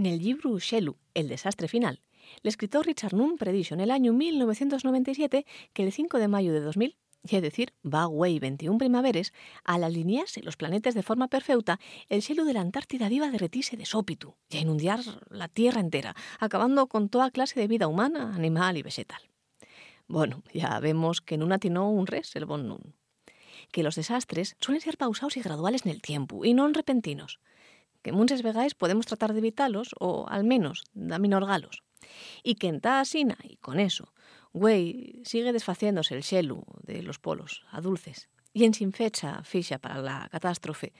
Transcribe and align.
Nel 0.00 0.18
libro 0.18 0.58
Xelu, 0.58 0.96
El 1.12 1.28
desastre 1.28 1.68
final, 1.68 2.00
l'escritor 2.40 2.86
Richard 2.86 3.12
Nunn 3.12 3.36
predixo 3.36 3.74
en 3.74 3.84
el 3.84 3.90
año 3.90 4.14
1997 4.14 5.44
que 5.74 5.82
el 5.84 5.92
5 5.92 6.16
de 6.16 6.28
mayo 6.28 6.54
de 6.54 6.60
2000 6.60 6.96
es 7.28 7.42
decir, 7.42 7.74
va 7.84 8.06
güey 8.06 8.38
21 8.38 8.78
primaveres, 8.78 9.34
al 9.62 9.84
alinearse 9.84 10.42
los 10.42 10.56
planetas 10.56 10.94
de 10.94 11.02
forma 11.02 11.28
perfecta, 11.28 11.78
el 12.08 12.22
cielo 12.22 12.46
de 12.46 12.54
la 12.54 12.62
Antártida 12.62 13.12
iba 13.12 13.26
a 13.26 13.30
derretirse 13.30 13.76
de 13.76 13.84
sópitu 13.84 14.36
y 14.48 14.56
a 14.56 14.60
inundar 14.60 15.00
la 15.28 15.48
Tierra 15.48 15.80
entera, 15.80 16.16
acabando 16.38 16.86
con 16.86 17.10
toda 17.10 17.30
clase 17.30 17.60
de 17.60 17.68
vida 17.68 17.88
humana, 17.88 18.34
animal 18.34 18.78
y 18.78 18.82
vegetal. 18.82 19.20
Bueno, 20.08 20.42
ya 20.54 20.80
vemos 20.80 21.20
que 21.20 21.36
nun 21.36 21.52
atinó 21.52 21.90
un 21.90 22.06
res 22.06 22.34
el 22.36 22.48
bon 22.48 22.66
nun. 22.66 22.96
Que 23.70 23.84
los 23.84 23.96
desastres 24.00 24.56
suelen 24.60 24.80
ser 24.80 24.96
pausados 24.96 25.36
y 25.36 25.42
graduales 25.42 25.84
en 25.84 25.92
el 25.92 26.00
tiempo, 26.00 26.46
y 26.48 26.54
non 26.56 26.72
repentinos. 26.72 27.38
Que 28.02 28.12
muchas 28.12 28.42
veces 28.42 28.74
podemos 28.74 29.06
tratar 29.06 29.32
de 29.32 29.38
evitarlos, 29.38 29.94
o 29.98 30.26
al 30.28 30.44
menos 30.44 30.84
de 30.94 31.18
minorgalos. 31.18 31.82
Y 32.42 32.54
que 32.54 32.68
en 32.68 32.80
ta 32.80 33.00
asina, 33.00 33.38
y 33.42 33.56
con 33.56 33.78
eso, 33.78 34.12
Güey 34.52 35.20
sigue 35.24 35.52
desfaciéndose 35.52 36.14
el 36.14 36.24
xelu 36.24 36.64
de 36.82 37.02
los 37.02 37.18
polos 37.18 37.62
a 37.70 37.80
dulces 37.80 38.28
y 38.52 38.64
en 38.64 38.74
sin 38.74 38.92
fecha 38.92 39.42
ficha 39.44 39.78
para 39.78 40.02
la 40.02 40.28
catástrofe, 40.30 40.92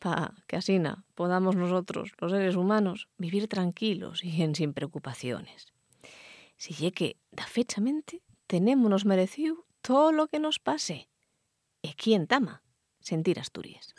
para 0.00 0.34
que 0.48 0.56
asina 0.56 1.04
podamos 1.14 1.54
nosotros, 1.54 2.12
los 2.18 2.32
seres 2.32 2.56
humanos, 2.56 3.08
vivir 3.16 3.46
tranquilos 3.46 4.24
y 4.24 4.42
en 4.42 4.54
sin 4.54 4.72
preocupaciones. 4.72 5.72
Si 6.56 6.74
lle 6.74 6.92
que, 6.92 7.16
da 7.30 7.46
fechamente, 7.46 8.22
tenemos 8.46 9.04
merecido 9.04 9.64
todo 9.80 10.12
lo 10.12 10.26
que 10.26 10.40
nos 10.40 10.58
pase. 10.58 11.08
E 11.80 11.96
quién 11.96 12.26
tama 12.26 12.60
sentir 13.00 13.40
Asturias. 13.40 13.94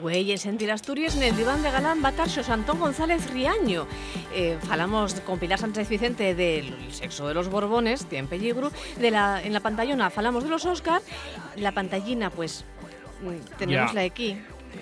Güey, 0.00 0.32
en 0.32 0.38
Sentir 0.38 0.70
Asturias 0.70 1.16
en 1.16 1.22
el 1.24 1.36
diván 1.36 1.62
de 1.62 1.70
Galán 1.70 2.02
va 2.02 2.12
Tarxo 2.12 2.40
Antón 2.52 2.78
González 2.78 3.30
Riaño. 3.30 3.86
Eh, 4.34 4.56
falamos 4.66 5.14
con 5.20 5.38
Pilar 5.38 5.58
Sánchez 5.58 5.88
Vicente 5.88 6.34
del 6.34 6.74
sexo 6.90 7.28
de 7.28 7.34
los 7.34 7.48
Borbones, 7.48 8.06
en 8.10 8.26
peligro. 8.26 8.70
De 8.98 9.10
la, 9.10 9.42
en 9.42 9.52
la 9.52 9.60
pantallona 9.60 10.08
falamos 10.10 10.44
de 10.44 10.50
los 10.50 10.64
Oscar. 10.64 11.02
La 11.56 11.72
pantallina, 11.72 12.30
pues, 12.30 12.64
mm, 13.22 13.56
tenemos 13.58 13.90
Ya. 13.90 13.94
la 13.94 14.02
aquí. 14.06 14.38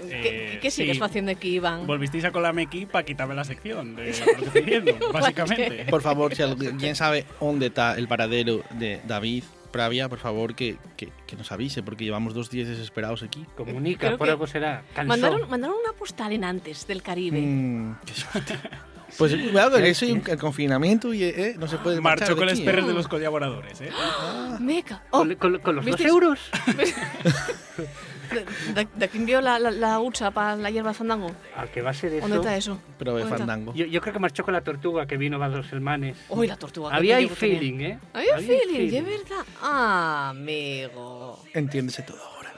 ¿Qué, 0.09 0.55
Eh, 0.55 0.59
qué 0.61 0.71
sigues 0.71 0.99
sí. 0.99 1.03
haciendo 1.03 1.31
aquí, 1.33 1.55
Iván? 1.55 1.87
Volvisteis 1.87 2.25
a 2.27 2.31
colarme 2.31 2.63
aquí 2.63 2.85
para 2.85 3.05
quitarme 3.07 3.35
la 3.35 3.45
sección 3.45 3.97
de 3.97 4.11
Aconteciendo, 4.37 4.93
básicamente. 5.13 5.87
Por 5.89 6.03
favor, 6.03 6.35
si 6.35 6.43
alguien 6.43 6.95
sabe 6.95 7.25
dónde 7.41 7.67
está 7.69 7.97
el 7.97 8.07
paradero 8.07 8.63
de 8.79 9.01
David 9.07 9.45
Pravia, 9.71 10.09
por 10.09 10.19
favor 10.19 10.55
que, 10.55 10.77
que, 10.97 11.13
que 11.27 11.37
nos 11.37 11.53
avise, 11.53 11.83
porque 11.83 12.05
llevamos 12.05 12.35
dos 12.35 12.51
días 12.51 12.69
desesperados 12.69 13.23
aquí. 13.23 13.45
Comunica, 13.57 14.07
Creo 14.09 14.19
por 14.19 14.27
que 14.27 14.31
algo 14.33 14.47
será. 14.47 14.83
Mandaron, 15.07 15.49
mandaron 15.49 15.77
una 15.83 15.93
postal 15.93 16.33
en 16.33 16.45
antes 16.45 16.87
del 16.87 17.03
Caribe. 17.03 17.41
Mm, 17.41 17.97
qué 18.05 18.15
suerte. 18.15 18.59
Pues 19.17 19.35
cuidado, 19.35 19.79
que 19.79 19.89
eso 19.89 20.05
y 20.05 20.13
un- 20.13 20.23
el 20.27 20.39
confinamiento 20.39 21.15
y 21.15 21.23
eh, 21.25 21.55
no 21.59 21.67
se 21.67 21.79
puede 21.79 21.97
de 21.97 22.03
con 22.03 22.45
los 22.47 22.61
perros 22.61 22.85
¿eh? 22.85 22.89
de 22.89 22.93
los 22.93 23.09
colaboradores, 23.09 23.81
¿eh? 23.81 23.89
Meca. 24.61 25.03
Oh, 25.13 25.21
Con, 25.21 25.35
con- 25.37 25.59
con 25.61 25.77
los 25.77 25.87
dos 25.87 25.99
euros. 26.03 26.39
¿De, 28.31 28.45
de, 28.75 28.89
de 28.95 29.09
quién 29.09 29.27
vio 29.27 29.41
la, 29.41 29.59
la, 29.59 29.71
la 29.71 30.01
hucha 30.01 30.31
para 30.31 30.57
la 30.57 30.71
hierba 30.71 30.95
fandango? 30.95 31.31
¿A 31.57 31.67
qué 31.67 31.83
va 31.83 31.91
a 31.91 31.95
ser 31.95 32.13
eso? 32.15 32.23
¿Dónde 32.23 32.37
está 32.37 32.57
eso? 32.57 32.81
Pero 32.99 33.17
de 33.17 33.25
fandango. 33.25 33.73
Yo, 33.75 33.87
yo 33.87 34.01
creo 34.01 34.13
que 34.13 34.19
marchó 34.19 34.45
con 34.45 34.55
la 34.55 34.63
tortuga 34.63 35.07
que 35.07 35.17
vino 35.17 35.43
a 35.43 35.49
los 35.49 35.73
hermanes. 35.73 36.17
Uy, 36.29 36.47
la 36.47 36.57
tortuga. 36.57 36.95
Había 36.95 37.17
ahí 37.17 37.29
feeling, 37.29 37.81
¿eh? 37.81 37.99
Había 38.13 38.39
feeling, 38.39 38.91
de 38.91 39.03
verdad. 39.03 39.45
Ah, 39.63 40.29
amigo. 40.31 41.43
Entiéndese 41.55 42.03
todo 42.03 42.23
ahora. 42.23 42.53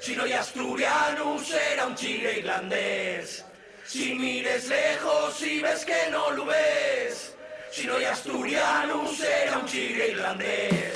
Si 0.00 0.16
no 0.16 0.24
hay 0.24 0.32
asturiano, 0.32 1.38
será 1.38 1.86
un 1.86 1.94
chigre 1.94 2.40
irlandés. 2.40 3.44
Si 3.86 4.14
mires 4.14 4.68
lejos 4.68 5.42
y 5.42 5.60
ves 5.60 5.84
que 5.84 6.10
no 6.10 6.30
lo 6.32 6.46
ves. 6.46 7.36
Si 7.70 7.86
no 7.86 7.96
hay 7.96 8.04
asturiano, 8.04 9.06
será 9.08 9.58
un 9.58 9.66
chigre 9.66 10.08
irlandés. 10.10 10.92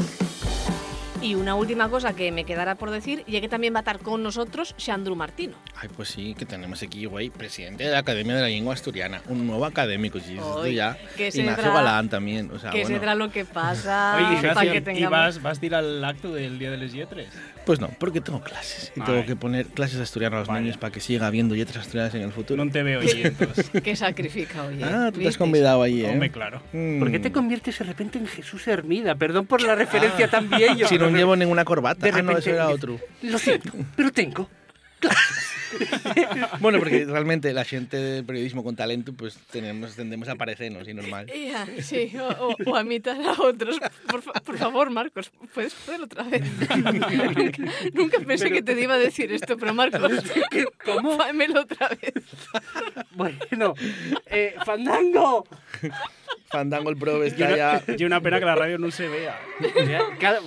Y 1.26 1.34
una 1.34 1.56
última 1.56 1.88
cosa 1.88 2.14
que 2.14 2.31
me 2.31 2.44
quedará 2.44 2.76
por 2.76 2.92
decir, 2.92 3.25
y 3.26 3.41
que 3.41 3.48
también 3.48 3.75
va 3.75 3.78
a 3.78 3.81
estar 3.81 3.98
con 3.98 4.22
nosotros 4.22 4.76
Xandru 4.78 5.16
Martino. 5.16 5.56
Ay, 5.75 5.88
pues 5.88 6.10
sí, 6.10 6.37
que 6.38 6.47
tenemos 6.47 6.81
aquí, 6.84 7.04
güey, 7.06 7.31
presidente 7.31 7.82
de 7.82 7.91
la 7.91 7.98
Academia 7.98 8.37
de 8.37 8.42
la 8.42 8.47
Lengua 8.47 8.75
Asturiana, 8.75 9.22
un 9.26 9.44
nuevo 9.44 9.64
académico, 9.64 10.19
esto 10.19 10.62
Ay, 10.62 10.76
ya. 10.76 10.97
que 11.16 11.32
se 11.32 11.41
Ignacio 11.41 11.72
Galán 11.72 12.09
también, 12.09 12.48
o 12.53 12.60
sea, 12.60 12.70
que 12.70 12.82
bueno. 12.82 13.00
será 13.00 13.16
lo 13.16 13.32
que 13.32 13.44
pasa. 13.44 14.14
Oye, 14.19 14.25
para 14.41 14.64
Ignacio, 14.66 14.84
que 14.84 15.00
¿y 15.00 15.06
vas, 15.06 15.42
vas 15.42 15.60
a 15.60 15.66
ir 15.66 15.75
al 15.75 16.04
acto 16.04 16.32
del 16.32 16.60
Día 16.60 16.70
de 16.70 16.76
les 16.76 16.92
Yetres? 16.92 17.31
Pues 17.66 17.81
no, 17.81 17.88
porque 17.99 18.21
tengo 18.21 18.41
clases 18.41 18.93
y 18.97 19.00
Ay. 19.00 19.06
tengo 19.06 19.27
que 19.27 19.34
poner 19.37 19.66
clases 19.66 19.97
de 19.97 20.04
asturiano 20.04 20.37
a 20.37 20.38
los 20.38 20.49
Vaya. 20.49 20.60
niños 20.60 20.77
para 20.78 20.93
que 20.93 21.00
siga 21.00 21.27
habiendo 21.27 21.54
letras 21.56 21.78
asturianas 21.78 22.15
en 22.15 22.22
el 22.22 22.32
futuro. 22.32 22.65
No 22.65 22.71
te 22.71 22.82
veo 22.84 23.00
allí, 23.00 23.22
entonces. 23.25 23.69
Que 23.82 23.97
sacrifica, 23.97 24.62
oye. 24.65 24.84
Ah, 24.84 25.10
tú 25.12 25.21
te 25.21 25.27
has 25.28 25.37
convidado 25.37 25.82
ahí, 25.82 26.05
¿eh? 26.05 26.10
Hombre, 26.10 26.31
claro. 26.31 26.62
Mm. 26.72 27.00
¿Por 27.00 27.10
qué 27.10 27.19
te 27.19 27.32
conviertes 27.32 27.78
de 27.78 27.84
repente 27.84 28.19
en 28.19 28.26
Jesús 28.28 28.66
Hermida? 28.69 29.16
Perdón 29.16 29.47
por 29.47 29.62
la 29.62 29.75
referencia 29.75 30.28
tan 30.31 30.49
vieja. 30.49 30.87
Si 30.88 30.97
no 30.97 31.10
llevo 31.10 31.34
ninguna 31.34 31.65
corbata. 31.65 32.00
De 32.06 32.10
Ah, 32.10 32.22
no, 32.22 32.28
repente- 32.28 32.41
eso 32.41 32.50
era 32.50 32.69
otro. 32.69 33.00
Lo 33.22 33.38
siento, 33.38 33.72
pero 33.97 34.12
tengo. 34.12 34.49
Bueno, 36.60 36.78
porque 36.78 37.04
realmente 37.04 37.53
la 37.53 37.65
gente 37.65 37.97
del 37.97 38.25
periodismo 38.25 38.62
con 38.65 38.77
talento, 38.77 39.12
pues 39.12 39.38
tenemos, 39.50 39.94
tendemos 39.97 40.28
a 40.28 40.34
parecernos 40.37 40.87
y 40.88 40.94
normal. 40.94 41.27
Ya, 41.27 41.66
sí, 41.82 42.12
o, 42.19 42.28
o- 42.49 42.56
o 42.71 42.77
a 42.77 42.84
mitad 42.84 43.16
a 43.21 43.32
otros. 43.43 43.78
Por, 44.09 44.22
fa- 44.22 44.32
por 44.32 44.59
favor, 44.59 44.91
Marcos, 44.91 45.31
¿puedes 45.55 45.75
poner 45.75 46.03
otra 46.03 46.22
vez? 46.25 46.43
nunca, 46.76 47.62
nunca 47.94 48.21
pensé 48.21 48.50
que 48.50 48.62
te 48.62 48.81
iba 48.81 48.94
a 48.94 48.99
decir 48.99 49.32
esto, 49.32 49.56
pero 49.56 49.75
Marcos, 49.75 50.12
¿Cómo? 50.84 51.16
fámelo 51.19 51.62
otra 51.62 51.88
vez. 51.88 52.12
Bueno, 53.12 53.75
eh, 54.26 54.55
Fandango. 54.65 55.47
Fandango 56.48 56.91
el 56.91 56.97
Pro 56.97 57.25
Y 57.25 57.28
está 57.28 57.47
una, 57.48 57.56
ya... 57.56 57.82
y 57.98 58.04
una 58.04 58.20
pena 58.20 58.38
que 58.38 58.44
la 58.44 58.54
radio 58.54 58.78
no 58.78 58.91
se 58.92 59.09
vea. 59.09 59.38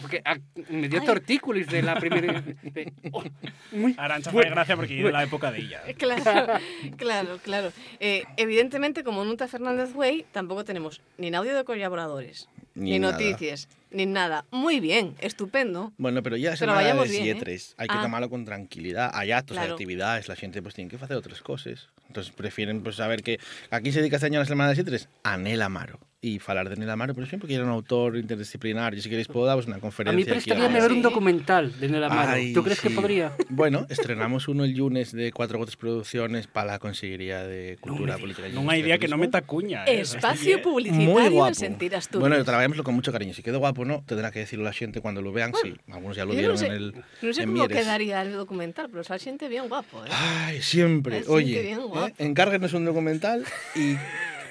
Porque, 0.02 0.22
ah, 0.24 0.38
me 0.70 0.88
dio 0.88 1.04
tortícolis 1.04 1.68
de 1.68 1.82
la 1.82 1.96
primera. 1.96 2.42
de- 2.64 2.94
oh, 3.12 3.24
muy- 3.72 3.96
Arancha 3.98 4.32
fue 4.32 4.50
gracia 4.50 4.76
porque 4.78 5.00
era 5.00 5.12
la 5.12 5.24
época 5.24 5.52
de 5.52 5.60
ella. 5.60 5.82
Claro, 5.98 6.54
claro, 6.98 7.38
claro. 7.44 7.72
Eh, 8.00 8.24
evidentemente, 8.38 9.04
como 9.04 9.26
Nunta 9.26 9.48
Fernández 9.50 9.94
Way, 9.94 10.26
tampoco 10.32 10.64
tenemos 10.64 11.02
ni 11.18 11.34
audio 11.36 11.54
de 11.56 11.64
colaboradores, 11.66 12.48
Ni 12.80 12.92
ni, 12.92 13.00
noticias, 13.00 13.68
ni 13.92 14.06
nada. 14.06 14.46
Muy 14.52 14.80
bien, 14.80 15.16
estupendo. 15.20 15.92
Bueno, 15.98 16.24
pero 16.24 16.38
ya 16.38 16.54
es 16.54 16.60
Pero 16.60 16.74
vayamos 16.74 17.10
de 17.10 17.22
bien, 17.22 17.38
¿eh? 17.38 17.60
Hay 17.78 17.88
que 17.88 17.96
Ah. 17.98 18.02
tomarlo 18.02 18.30
con 18.30 18.46
tranquilidad. 18.46 19.12
Hay 19.14 19.32
actos, 19.32 19.58
hay 19.58 19.64
Claro. 19.64 19.74
actividades, 19.74 20.28
la 20.28 20.36
gente 20.36 20.62
pues 20.62 20.76
tiene 20.76 20.90
que 20.90 20.96
hacer 20.96 21.18
otras 21.18 21.42
cosas. 21.42 21.90
Entonces 22.08 22.34
prefieren 22.34 22.82
pues 22.82 22.96
saber 22.96 23.22
que 23.22 23.40
aquí 23.70 23.92
se 23.92 24.00
dedica 24.00 24.16
este 24.16 24.28
año 24.28 24.40
a 24.40 24.44
la 24.44 24.48
semana 24.48 24.70
de 24.70 24.76
Sietres 24.76 25.10
a 25.24 25.38
Nel 25.38 25.62
Amaro. 25.62 26.00
Y 26.22 26.40
falar 26.40 26.68
de 26.68 26.76
Nel 26.76 26.90
Amaro, 26.90 27.16
por 27.16 27.24
ejemplo, 27.24 27.48
que 27.48 27.56
era 27.56 27.64
un 27.64 27.70
autor 27.70 28.18
interdisciplinario. 28.18 29.02
Si 29.02 29.08
queréis 29.10 29.30
puedo 29.30 29.46
daros 29.46 29.68
una 29.68 29.78
A 29.78 29.80
conferencia. 29.80 30.16
mí 30.18 30.24
aquí 30.24 30.32
prestaríame 30.32 30.82
ver 30.82 30.92
un 30.92 31.02
documental 31.02 31.80
de 31.80 31.88
Nel 31.88 32.04
Amaro. 32.04 32.32
Ay, 32.32 32.52
¿Tú 32.54 32.62
crees 32.62 32.82
que 32.82 32.90
podría? 32.90 33.32
Bueno, 33.48 33.86
estrenamos 33.88 34.50
uno 34.50 34.66
el 34.66 34.76
lunes 34.76 35.14
de 35.14 35.32
Cuatro 35.32 35.60
Gotas 35.60 35.78
Producciones 35.78 36.48
para 36.48 36.74
la 36.74 36.80
Consejería 36.80 37.44
de 37.44 37.78
Cultura, 37.80 38.16
me 38.16 38.20
Política 38.22 38.50
y 38.50 38.52
No 38.52 38.70
hay 38.70 38.82
idea 38.82 38.98
que 38.98 39.08
no 39.08 39.18
meta 39.18 39.42
cuña. 39.44 39.86
¿eh? 39.86 40.02
Espacio 40.02 40.62
publicitario 40.62 41.32
guapo. 41.32 41.48
en 41.48 41.56
Sentir 41.56 41.96
Asturias. 41.96 42.30
Bueno, 42.30 42.44
trabajámoslo 42.44 42.84
con 42.84 42.96
mucho 42.96 43.14
cariño. 43.14 43.34
Si 43.34 43.42
quedó 43.42 43.60
guapo 43.60 43.84
o 43.84 43.86
no, 43.86 44.04
tendrá 44.06 44.30
que 44.32 44.40
decirlo 44.40 44.66
la 44.66 44.74
gente 44.74 45.00
cuando 45.00 45.22
lo 45.22 45.32
vean. 45.32 45.54
sí, 45.64 45.74
algunos 45.90 46.18
ya 46.18 46.26
lo 46.26 46.34
Yo 46.34 46.40
dieron 46.40 46.56
no 46.56 46.60
sé, 46.60 46.66
en 46.66 46.72
el. 46.74 46.94
no 47.22 47.34
sé 47.34 47.44
en 47.44 47.48
cómo 47.50 47.60
Mieres. 47.66 47.78
quedaría 47.78 48.22
el 48.24 48.34
documental, 48.34 48.90
pero 48.90 49.04
es 49.04 49.24
gente 49.24 49.48
bien 49.48 49.70
guapo, 49.70 50.04
¿eh? 50.04 50.10
Ay, 50.12 50.62
siempre. 50.62 51.24
Oye, 51.28 51.62
bien, 51.62 51.80
¿eh? 51.80 51.82
guapo. 51.82 52.14
encárguenos 52.18 52.74
un 52.74 52.84
documental 52.84 53.46
y 53.74 53.96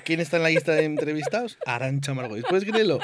¿quién 0.08 0.20
está 0.20 0.38
en 0.38 0.42
la 0.42 0.48
lista 0.48 0.72
de 0.72 0.84
entrevistados? 0.84 1.58
Arancha 1.66 2.14
Margois. 2.14 2.42
¿Puedes 2.48 2.64
creerlo? 2.64 2.98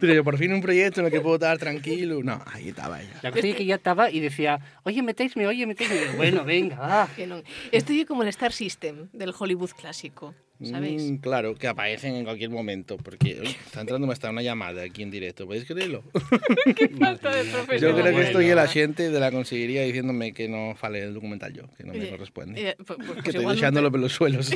Pero 0.00 0.14
yo, 0.16 0.24
por 0.24 0.38
fin 0.38 0.54
un 0.54 0.62
proyecto 0.62 1.00
en 1.00 1.06
el 1.06 1.12
que 1.12 1.20
puedo 1.20 1.34
estar 1.34 1.58
tranquilo. 1.58 2.22
No, 2.24 2.42
ahí 2.46 2.70
estaba 2.70 3.02
ella. 3.02 3.12
La 3.20 3.30
cosa 3.30 3.46
es 3.46 3.56
que 3.56 3.66
ya 3.66 3.74
estaba 3.74 4.10
y 4.10 4.20
decía, 4.20 4.58
oye, 4.84 5.02
metéisme, 5.02 5.46
oye, 5.46 5.66
metéisme. 5.66 6.16
Bueno, 6.16 6.42
venga, 6.44 6.78
va. 6.78 7.08
Que 7.14 7.26
non. 7.26 7.44
Esto 7.70 7.92
é 7.92 8.08
como 8.08 8.24
el 8.24 8.32
Star 8.32 8.56
System 8.56 9.12
del 9.12 9.36
Hollywood 9.36 9.76
clásico. 9.76 10.32
¿Sabéis? 10.62 11.02
Mm, 11.10 11.16
claro, 11.16 11.54
que 11.54 11.66
aparecen 11.68 12.14
en 12.14 12.24
cualquier 12.24 12.50
momento, 12.50 12.96
porque 12.96 13.38
uy, 13.40 13.48
está 13.66 13.80
entrando 13.80 14.10
hasta 14.10 14.30
una 14.30 14.42
llamada 14.42 14.82
aquí 14.82 15.02
en 15.02 15.10
directo, 15.10 15.46
¿podéis 15.46 15.64
creerlo? 15.64 16.02
Qué 16.76 16.88
falta 16.98 17.30
de 17.34 17.44
profesionalidad. 17.44 17.78
Yo 17.80 17.94
creo 18.02 18.16
que 18.16 18.22
estoy 18.22 18.46
el 18.46 18.58
agente 18.58 19.10
de 19.10 19.20
la 19.20 19.30
Consellería 19.30 19.82
diciéndome 19.82 20.32
que 20.32 20.48
no 20.48 20.74
fale 20.76 21.02
el 21.02 21.14
documental 21.14 21.52
yo, 21.52 21.64
que 21.76 21.84
no 21.84 21.92
me 21.94 22.08
corresponde. 22.08 22.70
Eh, 22.70 22.76
pues- 22.76 22.86
pues- 22.86 22.96
pues 22.98 23.22
que 23.24 23.30
estoy 23.30 23.56
te- 23.56 23.90
por 23.90 23.98
los 24.00 24.12
suelos. 24.12 24.50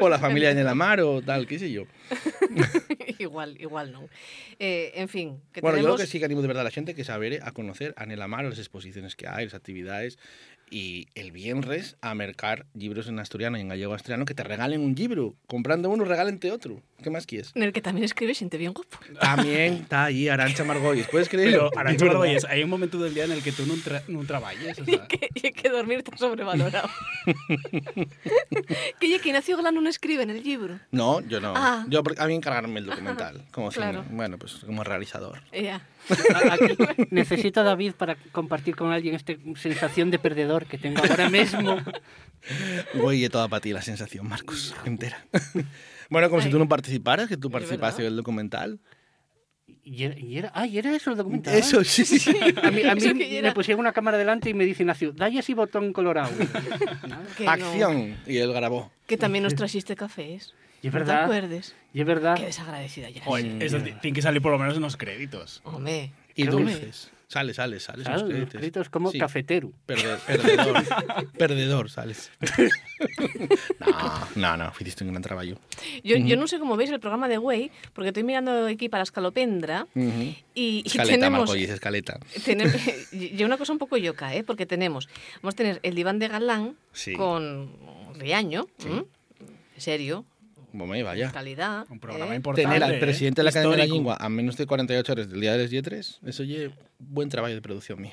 o 0.00 0.08
la 0.08 0.18
familia 0.18 0.50
en 0.50 0.58
el 0.58 0.68
amar 0.68 1.00
o 1.00 1.22
tal, 1.22 1.46
qué 1.46 1.58
sé 1.58 1.70
yo. 1.70 1.84
igual, 3.18 3.56
igual 3.60 3.92
no. 3.92 4.08
Eh, 4.58 4.92
en 4.94 5.08
fin, 5.08 5.40
que 5.52 5.60
bueno, 5.60 5.76
yo 5.76 5.82
tenemos... 5.82 5.96
creo 5.96 6.06
que 6.06 6.10
sí 6.10 6.18
que 6.18 6.24
animo 6.24 6.42
de 6.42 6.48
verdad 6.48 6.62
a 6.62 6.64
la 6.64 6.70
gente 6.70 6.94
que 6.94 7.04
saber 7.04 7.40
a 7.42 7.52
conocer 7.52 7.94
a 7.96 8.06
Nelamar, 8.06 8.44
las 8.44 8.58
exposiciones 8.58 9.16
que 9.16 9.26
hay, 9.28 9.44
las 9.46 9.54
actividades 9.54 10.18
y 10.72 11.08
el 11.14 11.32
viernes 11.32 11.96
a 12.00 12.14
mercar 12.14 12.64
libros 12.72 13.06
en 13.06 13.18
asturiano 13.18 13.58
y 13.58 13.60
en 13.60 13.68
gallego 13.68 13.92
asturiano 13.92 14.24
que 14.24 14.32
te 14.34 14.42
regalen 14.42 14.80
un 14.80 14.94
libro. 14.94 15.34
Comprando 15.46 15.90
uno, 15.90 16.04
regálente 16.06 16.50
otro. 16.50 16.80
¿Qué 17.02 17.10
más 17.10 17.26
quieres? 17.26 17.52
En 17.54 17.62
el 17.64 17.72
que 17.72 17.82
también 17.82 18.04
escribe 18.04 18.32
gente 18.34 18.56
bien 18.56 18.72
guapo. 18.72 18.96
También 19.20 19.74
está 19.74 20.04
ahí 20.04 20.28
Arancha 20.28 20.64
Margolles. 20.64 21.08
¿Puedes 21.08 21.28
creerlo? 21.28 21.68
Pero, 21.70 21.78
Arancha 21.80 22.06
Margolles, 22.06 22.44
hay 22.46 22.62
un 22.62 22.70
momento 22.70 22.98
del 22.98 23.12
día 23.12 23.24
en 23.24 23.32
el 23.32 23.42
que 23.42 23.52
tú 23.52 23.66
no, 23.66 23.74
tra 23.74 24.02
no 24.08 24.24
traballes, 24.24 24.78
o 24.78 24.82
Y 24.86 24.92
sea, 24.94 25.06
que, 25.08 25.28
y 25.34 25.52
que 25.52 25.68
dormir 25.68 25.98
está 25.98 26.16
sobrevalorado. 26.16 26.88
que 29.00 29.18
que 29.20 29.28
Ignacio 29.28 29.56
Galán 29.56 29.74
non 29.76 29.86
escribe 29.86 30.22
en 30.24 30.30
el 30.30 30.42
libro. 30.42 30.78
No, 30.90 31.20
yo 31.20 31.38
no. 31.40 31.52
Ah. 31.56 31.84
Yo, 31.88 32.02
porque 32.02 32.22
a 32.22 32.26
mí 32.26 32.34
encargarme 32.34 32.80
el 32.80 32.86
documental. 32.86 33.44
Como 33.52 33.70
Claro. 33.70 34.02
cine. 34.02 34.16
Bueno, 34.16 34.38
pues 34.38 34.54
como 34.64 34.82
realizador. 34.84 35.42
Ya. 35.52 35.76
A- 35.76 35.82
Aquí 36.50 36.76
necesito 37.10 37.60
a 37.60 37.62
David 37.64 37.92
para 37.92 38.16
compartir 38.32 38.74
con 38.76 38.90
alguien 38.92 39.14
esta 39.14 39.34
sensación 39.56 40.10
de 40.10 40.18
perdedor 40.18 40.66
que 40.66 40.78
tengo 40.78 41.00
ahora 41.08 41.28
mismo. 41.30 41.76
Güey, 42.94 43.28
toda 43.28 43.48
para 43.48 43.60
ti 43.60 43.72
la 43.72 43.82
sensación, 43.82 44.28
Marcos. 44.28 44.74
Entera. 44.84 45.24
bueno, 46.10 46.28
como 46.28 46.40
si 46.42 46.46
Ay. 46.48 46.52
tú 46.52 46.58
no 46.58 46.68
participaras, 46.68 47.28
que 47.28 47.36
tú 47.36 47.50
participaste 47.50 48.02
del 48.02 48.16
documental. 48.16 48.80
Y 49.84 50.04
era, 50.04 50.18
y 50.18 50.38
era- 50.38 50.52
ah, 50.54 50.66
y 50.66 50.78
era 50.78 50.94
eso 50.94 51.10
el 51.10 51.16
documental. 51.16 51.54
Eso 51.54 51.82
sí. 51.84 52.02
A 52.62 52.70
mí, 52.70 52.82
a 52.82 52.94
mí 52.94 53.02
era. 53.36 53.48
me 53.48 53.54
pusieron 53.54 53.80
una 53.80 53.92
cámara 53.92 54.18
delante 54.18 54.50
y 54.50 54.54
me 54.54 54.64
dice 54.64 54.82
Ignacio, 54.82 55.12
dale 55.12 55.38
ese 55.38 55.54
botón 55.54 55.92
colorado. 55.92 56.30
Que 57.36 57.44
no. 57.44 57.50
Acción. 57.50 58.16
Y 58.26 58.36
él 58.38 58.52
grabó. 58.52 58.92
Que 59.06 59.16
también 59.16 59.44
nos 59.44 59.54
trajiste 59.54 59.96
cafés. 59.96 60.54
Y 60.82 60.88
es 60.88 60.92
¿No 60.92 60.98
verdad. 60.98 61.18
te 61.20 61.24
acuerdes? 61.24 61.74
Y 61.94 62.00
es 62.00 62.06
verdad. 62.06 62.36
Qué 62.36 62.46
desagradecida 62.46 63.08
ya. 63.10 63.22
oye, 63.26 63.56
eso 63.64 63.78
ti- 63.80 63.92
tiene 64.00 64.14
que 64.14 64.22
salir 64.22 64.42
por 64.42 64.52
lo 64.52 64.58
menos 64.58 64.74
en 64.76 64.82
los 64.82 64.96
créditos. 64.96 65.60
Hombre. 65.64 66.10
Y 66.34 66.44
dulces. 66.44 67.10
Sale, 67.28 67.54
sale, 67.54 67.80
sale. 67.80 68.02
Claro, 68.04 68.20
los 68.20 68.28
créditos. 68.28 68.52
créditos 68.52 68.88
como 68.90 69.10
Sí. 69.10 69.18
cafetero. 69.18 69.70
Perde- 69.86 70.18
perdedor. 70.26 71.32
perdedor, 71.38 71.90
sales. 71.90 72.30
no, 73.80 74.28
no, 74.36 74.56
no. 74.56 74.72
Hiciste 74.78 75.04
un 75.04 75.10
gran 75.10 75.22
trabajo. 75.22 75.58
Yo, 76.04 76.16
yo 76.16 76.36
no 76.36 76.46
sé 76.46 76.58
cómo 76.58 76.76
veis 76.76 76.90
el 76.90 77.00
programa 77.00 77.28
de 77.28 77.38
Way, 77.38 77.70
porque 77.92 78.08
estoy 78.08 78.22
mirando 78.24 78.66
aquí 78.66 78.88
para 78.88 79.02
Escalopendra 79.02 79.86
y, 79.94 80.34
y 80.54 80.82
Escaleta, 80.86 81.14
tenemos... 81.16 81.40
Margolles, 81.40 81.70
escaleta. 81.70 82.18
tenemos 82.44 82.74
y 83.12 83.42
una 83.44 83.56
cosa 83.56 83.72
un 83.72 83.78
poco 83.78 83.96
yoca, 83.96 84.34
¿eh? 84.34 84.44
Porque 84.44 84.66
tenemos... 84.66 85.08
Vamos 85.42 85.54
a 85.54 85.56
tener 85.56 85.80
el 85.82 85.94
diván 85.94 86.18
de 86.18 86.28
Galán 86.28 86.76
Sí. 86.92 87.14
con 87.14 87.70
Riaño, 88.18 88.66
¿m? 88.84 89.04
serio, 89.76 90.24
Bueno, 90.72 91.04
vaya. 91.04 91.30
calidad. 91.30 91.86
Un 91.90 91.98
programa 92.00 92.32
¿eh? 92.32 92.36
importante. 92.36 92.68
Tener 92.68 92.82
al 92.82 92.94
¿eh? 92.94 92.98
presidente 92.98 93.40
de 93.40 93.44
la 93.44 93.50
Academia 93.50 93.72
de 93.72 93.76
la 93.78 93.84
Histórico. 93.84 93.96
Lengua 94.10 94.16
a 94.18 94.28
menos 94.28 94.56
de 94.56 94.66
48 94.66 95.12
horas 95.12 95.30
del 95.30 95.40
día 95.40 95.52
de 95.52 95.62
las 95.62 95.70
Yetres, 95.70 96.18
eso 96.26 96.42
es 96.42 96.70
buen 96.98 97.28
trabajo 97.28 97.52
de 97.52 97.60
producción 97.60 98.00
mío. 98.00 98.12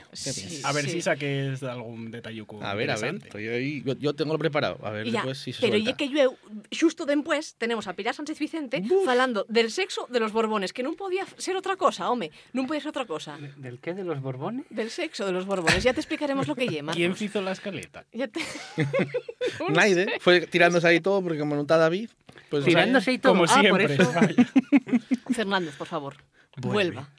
A 0.64 0.72
ver 0.74 0.86
Sí. 0.86 0.92
si 0.92 1.02
saques 1.04 1.62
algún 1.64 2.10
detalluco 2.10 2.60
A 2.64 2.74
ver, 2.74 2.90
a 2.90 2.98
ver, 2.98 3.16
estoy 3.16 3.48
ahí. 3.48 3.84
Yo, 3.86 3.94
yo 4.00 4.14
tengo 4.16 4.34
lo 4.34 4.40
preparado. 4.40 4.80
A 4.84 4.90
ver 4.90 5.06
Y 5.08 5.12
ya, 5.12 5.20
después 5.20 5.38
si 5.38 5.54
se 5.54 5.62
pero 5.62 5.74
suelta. 5.74 5.92
ya 5.92 5.96
que 5.98 6.10
yo, 6.10 6.36
justo 6.80 7.06
después, 7.06 7.54
tenemos 7.60 7.88
a 7.88 7.94
Pilar 7.94 8.16
Sánchez 8.16 8.40
Vicente 8.40 8.84
falando 9.06 9.46
del 9.48 9.70
sexo 9.72 10.08
de 10.10 10.20
los 10.20 10.32
Borbones, 10.32 10.74
que 10.74 10.82
no 10.84 10.94
podía 10.94 11.26
ser 11.38 11.56
otra 11.56 11.76
cosa, 11.76 12.10
hombre, 12.10 12.32
no 12.54 12.66
podía 12.66 12.82
ser 12.82 12.90
otra 12.90 13.06
cosa. 13.06 13.38
¿Del 13.58 13.80
qué? 13.80 13.94
¿De 13.94 14.04
los 14.04 14.22
Borbones? 14.22 14.66
Del 14.72 14.90
sexo 14.90 15.26
de 15.26 15.32
los 15.34 15.46
Borbones, 15.46 15.84
ya 15.84 15.94
te 15.94 16.00
explicaremos 16.00 16.48
lo 16.48 16.56
que 16.56 16.68
lleva. 16.68 16.94
¿Quién 16.94 17.16
hizo 17.20 17.42
la 17.42 17.52
escaleta? 17.52 18.06
Ya 18.12 18.28
te... 18.28 18.40
Naide 19.70 20.08
fue 20.20 20.42
tirándose 20.48 20.88
ahí 20.88 21.00
todo 21.00 21.22
porque 21.22 21.38
como 21.40 21.56
no 21.56 21.62
está 21.62 21.78
David, 21.78 22.10
pues 22.50 22.66
Tirándose 22.66 23.14
y 23.14 23.18
todo. 23.20 23.34
Como 23.34 23.44
Ah, 23.46 23.48
por 23.48 23.62
siempre. 23.62 23.94
eso. 23.96 24.12
vaya. 24.16 24.48
Fernández, 25.34 25.76
por 25.76 25.88
favor, 25.88 26.16
Vuelve. 26.58 26.74
vuelva. 26.96 27.10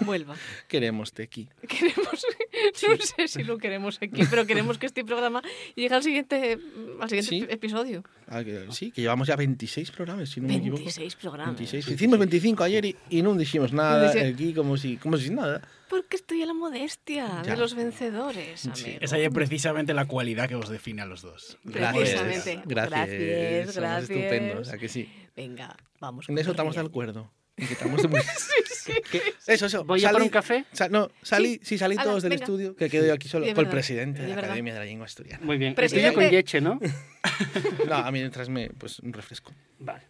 Vuelva. 0.00 0.36
queremos 0.68 1.12
aquí. 1.20 1.48
Queremos, 1.68 2.24
no 2.88 3.04
sé 3.04 3.28
si 3.28 3.42
lo 3.44 3.58
queremos 3.58 3.98
aquí, 4.00 4.22
pero 4.30 4.46
queremos 4.46 4.78
que 4.78 4.86
este 4.86 5.04
programa 5.04 5.42
llegue 5.74 5.94
al 5.94 6.02
siguiente, 6.02 6.58
al 7.00 7.08
siguiente 7.08 7.28
Sí. 7.30 7.40
ep- 7.42 7.52
episodio. 7.52 8.04
Ah, 8.28 8.44
que- 8.44 8.66
sí, 8.70 8.90
que 8.92 9.02
llevamos 9.02 9.28
ya 9.28 9.36
26 9.36 9.90
programas, 9.90 10.28
si 10.30 10.40
no 10.40 10.48
me 10.48 10.56
equivoco. 10.56 10.78
26 10.82 11.16
programas. 11.16 11.56
26. 11.56 11.88
Hicimos 11.88 12.18
25 12.18 12.62
ayer 12.62 12.84
y, 12.84 12.96
y 13.10 13.22
no 13.22 13.34
dijimos 13.34 13.72
nada 13.72 14.12
dice- 14.12 14.26
aquí 14.26 14.54
como 14.54 14.76
si, 14.76 14.96
como 14.96 15.16
si 15.16 15.30
nada. 15.30 15.60
Porque 15.88 16.16
estoy 16.16 16.42
a 16.42 16.46
la 16.46 16.54
modestia 16.54 17.42
Ya. 17.44 17.52
de 17.52 17.56
los 17.56 17.74
vencedores, 17.74 18.60
Sí. 18.60 18.70
amigo. 18.84 18.98
Esa 19.00 19.18
es 19.18 19.30
precisamente 19.30 19.94
la 19.94 20.06
cualidad 20.06 20.48
que 20.48 20.54
os 20.54 20.68
define 20.68 21.02
a 21.02 21.06
los 21.06 21.22
dos. 21.22 21.58
Gracias. 21.64 21.96
Precisamente. 22.20 22.62
Gracias. 22.66 22.90
Gracias, 23.08 23.74
Somos 23.74 23.76
gracias. 23.76 24.10
estupendos, 24.10 24.68
¿a 24.70 24.78
que 24.78 24.88
sí? 24.88 25.12
Venga, 25.36 25.76
vamos. 26.00 26.28
En 26.28 26.38
eso 26.38 26.50
estamos 26.50 26.74
de 26.74 26.80
acuerdo. 26.82 27.32
Estamos 27.56 28.02
de 28.02 28.08
muy- 28.08 28.20
Eso, 29.48 29.66
eso. 29.66 29.84
¿Voy 29.84 30.04
a 30.04 30.10
por 30.12 30.22
un 30.22 30.28
café? 30.28 30.64
No, 30.90 31.10
salí, 31.22 31.60
sí, 31.62 31.76
salí 31.76 31.96
Ala, 31.96 32.04
todos 32.04 32.22
del 32.22 32.30
venga. 32.30 32.44
estudio, 32.44 32.76
que 32.76 32.88
quedo 32.88 33.06
yo 33.06 33.12
aquí 33.12 33.28
solo 33.28 33.46
con 33.52 33.64
el 33.64 33.70
presidente 33.70 34.22
de 34.22 34.28
la 34.28 34.34
verdad. 34.36 34.50
Academia 34.50 34.72
de 34.74 34.78
la 34.78 34.84
Lengua 34.84 35.06
Asturiana. 35.06 35.44
Muy 35.44 35.58
bien. 35.58 35.74
Presidente- 35.74 36.08
Estoy 36.08 36.24
con 36.24 36.32
leche, 36.32 36.60
¿no? 36.60 36.78
No, 37.88 37.94
a 37.96 38.10
mí 38.12 38.20
mientras 38.20 38.48
me, 38.48 38.70
pues, 38.70 39.00
un 39.00 39.12
refresco. 39.12 39.52
Vale. 39.80 40.02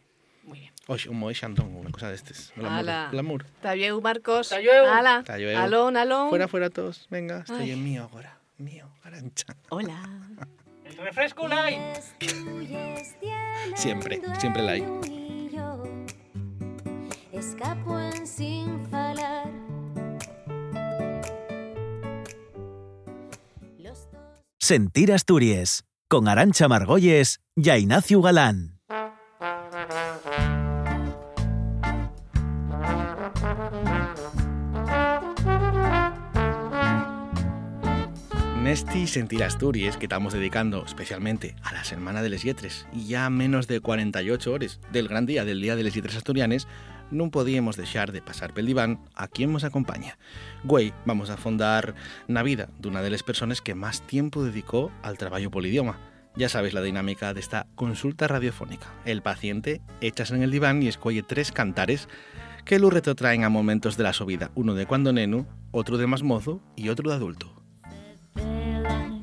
Oye, 0.91 1.11
un 1.11 1.19
Moe 1.19 1.35
Chandon, 1.35 1.77
una 1.77 1.91
cosa 1.91 2.09
de 2.09 2.15
estos. 2.15 2.51
Glamour. 2.57 3.45
Talleu, 3.61 4.01
Marcos. 4.01 4.49
Talleu. 4.49 4.87
Ala. 4.87 5.23
Talleu. 5.23 5.59
Alón, 5.59 5.99
alón. 5.99 6.31
Fuera, 6.31 6.49
fuera 6.49 6.71
todos. 6.71 7.07
Venga, 7.11 7.41
estoy 7.41 7.73
en 7.73 7.85
mío 7.85 8.09
ahora. 8.11 8.39
Mío, 8.57 8.89
arancha. 9.03 9.55
Hola. 9.69 10.03
El 10.87 10.97
refresco 10.97 11.47
light. 11.47 11.79
Siempre, 13.77 14.23
siempre 14.41 14.67
hay. 14.67 14.85
Escapo 17.33 18.01
en 18.01 18.27
sin 18.27 18.89
falar. 18.89 19.47
Sentir 24.59 25.13
Asturias, 25.13 25.85
con 26.09 26.29
Arancha 26.29 26.67
Margolles 26.67 27.41
y 27.55 27.71
Ignacio 27.71 28.23
Galán. 28.23 28.78
Nesti 38.69 39.07
Sentir 39.07 39.43
Asturias, 39.45 39.97
que 39.97 40.05
estamos 40.05 40.35
dedicando 40.35 40.85
especialmente 40.85 41.57
a 41.63 41.73
la 41.73 41.85
Semana 41.85 42.21
de 42.21 42.29
les 42.29 42.43
Yetres, 42.43 42.87
y 42.93 43.07
ya 43.07 43.31
menos 43.31 43.67
de 43.67 43.81
48 43.81 44.53
horas 44.53 44.79
del 44.93 45.09
gran 45.09 45.25
día 45.25 45.47
del 45.47 45.63
Día 45.63 45.75
de 45.75 45.85
les 45.85 45.95
Yetres 45.95 46.17
Asturianes, 46.21 46.69
non 47.09 47.33
podíamos 47.33 47.81
deixar 47.81 48.13
de 48.13 48.21
pasar 48.21 48.53
pel 48.53 48.69
diván 48.69 49.01
a 49.17 49.25
quien 49.25 49.57
nos 49.57 49.65
acompaña. 49.65 50.21
Güey, 50.69 50.93
vamos 51.09 51.33
a 51.33 51.41
fondar 51.41 51.97
na 52.29 52.45
vida 52.45 52.69
d'una 52.77 53.01
de 53.01 53.09
les 53.09 53.25
persones 53.25 53.65
que 53.65 53.73
más 53.73 54.05
tiempo 54.05 54.45
dedicó 54.45 54.93
al 55.01 55.17
traballo 55.17 55.49
polidioma. 55.49 55.97
Ya 56.37 56.53
sabes 56.53 56.77
la 56.77 56.85
dinámica 56.85 57.33
de 57.33 57.41
esta 57.41 57.73
consulta 57.73 58.29
radiofónica. 58.29 58.93
El 59.09 59.25
paciente 59.25 59.81
echas 60.05 60.29
en 60.29 60.45
el 60.45 60.53
diván 60.53 60.85
y 60.85 60.93
escoge 60.93 61.25
tres 61.25 61.57
cantares 61.57 62.05
que 62.69 62.77
lo 62.77 62.93
retrotraen 62.93 63.45
a 63.45 63.49
momentos 63.49 63.97
de 63.97 64.05
la 64.05 64.13
su 64.13 64.29
vida, 64.29 64.53
uno 64.53 64.77
de 64.77 64.85
cuando 64.85 65.17
neno, 65.17 65.49
otro 65.73 65.97
de 65.97 66.05
más 66.05 66.21
mozo 66.21 66.61
y 66.77 66.91
otro 66.91 67.09
de 67.09 67.17
adulto. 67.17 67.59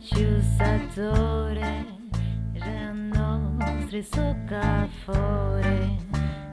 Sciusatore, 0.05 1.83
je 2.53 2.93
nostri 2.93 4.03
soccafore, 4.03 5.97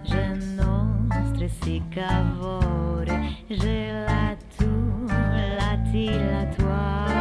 je 0.03 0.35
nostri 0.57 1.49
sicavore, 1.61 3.29
je 3.49 3.93
la 4.07 4.35
tu, 4.57 5.05
la 5.07 5.77
ti, 5.93 6.09
la 6.09 6.47
tua. 6.57 7.12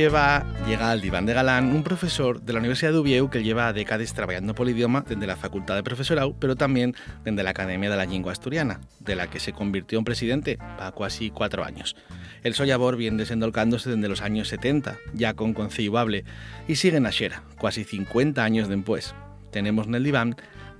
Lleva, 0.00 0.46
llega 0.66 0.90
al 0.90 1.02
diván 1.02 1.26
de 1.26 1.34
Galán 1.34 1.76
un 1.76 1.82
profesor 1.82 2.40
de 2.40 2.54
la 2.54 2.58
Universidad 2.58 2.92
de 2.92 3.00
Uvieu 3.00 3.28
que 3.28 3.42
lleva 3.42 3.70
décadas 3.74 4.14
trabajando 4.14 4.54
por 4.54 4.66
el 4.66 4.74
idioma 4.74 5.04
desde 5.06 5.26
la 5.26 5.36
Facultad 5.36 5.74
de 5.74 5.82
Profesorado, 5.82 6.34
pero 6.40 6.56
también 6.56 6.94
desde 7.22 7.42
la 7.42 7.50
Academia 7.50 7.90
de 7.90 7.98
la 7.98 8.06
Lengua 8.06 8.32
Asturiana, 8.32 8.80
de 9.00 9.14
la 9.14 9.26
que 9.26 9.40
se 9.40 9.52
convirtió 9.52 9.98
en 9.98 10.06
presidente 10.06 10.56
para 10.56 10.92
casi 10.92 11.28
cuatro 11.28 11.64
años. 11.64 11.96
El 12.42 12.54
Soyabor 12.54 12.96
viene 12.96 13.18
desendolcándose 13.18 13.90
desde 13.90 14.08
los 14.08 14.22
años 14.22 14.48
70, 14.48 14.96
ya 15.12 15.34
con 15.34 15.52
conciliable, 15.52 16.24
y 16.66 16.76
sigue 16.76 16.96
en 16.96 17.12
Xera, 17.12 17.42
casi 17.60 17.84
50 17.84 18.42
años 18.42 18.70
después. 18.70 19.14
Tenemos 19.52 19.86
en 19.86 19.96
el 19.96 20.04
diván 20.04 20.34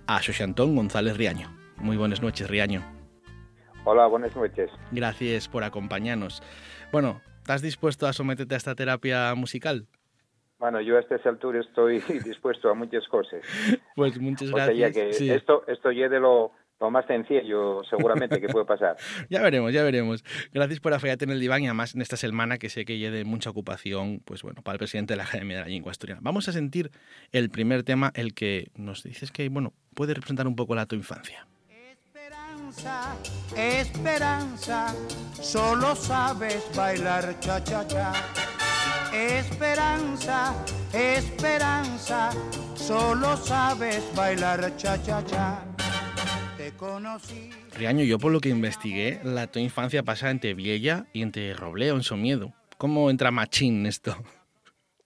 a 0.06 0.22
Xoxantón 0.22 0.74
González 0.74 1.18
Riaño. 1.18 1.54
Muy 1.76 1.98
buenas 1.98 2.22
noches, 2.22 2.48
Riaño. 2.48 2.82
Hola, 3.84 4.06
buenas 4.06 4.34
noches. 4.34 4.70
Gracias 4.92 5.46
por 5.46 5.62
acompañarnos. 5.62 6.42
Bueno, 6.90 7.20
¿estás 7.40 7.62
dispuesto 7.62 8.06
a 8.06 8.12
someterte 8.12 8.54
a 8.54 8.59
esta 8.59 8.75
terapia 8.75 9.35
musical? 9.35 9.87
Bueno, 10.59 10.80
yo 10.80 10.97
a 10.97 11.00
esta 11.00 11.16
altura 11.28 11.61
estoy 11.61 12.00
dispuesto 12.25 12.68
a 12.70 12.75
muchas 12.75 13.06
cosas. 13.09 13.40
Pues 13.97 14.18
muchas 14.18 14.50
O 14.52 14.56
sea, 14.56 14.66
ya 14.73 14.88
gracias. 14.88 15.06
que 15.09 15.12
Sí. 15.14 15.30
esto, 15.30 15.64
esto 15.66 15.90
ya 15.92 16.09
de 16.09 16.20
lo, 16.20 16.52
lo 16.80 16.90
más 16.90 17.06
sencillo 17.06 17.82
seguramente 17.88 18.40
que 18.40 18.49
puede 18.49 18.64
pasar. 18.66 18.97
Ya 19.30 19.42
veremos, 19.42 19.73
ya 19.73 19.82
veremos. 19.82 20.23
Gracias 20.52 20.80
por 20.80 20.92
afayarte 20.94 21.25
en 21.25 21.30
el 21.30 21.40
diván 21.40 21.62
y 21.62 21.66
además 21.66 21.94
en 21.94 22.02
esta 22.02 22.16
semana 22.16 22.59
que 22.59 22.68
sé 22.68 22.85
que 22.85 22.99
lleve 22.99 23.25
mucha 23.25 23.50
ocupación, 23.50 24.20
pues 24.25 24.42
bueno, 24.42 24.62
para 24.62 24.75
el 24.75 24.78
presidente 24.78 25.14
de 25.14 25.18
la 25.18 25.25
Academia 25.25 25.56
de 25.59 25.62
la 25.64 25.68
Lengua 25.68 25.90
Asturiana. 25.92 26.20
Vamos 26.23 26.49
a 26.49 26.52
sentir 26.52 26.90
el 27.32 27.50
primer 27.50 27.82
tema, 27.82 28.12
el 28.14 28.35
que 28.35 28.68
nos 28.76 29.02
dices 29.02 29.32
que, 29.32 29.49
bueno, 29.49 29.73
puede 29.94 30.14
representar 30.14 30.47
un 30.47 30.56
poco 30.56 30.75
la 30.75 30.87
tu 30.87 30.94
infancia. 30.94 31.47
Esperanza, 32.80 33.14
esperanza, 33.56 34.87
solo 35.34 35.94
sabes 35.94 36.64
bailar 36.75 37.38
cha 37.38 37.62
cha 37.62 37.87
cha. 37.87 38.12
Esperanza, 39.12 40.54
esperanza, 40.94 42.30
solo 42.75 43.37
sabes 43.37 44.10
bailar 44.16 44.75
cha 44.78 44.96
cha 45.02 45.22
cha. 45.26 45.62
Te 46.56 46.72
conocí. 46.78 47.50
Riaño, 47.76 48.04
yo 48.04 48.18
por 48.18 48.32
lo 48.32 48.40
que 48.40 48.49
investigué, 48.49 49.20
la 49.25 49.46
tu 49.46 49.58
infancia 49.58 50.02
pasa 50.02 50.30
entre 50.30 50.54
Viella 50.54 51.04
y 51.12 51.20
entre 51.20 51.52
Robleo, 51.52 51.96
en 51.96 52.02
Somiedo. 52.02 52.54
¿Cómo 52.78 53.10
entra 53.10 53.30
Machín 53.30 53.84
esto? 53.84 54.16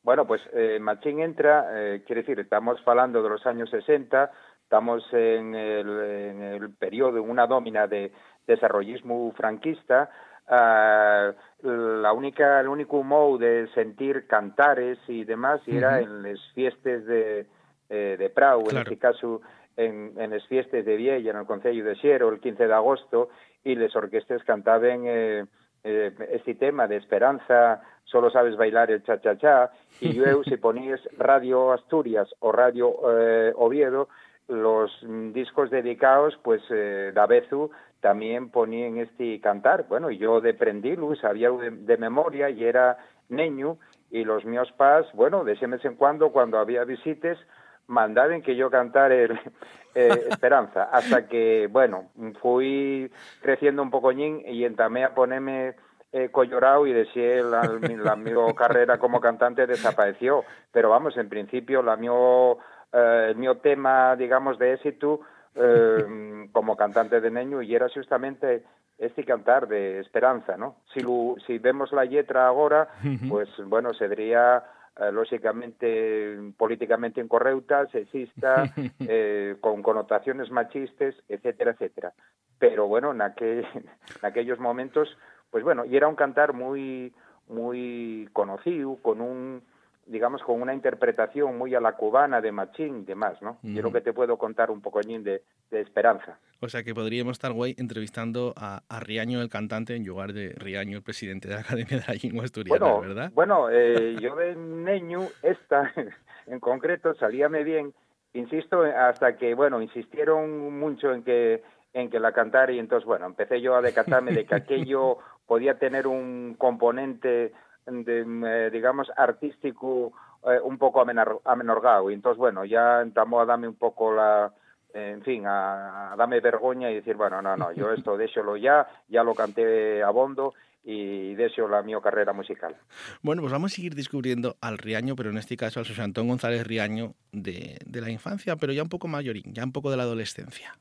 Bueno, 0.04 0.28
pues 0.28 0.42
eh, 0.52 0.78
Machín 0.80 1.18
entra, 1.20 1.66
eh, 1.72 2.04
quiere 2.06 2.20
decir, 2.22 2.38
estamos 2.38 2.78
hablando 2.86 3.20
de 3.20 3.30
los 3.30 3.44
años 3.46 3.68
60, 3.70 4.30
estamos 4.74 5.04
en 5.12 5.54
el, 5.54 5.88
en 5.88 6.42
el 6.42 6.70
periodo, 6.70 7.18
en 7.18 7.30
una 7.30 7.46
domina 7.46 7.86
de 7.86 8.10
desarrollismo 8.44 9.32
franquista, 9.36 10.10
ah, 10.48 11.30
la 11.62 12.12
única, 12.12 12.58
el 12.58 12.66
único 12.66 13.00
modo 13.04 13.38
de 13.38 13.68
sentir 13.72 14.26
cantares 14.26 14.98
y 15.06 15.22
demás 15.22 15.60
era 15.68 16.00
en 16.00 16.24
las 16.24 16.40
fiestas 16.54 17.06
de, 17.06 17.46
eh, 17.88 18.16
de 18.18 18.30
Prau, 18.30 18.68
en 18.68 18.78
este 18.78 18.98
caso 18.98 19.42
en, 19.76 20.12
en 20.16 20.30
las 20.32 20.44
fiestas 20.48 20.84
de 20.84 20.96
Viella, 20.96 21.30
en 21.30 21.36
el 21.36 21.46
Concello 21.46 21.84
de 21.84 21.94
Xiero, 21.94 22.28
el 22.30 22.40
15 22.40 22.66
de 22.66 22.74
agosto, 22.74 23.28
y 23.62 23.76
las 23.76 23.94
orquestas 23.94 24.42
cantaban 24.42 25.04
eh, 25.06 25.44
eh, 25.84 26.12
este 26.32 26.56
tema 26.56 26.88
de 26.88 26.96
esperanza, 26.96 27.80
solo 28.02 28.28
sabes 28.28 28.56
bailar 28.56 28.90
el 28.90 29.04
cha-cha-cha, 29.04 29.70
y 30.00 30.14
yo, 30.14 30.42
si 30.42 30.56
ponías 30.56 31.00
Radio 31.16 31.72
Asturias 31.72 32.28
o 32.40 32.50
Radio 32.50 32.92
eh, 33.16 33.52
Oviedo, 33.54 34.08
los 34.48 34.90
discos 35.32 35.70
dedicados, 35.70 36.38
pues, 36.42 36.62
eh, 36.70 37.12
de 37.14 37.20
Abezu, 37.20 37.70
también 38.00 38.50
ponían 38.50 38.98
este 38.98 39.40
cantar. 39.40 39.86
Bueno, 39.88 40.10
yo 40.10 40.40
de 40.40 40.54
prendilus, 40.54 41.20
sabía 41.20 41.50
de, 41.50 41.96
memoria, 41.96 42.50
y 42.50 42.64
era 42.64 42.98
niño, 43.28 43.78
y 44.10 44.24
los 44.24 44.44
míos 44.44 44.72
pas, 44.76 45.06
bueno, 45.14 45.44
de 45.44 45.54
ese 45.54 45.66
mes 45.66 45.84
en 45.84 45.94
cuando, 45.94 46.30
cuando 46.30 46.58
había 46.58 46.84
visites, 46.84 47.38
mandaban 47.86 48.42
que 48.42 48.56
yo 48.56 48.70
cantara 48.70 49.14
el, 49.14 49.32
eh, 49.94 50.26
Esperanza, 50.28 50.84
hasta 50.84 51.26
que, 51.26 51.68
bueno, 51.70 52.10
fui 52.42 53.10
creciendo 53.40 53.82
un 53.82 53.90
pocoñín 53.90 54.42
y 54.46 54.64
entamé 54.64 55.04
a 55.04 55.14
ponerme 55.14 55.74
eh, 56.16 56.28
collorao 56.30 56.86
y 56.86 56.92
decía 56.92 57.42
la, 57.42 57.62
la 57.62 58.14
mi 58.14 58.32
carrera 58.54 58.98
como 58.98 59.20
cantante 59.20 59.66
desapareció. 59.66 60.44
Pero 60.70 60.90
vamos, 60.90 61.16
en 61.16 61.28
principio, 61.28 61.82
la 61.82 61.96
mio, 61.96 62.58
eh, 62.94 63.26
el 63.30 63.36
mío 63.36 63.56
tema, 63.58 64.16
digamos, 64.16 64.58
de 64.58 64.74
éxito 64.74 65.20
eh, 65.54 66.48
como 66.52 66.76
cantante 66.76 67.20
de 67.20 67.30
niño 67.30 67.60
y 67.62 67.74
era 67.74 67.88
justamente 67.88 68.64
este 68.98 69.24
cantar 69.24 69.66
de 69.66 70.00
esperanza, 70.00 70.56
¿no? 70.56 70.76
Si, 70.92 71.00
lo, 71.00 71.34
si 71.46 71.58
vemos 71.58 71.92
la 71.92 72.04
letra 72.04 72.46
ahora, 72.46 72.88
pues 73.28 73.48
bueno, 73.66 73.92
sería 73.92 74.62
eh, 74.96 75.10
lógicamente 75.10 76.38
políticamente 76.56 77.20
incorrecta, 77.20 77.86
sexista, 77.88 78.64
eh, 79.00 79.56
con 79.60 79.82
connotaciones 79.82 80.52
machistas, 80.52 81.16
etcétera, 81.28 81.72
etcétera. 81.72 82.12
Pero 82.60 82.86
bueno, 82.86 83.10
en, 83.10 83.20
aquel, 83.22 83.66
en 83.74 84.24
aquellos 84.24 84.60
momentos, 84.60 85.08
pues 85.50 85.64
bueno, 85.64 85.84
y 85.84 85.96
era 85.96 86.06
un 86.06 86.14
cantar 86.14 86.52
muy 86.52 87.12
muy 87.48 88.28
conocido, 88.32 88.96
con 89.02 89.20
un 89.20 89.62
digamos 90.06 90.42
con 90.42 90.60
una 90.60 90.74
interpretación 90.74 91.56
muy 91.56 91.74
a 91.74 91.80
la 91.80 91.92
cubana 91.96 92.40
de 92.40 92.52
Machín 92.52 93.00
y 93.00 93.04
demás, 93.04 93.40
¿no? 93.42 93.58
Yo 93.62 93.82
lo 93.82 93.88
Ujú. 93.88 93.92
que 93.98 94.00
te 94.02 94.12
puedo 94.12 94.36
contar 94.36 94.70
un 94.70 94.80
pocoñín 94.80 95.22
de, 95.24 95.42
de 95.70 95.80
esperanza. 95.80 96.38
O 96.60 96.68
sea 96.68 96.82
que 96.82 96.94
podríamos 96.94 97.32
estar, 97.32 97.52
güey, 97.52 97.74
entrevistando 97.78 98.54
a, 98.56 98.82
a 98.88 99.00
Riaño, 99.00 99.40
el 99.40 99.48
cantante, 99.48 99.96
en 99.96 100.06
lugar 100.06 100.32
de 100.32 100.54
Riaño, 100.56 100.96
el 100.98 101.02
presidente 101.02 101.48
de 101.48 101.54
la 101.54 101.60
Academia 101.60 101.98
de 101.98 102.04
la 102.06 102.14
Lengua 102.22 102.44
Asturiana, 102.44 102.78
Bueno, 102.86 103.00
¿verdad? 103.00 103.30
bueno 103.34 103.68
eh, 103.70 104.16
yo 104.20 104.36
de 104.36 104.54
niño, 104.56 105.20
esta 105.42 105.92
en 106.46 106.60
concreto, 106.60 107.14
salíame 107.14 107.64
bien, 107.64 107.92
insisto, 108.32 108.82
hasta 108.82 109.36
que, 109.36 109.54
bueno, 109.54 109.80
insistieron 109.82 110.78
mucho 110.78 111.12
en 111.12 111.22
que 111.22 111.62
en 111.94 112.10
que 112.10 112.18
la 112.18 112.32
cantara 112.32 112.72
y 112.72 112.80
entonces, 112.80 113.06
bueno, 113.06 113.24
empecé 113.26 113.60
yo 113.60 113.76
a 113.76 113.80
decatarme 113.80 114.32
de 114.32 114.44
que 114.46 114.56
aquello 114.56 115.18
podía 115.46 115.78
tener 115.78 116.08
un 116.08 116.56
componente, 116.58 117.52
de, 117.86 118.20
eh, 118.20 118.70
digamos, 118.70 119.10
artístico 119.16 120.12
eh, 120.46 120.58
un 120.62 120.78
poco 120.78 121.04
amenorgado. 121.44 122.10
Y 122.10 122.14
entonces, 122.14 122.38
bueno, 122.38 122.64
ya 122.64 123.00
entamó 123.02 123.40
a 123.40 123.46
darme 123.46 123.68
un 123.68 123.76
poco 123.76 124.14
la, 124.14 124.52
en 124.92 125.22
fin, 125.22 125.46
a, 125.46 126.12
a 126.12 126.16
darme 126.16 126.40
vergüenza 126.40 126.90
y 126.90 126.96
decir, 126.96 127.16
bueno, 127.16 127.42
no, 127.42 127.56
no, 127.56 127.72
yo 127.72 127.92
esto 127.92 128.16
déxolo 128.18 128.56
ya, 128.56 128.86
ya 129.08 129.22
lo 129.22 129.34
canté 129.34 130.02
a 130.02 130.10
bondo 130.10 130.54
y 130.84 131.34
déxo 131.34 131.66
la 131.66 131.82
mi 131.82 131.98
carrera 132.00 132.32
musical. 132.32 132.76
Bueno, 133.22 133.40
pues 133.42 133.52
vamos 133.52 133.72
a 133.72 133.76
seguir 133.76 133.94
descubriendo 133.94 134.56
al 134.60 134.78
Riaño, 134.78 135.16
pero 135.16 135.30
en 135.30 135.38
este 135.38 135.56
caso 135.56 135.80
al 135.80 135.86
José 135.86 136.02
Antón 136.02 136.28
González 136.28 136.66
Riaño 136.66 137.14
de, 137.32 137.78
de 137.86 138.00
la 138.00 138.10
infancia, 138.10 138.56
pero 138.56 138.72
ya 138.72 138.82
un 138.82 138.90
poco 138.90 139.08
mayorín, 139.08 139.54
ya 139.54 139.64
un 139.64 139.72
poco 139.72 139.90
de 139.90 139.96
la 139.96 140.02
adolescencia. 140.02 140.74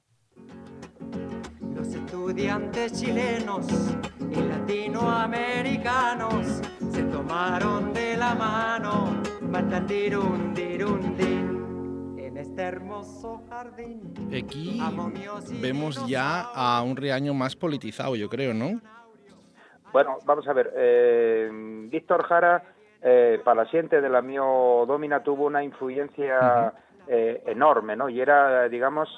Los 1.83 1.95
estudiantes 1.95 2.93
chilenos 2.93 3.67
y 4.31 4.41
latinoamericanos 4.41 6.61
se 6.93 7.03
tomaron 7.03 7.91
de 7.91 8.15
la 8.15 8.33
mano, 8.35 9.21
en 12.17 12.37
este 12.37 12.61
hermoso 12.61 13.43
jardín. 13.49 14.13
Aquí 14.29 14.81
vemos 15.61 16.07
ya 16.07 16.43
a 16.55 16.81
un 16.83 16.95
Riaño 16.95 17.33
más 17.33 17.57
politizado, 17.57 18.15
yo 18.15 18.29
creo, 18.29 18.53
¿no? 18.53 18.79
Bueno, 19.91 20.19
vamos 20.25 20.47
a 20.47 20.53
ver, 20.53 20.71
eh, 20.77 21.49
Víctor 21.91 22.23
Jara, 22.23 22.63
eh, 23.01 23.41
para 23.43 23.65
la 23.65 23.69
gente 23.69 23.99
de 23.99 24.07
la 24.07 24.21
mio 24.21 24.85
domina, 24.87 25.21
tuvo 25.21 25.47
una 25.47 25.61
influencia 25.61 26.73
eh, 27.07 27.43
enorme, 27.45 27.97
¿no? 27.97 28.07
Y 28.07 28.21
era, 28.21 28.69
digamos, 28.69 29.09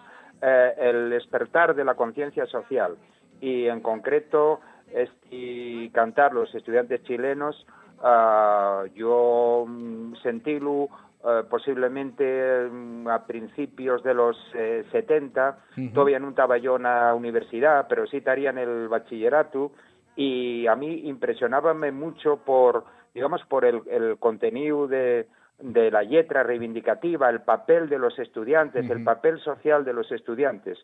eh, 0.48 0.74
el 0.78 1.10
despertar 1.10 1.74
de 1.74 1.84
la 1.84 1.96
conciencia 1.96 2.46
social. 2.46 2.98
Y 3.42 3.66
en 3.66 3.82
concreto, 3.82 4.60
este 4.94 5.90
cantar 5.92 6.34
los 6.34 6.54
estudiantes 6.54 7.02
chilenos, 7.04 7.66
ah, 8.04 8.84
yo 8.94 9.66
mm, 9.68 10.14
sentílo 10.22 10.90
eh, 11.28 11.42
posiblemente 11.50 12.70
mm, 12.70 13.08
a 13.08 13.25
principios 13.25 14.04
de 14.04 14.14
los 14.14 14.38
eh, 14.54 14.86
70, 14.92 15.58
Ujú. 15.72 15.90
todavía 15.96 16.20
no 16.20 16.30
estaba 16.30 16.60
yo 16.60 16.75
en 16.75 16.84
la 16.84 17.16
universidad, 17.16 17.88
pero 17.90 18.06
sí 18.06 18.18
estaría 18.18 18.52
en 18.52 18.60
el 18.60 18.88
bachillerato, 18.88 19.72
y 20.16 20.68
a 20.68 20.75
mí 20.75 21.08
impresionábame 21.08 21.92
mucho 21.92 22.38
por, 22.38 22.86
digamos, 23.16 23.44
por 23.46 23.66
el, 23.66 23.82
el 23.90 24.18
contenido 24.20 24.88
de, 24.88 25.28
de 25.59 25.89
la 25.91 26.01
letra 26.03 26.43
reivindicativa, 26.43 27.29
el 27.29 27.41
papel 27.41 27.88
de 27.89 27.97
los 28.00 28.17
estudiantes, 28.19 28.89
el 28.89 29.03
papel 29.03 29.39
social 29.39 29.85
de 29.85 29.93
los 29.93 30.12
estudiantes. 30.12 30.77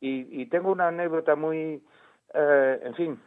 Y, 0.00 0.42
y 0.42 0.46
tengo 0.46 0.70
una 0.72 0.88
anécdota 0.88 1.34
muy, 1.36 1.82
eh, 2.34 2.80
en 2.84 2.94
fin, 2.94 3.20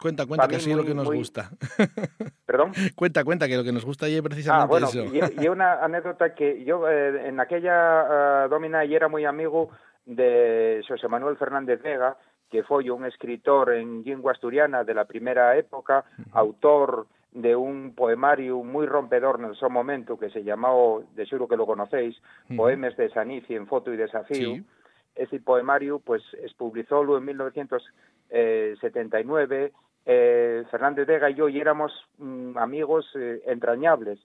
Cuenta, 0.00 0.24
cuenta, 0.26 0.48
que 0.48 0.56
así 0.56 0.70
es 0.70 0.76
lo 0.76 0.84
que 0.84 0.94
nos 0.94 1.04
muy- 1.06 1.18
gusta. 1.18 1.50
perdón. 2.46 2.72
cuenta, 2.96 3.24
cuenta, 3.24 3.46
que 3.46 3.56
lo 3.56 3.62
que 3.64 3.72
nos 3.72 3.84
gusta 3.84 4.06
ahí 4.06 4.14
es 4.14 4.20
Ah, 4.20 4.24
precisamente 4.24 4.68
bueno, 4.68 4.86
eso. 4.88 5.04
y, 5.04 5.44
y 5.44 5.48
una 5.48 5.84
anécdota 5.84 6.34
que 6.34 6.64
yo 6.64 6.88
eh, 6.88 7.28
en 7.28 7.38
aquella 7.38 8.44
eh, 8.44 8.48
domina 8.48 8.84
y 8.84 8.94
era 8.94 9.08
muy 9.08 9.24
amigo 9.26 9.70
de 10.06 10.82
José 10.88 11.06
Manuel 11.08 11.36
Fernández 11.36 11.80
Vega, 11.82 12.16
que 12.50 12.62
fue 12.64 12.90
un 12.90 13.04
escritor 13.04 13.72
en 13.74 14.02
lengua 14.02 14.32
asturiana 14.32 14.82
de 14.82 14.94
la 14.94 15.04
primera 15.04 15.56
época, 15.56 16.04
autor 16.32 17.06
de 17.32 17.56
un 17.56 17.94
poemario 17.94 18.62
muy 18.62 18.86
rompedor 18.86 19.40
en 19.40 19.54
su 19.54 19.70
momento 19.70 20.18
que 20.18 20.28
se 20.30 20.44
llamó, 20.44 21.02
de 21.14 21.24
seguro 21.26 21.48
que 21.48 21.56
lo 21.56 21.66
conocéis, 21.66 22.20
Ujú. 22.46 22.56
Poemes 22.56 22.96
de 22.96 23.10
Sanici 23.10 23.54
en 23.54 23.66
foto 23.66 23.92
y 23.92 23.96
desafío. 23.96 24.56
Sí. 24.56 24.64
Ese 25.14 25.40
poemario, 25.40 25.98
pues, 25.98 26.22
es 26.42 26.54
publicólo 26.54 27.18
en 27.18 27.26
1979. 27.26 29.72
Eh, 30.04 30.64
Fernández 30.70 31.06
Vega 31.06 31.30
y 31.30 31.34
yo 31.34 31.48
y 31.48 31.60
éramos 31.60 31.92
mm, 32.18 32.58
amigos 32.58 33.08
eh, 33.14 33.40
entrañables. 33.46 34.18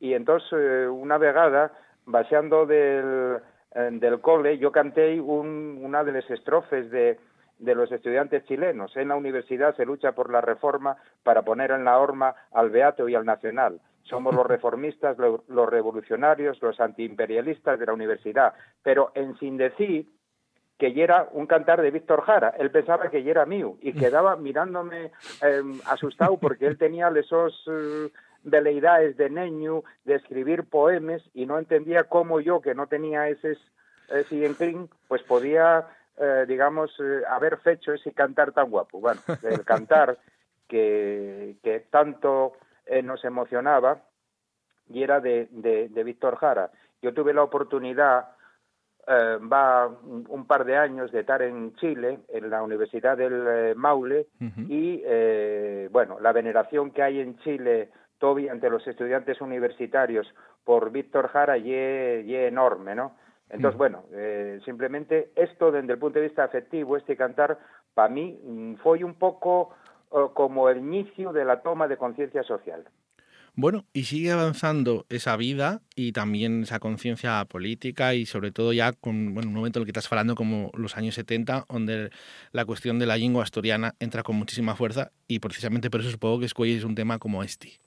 Y 0.00 0.14
entonces, 0.14 0.48
eh, 0.52 0.86
una 0.86 1.18
vegada, 1.18 1.72
baseando 2.06 2.66
del, 2.66 3.38
eh, 3.74 3.88
del 3.92 4.20
cole, 4.20 4.58
yo 4.58 4.70
canté 4.70 5.20
un, 5.20 5.80
una 5.82 6.04
de 6.04 6.12
las 6.12 6.30
estrofes 6.30 6.88
de, 6.90 7.18
de 7.64 7.74
los 7.74 7.90
estudiantes 7.90 8.44
chilenos. 8.44 8.96
En 8.96 9.08
la 9.08 9.16
universidad 9.16 9.74
se 9.76 9.84
lucha 9.86 10.12
por 10.12 10.30
la 10.30 10.40
reforma 10.40 10.96
para 11.22 11.42
poner 11.42 11.70
en 11.70 11.84
la 11.84 11.98
horma 11.98 12.34
al 12.52 12.70
Beato 12.70 13.08
y 13.08 13.14
al 13.14 13.24
Nacional. 13.24 13.80
somos 14.02 14.34
los 14.34 14.46
reformistas, 14.54 15.16
lo- 15.18 15.44
los 15.48 15.68
revolucionarios, 15.68 16.60
los 16.62 16.78
antiimperialistas 16.80 17.78
de 17.78 17.86
la 17.86 17.94
universidad, 17.94 18.52
pero 18.82 19.10
en 19.14 19.34
sin 19.38 19.56
decir 19.56 20.06
que 20.78 20.92
ya 20.92 21.04
era 21.04 21.28
un 21.32 21.46
cantar 21.46 21.80
de 21.80 21.90
Víctor 21.90 22.20
Jara. 22.22 22.50
Él 22.58 22.70
pensaba 22.70 23.08
que 23.08 23.22
ya 23.22 23.30
era 23.30 23.46
mío 23.46 23.76
y 23.80 23.92
quedaba 23.94 24.36
mirándome 24.36 25.12
eh, 25.40 25.62
asustado 25.86 26.36
porque 26.36 26.66
él 26.66 26.76
tenía 26.76 27.08
esos 27.16 27.64
eh, 27.70 28.10
veleidades 28.42 29.16
de 29.16 29.30
neño, 29.30 29.84
de 30.04 30.16
escribir 30.16 30.64
poemas 30.64 31.22
y 31.32 31.46
no 31.46 31.58
entendía 31.58 32.04
cómo 32.04 32.40
yo, 32.40 32.60
que 32.60 32.74
no 32.74 32.86
tenía 32.88 33.28
ese, 33.28 33.56
ese 34.10 34.54
pues 35.08 35.22
podía, 35.22 35.86
eh, 36.18 36.44
digamos, 36.46 36.90
eh, 37.00 37.22
haber 37.28 37.58
fecho 37.58 37.92
ese 37.92 38.12
cantar 38.12 38.52
tan 38.52 38.70
guapo. 38.70 39.00
Bueno, 39.00 39.20
el 39.42 39.64
cantar 39.64 40.18
que, 40.68 41.56
que 41.62 41.80
tanto 41.90 42.54
eh, 42.86 43.02
nos 43.02 43.24
emocionaba 43.24 44.02
y 44.88 45.02
era 45.02 45.20
de, 45.20 45.48
de, 45.50 45.88
de 45.88 46.04
Víctor 46.04 46.36
Jara. 46.36 46.70
Yo 47.02 47.12
tuve 47.14 47.34
la 47.34 47.42
oportunidad 47.42 48.34
eh, 49.06 49.38
va 49.52 49.86
un, 49.86 50.24
un 50.28 50.46
par 50.46 50.64
de 50.64 50.78
años 50.78 51.12
de 51.12 51.20
estar 51.20 51.42
en 51.42 51.74
Chile, 51.76 52.20
en 52.28 52.48
la 52.48 52.62
Universidad 52.62 53.18
del 53.18 53.76
Maule, 53.76 54.28
y 54.68 55.02
eh, 55.04 55.88
bueno, 55.92 56.18
la 56.20 56.32
veneración 56.32 56.90
que 56.90 57.02
hay 57.02 57.20
en 57.20 57.36
Chile 57.40 57.90
todavía 58.18 58.52
ante 58.52 58.70
los 58.70 58.86
estudiantes 58.86 59.42
universitarios 59.42 60.26
por 60.64 60.90
Víctor 60.90 61.28
Jara 61.28 61.58
y 61.58 61.74
es 61.74 62.48
enorme, 62.48 62.94
¿no? 62.94 63.14
Entonces, 63.54 63.78
bueno, 63.78 64.02
eh, 64.12 64.58
simplemente 64.64 65.30
esto 65.36 65.70
desde 65.70 65.92
el 65.92 65.98
punto 65.98 66.18
de 66.18 66.26
vista 66.26 66.42
afectivo, 66.42 66.96
este 66.96 67.16
cantar, 67.16 67.56
para 67.94 68.08
mí 68.08 68.36
mm, 68.42 68.74
fue 68.82 69.04
un 69.04 69.14
poco 69.14 69.70
eh, 70.12 70.26
como 70.34 70.68
el 70.68 70.78
inicio 70.78 71.32
de 71.32 71.44
la 71.44 71.62
toma 71.62 71.86
de 71.86 71.96
conciencia 71.96 72.42
social. 72.42 72.84
Bueno, 73.54 73.84
y 73.92 74.04
sigue 74.04 74.32
avanzando 74.32 75.06
esa 75.08 75.36
vida 75.36 75.80
y 75.94 76.10
también 76.10 76.64
esa 76.64 76.80
conciencia 76.80 77.44
política 77.44 78.14
y 78.14 78.26
sobre 78.26 78.50
todo 78.50 78.72
ya 78.72 78.92
con 78.92 79.32
bueno, 79.32 79.48
un 79.48 79.54
momento 79.54 79.78
en 79.78 79.82
el 79.82 79.86
que 79.86 79.96
estás 79.96 80.10
hablando 80.10 80.34
como 80.34 80.72
los 80.74 80.96
años 80.96 81.14
70, 81.14 81.66
donde 81.68 82.10
la 82.50 82.64
cuestión 82.64 82.98
de 82.98 83.06
la 83.06 83.16
lengua 83.16 83.44
asturiana 83.44 83.94
entra 84.00 84.24
con 84.24 84.34
muchísima 84.34 84.74
fuerza 84.74 85.12
y 85.28 85.38
precisamente 85.38 85.88
por 85.88 86.00
eso 86.00 86.10
supongo 86.10 86.40
que 86.40 86.46
escoges 86.46 86.82
un 86.82 86.96
tema 86.96 87.20
como 87.20 87.44
este. 87.44 87.83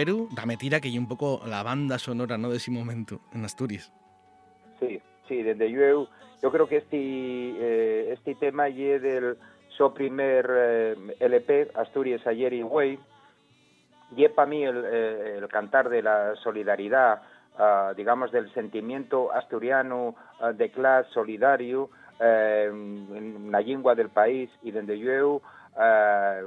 Nuberu, 0.00 0.28
dame 0.34 0.56
tira, 0.56 0.80
que 0.80 0.88
hay 0.88 0.96
un 0.96 1.06
poco 1.06 1.42
la 1.46 1.62
banda 1.62 1.98
sonora 1.98 2.38
¿no? 2.38 2.48
de 2.48 2.56
ese 2.56 2.70
momento 2.70 3.20
en 3.34 3.44
Asturias. 3.44 3.92
Sí, 4.78 4.98
sí, 5.28 5.42
desde 5.42 5.70
yo, 5.70 6.08
yo 6.42 6.50
creo 6.50 6.66
que 6.66 6.78
este, 6.78 6.96
eh, 6.96 8.12
este 8.14 8.34
tema 8.36 8.70
y 8.70 8.82
del 8.98 9.36
su 9.76 9.92
primer 9.92 10.50
eh, 10.50 11.16
LP, 11.20 11.72
Asturias 11.74 12.26
Ayer 12.26 12.54
y 12.54 12.62
Güey, 12.62 12.98
y 14.16 14.26
para 14.28 14.48
mí 14.48 14.64
el, 14.64 14.84
eh, 14.86 15.36
el 15.36 15.48
cantar 15.48 15.90
de 15.90 16.02
la 16.02 16.34
solidaridad, 16.36 17.20
ah, 17.58 17.92
digamos, 17.94 18.32
del 18.32 18.50
sentimiento 18.54 19.30
asturiano 19.32 20.14
ah, 20.40 20.52
de 20.52 20.70
clase 20.70 21.10
solidario 21.12 21.90
eh, 22.18 22.70
en 22.70 23.50
la 23.50 23.60
lengua 23.60 23.94
del 23.94 24.08
país 24.08 24.48
y 24.62 24.70
donde 24.70 24.98
yo 24.98 25.42
eh, 25.78 26.42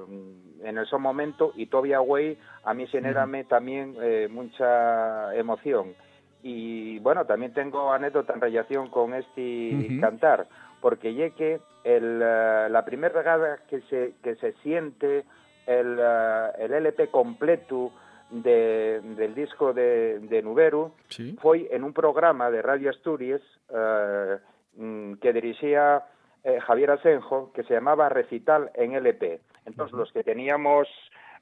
en 0.64 0.78
ese 0.78 0.98
momento 0.98 1.52
y 1.56 1.68
todavía 1.68 2.00
güey 2.00 2.38
a 2.64 2.74
mí 2.74 2.88
genérame 2.88 3.44
también 3.46 3.96
eh, 4.02 4.28
mucha 4.30 5.36
emoción 5.36 5.94
y 6.42 7.00
bueno 7.00 7.26
también 7.26 7.54
tengo 7.54 7.92
anécdota 7.92 8.34
en 8.34 8.42
relación 8.42 8.90
con 8.90 9.14
este 9.14 9.98
cantar 10.00 10.48
porque 10.82 11.14
ya 11.14 11.30
que 11.32 11.60
el, 11.84 12.22
eh, 12.24 12.68
la 12.70 12.84
primera 12.86 13.14
vegada 13.14 13.60
que 13.70 13.82
se 13.90 14.14
que 14.24 14.36
se 14.36 14.54
siente 14.64 15.26
el, 15.66 15.98
eh, 16.00 16.48
el 16.60 16.74
LP 16.74 17.08
completo 17.10 17.92
de, 18.30 19.00
del 19.16 19.36
disco 19.36 19.74
de, 19.74 20.20
de 20.20 20.42
Nuberu 20.42 20.92
Sí. 21.10 21.38
fue 21.42 21.68
en 21.72 21.84
un 21.84 21.94
programa 21.94 22.50
de 22.50 22.62
Radio 22.62 22.90
Asturias 22.90 23.42
eh, 23.70 24.38
mm, 24.76 25.14
que 25.16 25.34
dirigía 25.34 26.04
eh, 26.44 26.60
Javier 26.60 26.92
Asenjo, 26.92 27.52
que 27.54 27.64
se 27.64 27.74
llamaba 27.74 28.10
Recital 28.10 28.72
en 28.74 28.94
LP. 28.94 29.40
Entonces, 29.66 29.98
los 29.98 30.12
que 30.12 30.24
teníamos 30.24 30.88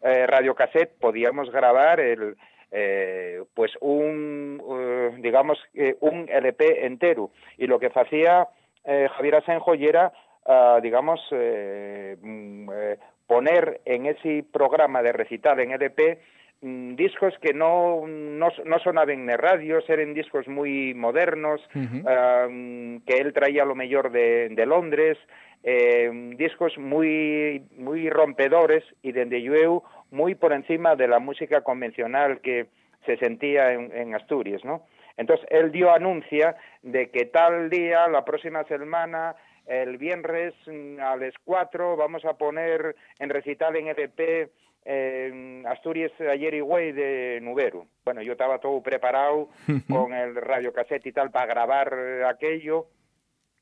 eh, 0.02 0.26
radiocassette 0.28 0.98
podíamos 1.00 1.52
grabar 1.52 2.00
el, 2.00 2.36
eh, 2.72 3.44
pues 3.54 3.72
un, 3.82 4.62
eh, 4.80 5.18
digamos, 5.20 5.60
un 6.00 6.28
LP 6.30 6.86
entero. 6.86 7.32
Y 7.58 7.68
lo 7.68 7.80
que 7.80 7.92
hacía 7.94 8.48
eh, 8.84 9.08
Javier 9.16 9.36
Asenjo 9.36 9.74
era, 9.74 10.12
ah, 10.46 10.80
digamos, 10.82 11.20
eh, 11.32 12.18
mm, 12.22 12.70
eh, 12.74 12.98
poner 13.28 13.82
en 13.86 14.08
ese 14.08 14.44
programa 14.52 15.02
de 15.02 15.14
recital 15.14 15.60
en 15.60 15.72
LP 15.72 16.20
mm, 16.62 16.96
discos 16.96 17.34
que 17.42 17.54
no, 17.54 18.08
no, 18.08 18.50
no 18.66 18.80
sonaban 18.80 19.30
en 19.30 19.38
radios, 19.38 19.88
eran 19.90 20.14
discos 20.14 20.48
muy 20.48 20.94
modernos, 20.94 21.62
mm, 21.74 22.98
que 23.06 23.18
él 23.20 23.34
traía 23.34 23.66
lo 23.66 23.76
mejor 23.76 24.12
de, 24.12 24.50
de 24.50 24.66
Londres, 24.66 25.18
eh, 25.64 26.10
discos 26.38 26.78
muy, 26.78 27.64
muy 27.78 28.10
rompedores 28.10 28.84
y 29.02 29.12
desde 29.12 29.42
yo 29.42 29.84
muy 30.10 30.36
por 30.36 30.54
encima 30.54 30.96
de 30.96 31.08
la 31.08 31.20
música 31.20 31.62
convencional 31.62 32.42
que 32.42 32.68
se 33.06 33.18
sentía 33.18 33.74
en, 33.74 33.96
en 33.96 34.16
Asturias, 34.16 34.64
¿no? 34.64 34.86
Entonces 35.18 35.46
él 35.50 35.72
dio 35.72 35.94
anuncia 35.94 36.56
de 36.82 37.10
que 37.10 37.26
tal 37.26 37.70
día, 37.70 38.08
la 38.08 38.26
próxima 38.26 38.64
semana, 38.66 39.36
el 39.68 39.98
viernes 39.98 40.54
mm, 40.66 41.00
a 41.00 41.16
las 41.16 41.34
4 41.44 41.96
vamos 41.96 42.26
a 42.26 42.34
poner 42.34 42.96
en 43.20 43.30
recital 43.30 43.76
en 43.76 43.88
EDP 43.88 44.50
eh, 44.84 45.64
Asturias 45.68 46.12
ayer 46.20 46.56
y 46.56 46.60
güey 46.62 46.92
de 46.92 47.40
Nuberu. 47.42 47.88
Bueno, 48.04 48.22
yo 48.22 48.32
estaba 48.32 48.60
todo 48.60 48.82
preparado 48.82 49.50
con 49.90 50.14
el 50.14 50.36
radiocassette 50.36 51.08
y 51.08 51.12
tal 51.12 51.30
para 51.30 51.46
grabar 51.46 51.94
aquello 52.28 52.88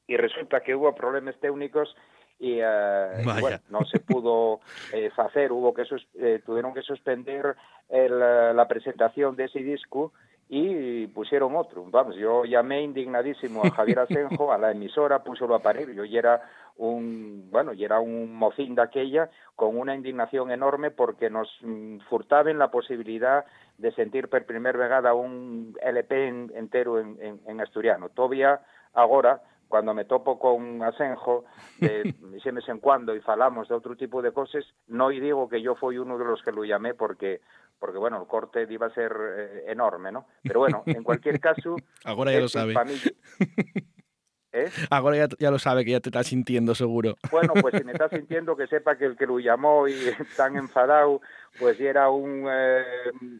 y 0.10 0.17
resulta 0.17 0.62
que 0.62 0.74
hubo 0.76 0.93
problemas 0.95 1.36
técnicos 1.39 1.95
y, 2.39 2.56
y 2.56 2.62
Vaya. 2.62 3.39
bueno, 3.39 3.60
no 3.69 3.86
se 3.86 4.00
pudo 4.00 4.60
eh, 4.91 5.12
hacer, 5.15 5.52
hubo 5.52 5.74
que 5.74 5.86
sus- 5.86 6.08
eh, 6.15 6.41
tuvieron 6.45 6.74
que 6.74 6.82
suspender 6.82 7.56
el, 7.89 8.13
eh, 8.22 8.54
la 8.56 8.67
presentación 8.67 9.36
de 9.36 9.45
ese 9.45 9.60
disco 9.60 10.12
y 10.50 11.06
pusieron 11.08 11.56
otro. 11.56 11.86
Vamos, 11.91 12.15
yo 12.15 12.43
llamé 12.43 12.82
indignadísimo 12.82 13.63
a 13.63 13.69
Javier 13.72 14.00
Asenjo, 14.00 14.52
a 14.52 14.58
la 14.58 14.72
emisora, 14.72 15.19
púsolo 15.24 15.54
a 15.54 15.60
parir. 15.62 15.91
Yo 15.93 16.04
ya 16.06 16.17
era 16.19 16.41
un, 16.78 17.50
bueno, 17.52 17.72
ya 17.74 17.86
era 17.86 18.00
un 18.00 18.34
mocín 18.34 18.74
de 18.74 18.82
aquella 18.82 19.30
con 19.56 19.78
una 19.78 19.93
indignación 19.93 20.50
enorme 20.50 20.89
porque 20.89 21.30
nos 21.30 21.56
mm, 21.62 22.00
furtaban 22.10 22.58
la 22.58 22.72
posibilidad 22.72 23.45
de 23.78 23.91
sentir 23.91 24.28
por 24.28 24.43
primer 24.45 24.76
vegada 24.76 25.13
un 25.13 25.78
LP 25.84 26.28
en- 26.30 26.52
entero 26.56 27.00
en, 27.00 27.17
en, 27.22 27.39
en 27.45 27.62
asturiano. 27.62 28.10
Todavía 28.10 28.60
ahora, 28.95 29.41
cuando 29.69 29.93
me 29.93 30.03
topo 30.03 30.38
con 30.38 30.84
Asenjo, 30.84 31.45
de, 31.79 32.13
vez 32.51 32.67
en 32.67 32.79
cuando, 32.79 33.15
y 33.15 33.21
falamos 33.21 33.69
de 33.69 33.75
otro 33.75 33.95
tipo 33.95 34.21
de 34.21 34.34
cosas, 34.34 34.65
no 34.88 35.12
y 35.12 35.21
digo 35.21 35.47
que 35.47 35.62
yo 35.62 35.75
fui 35.75 35.97
uno 35.97 36.17
de 36.17 36.25
los 36.25 36.43
que 36.43 36.51
lo 36.51 36.65
llamé 36.65 36.93
porque 36.93 37.39
porque 37.79 37.97
bueno, 37.97 38.21
el 38.21 38.27
corte 38.27 38.67
iba 38.69 38.88
a 38.88 38.93
ser 38.93 39.15
eh, 39.38 39.63
enorme, 39.67 40.12
¿no? 40.12 40.27
Pero 40.43 40.60
bueno, 40.60 40.84
en 40.86 41.01
cualquier 41.01 41.39
caso... 41.39 41.77
Ahora 42.03 42.34
ya 42.34 42.41
lo 42.41 42.49
sabe. 42.49 42.73
¿Eh? 44.51 44.69
Ahora 44.89 45.15
ya, 45.15 45.27
ya 45.39 45.49
lo 45.49 45.60
sabe, 45.60 45.86
que 45.86 45.91
ya 45.91 46.01
te 46.01 46.10
estás 46.10 46.27
sintiendo 46.27 46.75
seguro. 46.75 47.15
Bueno, 47.32 47.53
pues 47.62 47.75
si 47.77 47.86
me 47.86 47.93
está 47.93 48.10
sintiendo 48.10 48.58
que 48.58 48.67
sepa 48.67 48.97
que 48.97 49.05
el 49.05 49.15
que 49.15 49.27
lo 49.27 49.39
llamó 49.39 49.88
y 49.88 49.93
tan 50.36 50.58
enfadado, 50.58 51.21
pues 51.58 51.79
era 51.79 52.10
un 52.10 52.47
eh, 52.51 52.84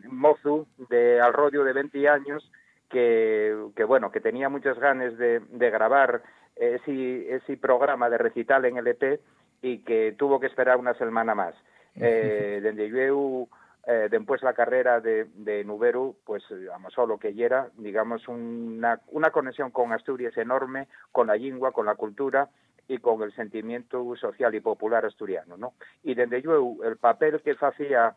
mozo 0.10 0.68
de 0.90 1.20
al 1.20 1.34
rodio 1.34 1.66
de 1.66 1.74
20 1.74 2.08
años 2.08 2.50
que, 2.90 3.56
que 3.76 3.84
bueno, 3.84 4.12
que 4.12 4.22
tenía 4.22 4.50
muchas 4.50 4.80
ganas 4.80 5.18
de, 5.18 5.40
de 5.40 5.70
grabar 5.70 6.22
ese, 6.56 7.36
ese 7.36 7.58
programa 7.58 8.10
de 8.10 8.18
recital 8.18 8.66
en 8.66 8.78
LP 8.78 9.20
y 9.62 9.80
que 9.80 10.16
tuvo 10.18 10.40
que 10.40 10.48
esperar 10.48 10.78
una 10.78 10.94
semana 10.96 11.36
más. 11.36 11.56
Eh, 11.96 12.60
desde 12.62 12.90
yo 12.90 13.48
eh, 13.88 14.08
después 14.10 14.42
la 14.44 14.54
carrera 14.54 15.02
de, 15.02 15.26
de 15.34 15.64
Nuberu, 15.64 16.16
pues 16.26 16.44
digamos, 16.50 16.94
solo 16.94 17.18
que 17.18 17.34
ya 17.34 17.46
era, 17.46 17.70
digamos, 17.78 18.28
una, 18.28 19.02
una 19.08 19.32
conexión 19.32 19.72
con 19.72 19.92
Asturias 19.92 20.38
enorme, 20.38 20.88
con 21.12 21.28
la 21.28 21.36
lengua, 21.36 21.72
con 21.72 21.86
la 21.86 21.96
cultura, 21.96 22.50
y 22.90 22.98
con 22.98 23.22
el 23.22 23.32
sentimiento 23.36 24.16
social 24.16 24.56
y 24.56 24.62
popular 24.62 25.06
asturiano, 25.06 25.56
¿no? 25.58 25.74
Y 26.04 26.16
desde 26.16 26.42
yo 26.42 26.78
el 26.84 26.98
papel 26.98 27.40
que 27.42 27.56
hacía, 27.62 28.16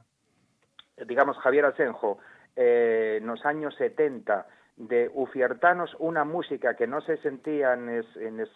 digamos, 1.06 1.36
Javier 1.38 1.66
Asenjo 1.66 2.18
eh, 2.56 3.18
en 3.20 3.26
los 3.26 3.44
años 3.44 3.74
70 3.76 4.46
de 4.76 5.10
ufiertanos 5.14 5.94
una 5.98 6.24
música 6.24 6.74
que 6.76 6.86
no 6.86 7.00
se 7.02 7.18
sentía 7.18 7.74
en, 7.74 7.88
es, 7.90 8.06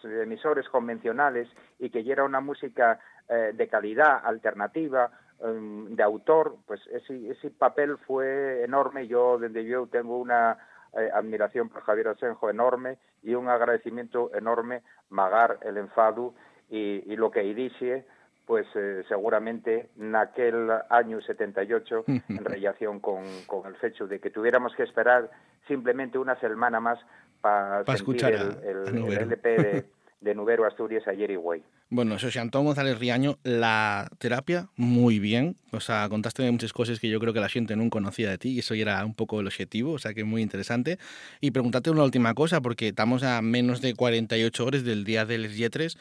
emisores 0.03 0.67
convencionales 0.69 1.47
y 1.79 1.89
que 1.89 1.99
era 2.11 2.23
una 2.23 2.41
música 2.41 2.99
eh, 3.29 3.51
de 3.53 3.67
calidad, 3.67 4.21
alternativa, 4.23 5.11
um, 5.39 5.95
de 5.95 6.03
autor, 6.03 6.57
pues 6.65 6.81
ese, 6.87 7.29
ese 7.29 7.51
papel 7.51 7.97
fue 7.99 8.63
enorme. 8.63 9.07
Yo, 9.07 9.37
desde 9.37 9.63
yo, 9.65 9.87
tengo 9.87 10.17
una 10.17 10.57
eh, 10.97 11.09
admiración 11.13 11.69
por 11.69 11.83
Javier 11.83 12.07
Asenjo 12.07 12.49
enorme 12.49 12.97
y 13.21 13.35
un 13.35 13.49
agradecimiento 13.49 14.33
enorme 14.33 14.81
magar 15.09 15.59
el 15.61 15.77
enfado 15.77 16.33
y, 16.69 17.15
lo 17.15 17.31
que 17.31 17.41
dice 17.41 18.05
pues 18.47 18.65
eh, 18.75 19.03
seguramente 19.09 19.89
naquel 19.97 20.69
año 20.89 21.21
78 21.21 22.05
en 22.07 22.45
relación 22.45 22.99
con, 22.99 23.23
con 23.45 23.63
el 23.67 23.75
hecho 23.83 24.07
de 24.07 24.19
que 24.19 24.31
tuviéramos 24.31 24.73
que 24.75 24.83
esperar 24.83 25.29
simplemente 25.67 26.17
una 26.17 26.39
semana 26.39 26.79
más 26.79 26.97
para 27.41 27.83
Pa 27.83 27.93
escuchar 27.93 28.33
el, 28.33 28.57
el-. 28.63 29.13
LP 29.13 29.49
de, 29.49 29.85
de 30.21 30.33
Nubero 30.33 30.65
Asturias 30.65 31.05
ayer 31.07 31.29
y 31.29 31.35
güey. 31.35 31.61
Bueno, 31.89 32.17
José 32.19 32.39
Antón 32.39 32.65
González 32.65 32.99
Riaño, 32.99 33.37
la 33.43 34.09
terapia, 34.17 34.67
muy 34.75 35.19
bien. 35.19 35.55
O 35.71 35.79
sea, 35.79 36.09
contaste 36.09 36.49
muchas 36.51 36.73
cosas 36.73 36.99
que 36.99 37.09
yo 37.09 37.19
creo 37.19 37.33
que 37.33 37.39
la 37.39 37.47
gente 37.47 37.75
no 37.77 37.89
conocía 37.89 38.29
de 38.29 38.37
ti 38.37 38.49
y 38.49 38.59
eso 38.59 38.73
era 38.73 39.05
un 39.05 39.13
poco 39.13 39.39
el 39.39 39.47
objetivo, 39.47 39.93
o 39.93 39.99
sea 39.99 40.13
que 40.13 40.25
muy 40.25 40.41
interesante. 40.41 40.99
Y 41.39 41.51
preguntarte 41.51 41.89
una 41.89 42.03
última 42.03 42.33
cosa, 42.33 42.61
porque 42.61 42.89
estamos 42.89 43.23
a 43.23 43.41
menos 43.41 43.81
de 43.81 43.93
48 43.93 44.65
horas 44.65 44.83
del 44.83 45.05
Día 45.05 45.25
de 45.25 45.37
les 45.37 45.55
Lletres. 45.55 45.97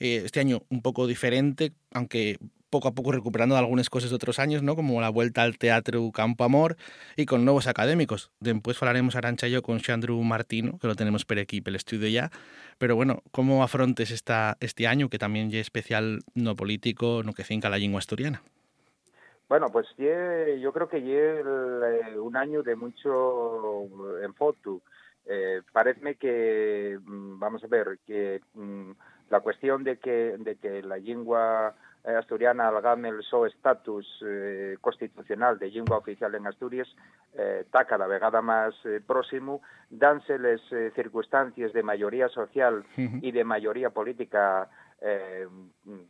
Eh, 0.00 0.22
este 0.24 0.40
año 0.40 0.62
un 0.70 0.82
poco 0.82 1.06
diferente, 1.06 1.72
aunque 1.92 2.38
poco 2.70 2.88
a 2.88 2.92
poco 2.94 3.10
recuperando 3.12 3.56
algunas 3.56 3.90
cosas 3.90 4.10
de 4.10 4.16
otros 4.16 4.38
años, 4.38 4.62
¿no? 4.62 4.76
Como 4.76 5.00
la 5.00 5.08
vuelta 5.10 5.42
al 5.42 5.58
teatro 5.58 6.10
Campo 6.12 6.44
Amor 6.44 6.76
y 7.16 7.26
con 7.26 7.44
nuevos 7.44 7.66
académicos. 7.66 8.30
Después 8.38 8.80
hablaremos 8.80 9.16
Arancha 9.16 9.48
yo 9.48 9.60
con 9.62 9.80
Xandru 9.80 10.22
Martino, 10.22 10.78
que 10.78 10.86
lo 10.86 10.94
tenemos 10.94 11.24
per 11.24 11.40
aquí, 11.40 11.60
el 11.64 11.74
estudio 11.74 12.08
ya. 12.08 12.30
Pero 12.78 12.94
bueno, 12.96 13.22
¿cómo 13.32 13.62
afrontes 13.64 14.10
esta, 14.12 14.56
este 14.60 14.86
año 14.86 15.08
que 15.08 15.18
también 15.18 15.48
es 15.48 15.54
especial 15.56 16.20
no 16.34 16.54
político, 16.54 17.22
no 17.24 17.32
que 17.32 17.44
finca 17.44 17.68
la 17.68 17.78
lengua 17.78 17.98
asturiana? 17.98 18.42
Bueno, 19.48 19.66
pues 19.72 19.88
ye- 19.98 20.60
yo 20.60 20.72
creo 20.72 20.88
que 20.88 20.98
el, 20.98 21.44
eh, 22.14 22.18
un 22.20 22.36
año 22.36 22.62
de 22.62 22.76
mucho 22.76 23.82
en 24.22 24.32
foto. 24.34 24.80
Eh, 25.26 25.60
parece 25.72 26.14
que, 26.14 26.98
mm, 27.04 27.38
vamos 27.40 27.62
a 27.64 27.66
ver, 27.66 27.98
que 28.06 28.40
mm, 28.54 28.92
la 29.30 29.40
cuestión 29.40 29.82
de 29.84 29.98
que, 29.98 30.36
de 30.38 30.56
que 30.56 30.82
la 30.82 30.98
lengua 30.98 31.74
eh, 32.04 32.14
asturiana 32.14 32.68
algame 32.68 33.08
el 33.08 33.22
so 33.22 33.46
estatus 33.46 34.06
eh, 34.26 34.76
constitucional 34.80 35.58
de 35.58 35.70
lengua 35.70 35.98
oficial 35.98 36.34
en 36.34 36.46
Asturias 36.46 36.88
eh, 37.34 37.62
está 37.62 37.84
cada 37.84 38.06
vegada 38.06 38.42
más 38.42 38.74
eh, 38.84 39.00
próximo, 39.06 39.62
dánseles 39.88 40.60
eh, 40.72 40.92
circunstancias 40.94 41.72
de 41.72 41.82
mayoría 41.82 42.28
social 42.28 42.84
y 42.96 43.30
de 43.30 43.44
mayoría 43.44 43.90
política 43.90 44.68
eh, 45.00 45.46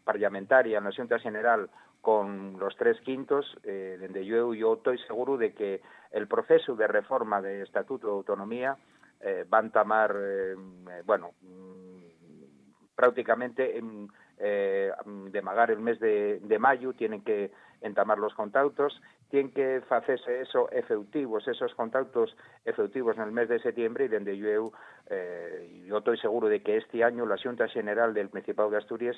parlamentaria 0.04 0.78
en 0.78 0.85
la 0.85 0.92
Junta 0.92 1.18
General 1.18 1.68
con 2.00 2.59
los 2.59 2.74
tres 2.76 2.98
quintos, 3.02 3.44
eh, 3.62 3.98
donde 4.00 4.24
yo, 4.24 4.54
yo 4.54 4.74
estoy 4.74 4.98
seguro 5.06 5.37
de 5.37 5.52
que 5.52 5.83
el 6.12 6.26
proceso 6.26 6.74
de 6.74 6.87
reforma 6.87 7.42
de 7.42 7.62
Estatuto 7.62 8.06
de 8.06 8.12
Autonomía 8.14 8.76
eh, 9.20 9.44
va 9.52 9.59
a 9.59 10.06
eh, 10.14 10.54
eh, 10.90 11.02
bueno, 11.04 11.33
prácticamente 13.00 13.78
en, 13.78 14.08
eh, 14.38 14.92
de 15.06 15.40
magar 15.40 15.70
el 15.70 15.80
mes 15.80 15.98
de, 16.00 16.38
de 16.40 16.58
mayo, 16.58 16.92
tienen 16.92 17.22
que 17.22 17.50
entamar 17.80 18.18
los 18.18 18.34
contactos, 18.34 19.00
tienen 19.30 19.52
que 19.52 19.80
hacerse 19.88 20.42
eso 20.42 20.70
efectivos, 20.70 21.48
esos 21.48 21.74
contactos 21.74 22.36
efectivos 22.66 23.16
en 23.16 23.22
el 23.22 23.32
mes 23.32 23.48
de 23.48 23.58
septiembre 23.58 24.04
y 24.04 24.08
donde 24.08 24.36
yo, 24.36 24.70
eh, 25.08 25.82
yo 25.86 25.96
estoy 25.96 26.18
seguro 26.18 26.48
de 26.48 26.62
que 26.62 26.76
este 26.76 27.02
año 27.02 27.24
la 27.24 27.38
Junta 27.42 27.68
General 27.68 28.12
del 28.12 28.28
Principado 28.28 28.68
de 28.68 28.76
Asturias 28.76 29.16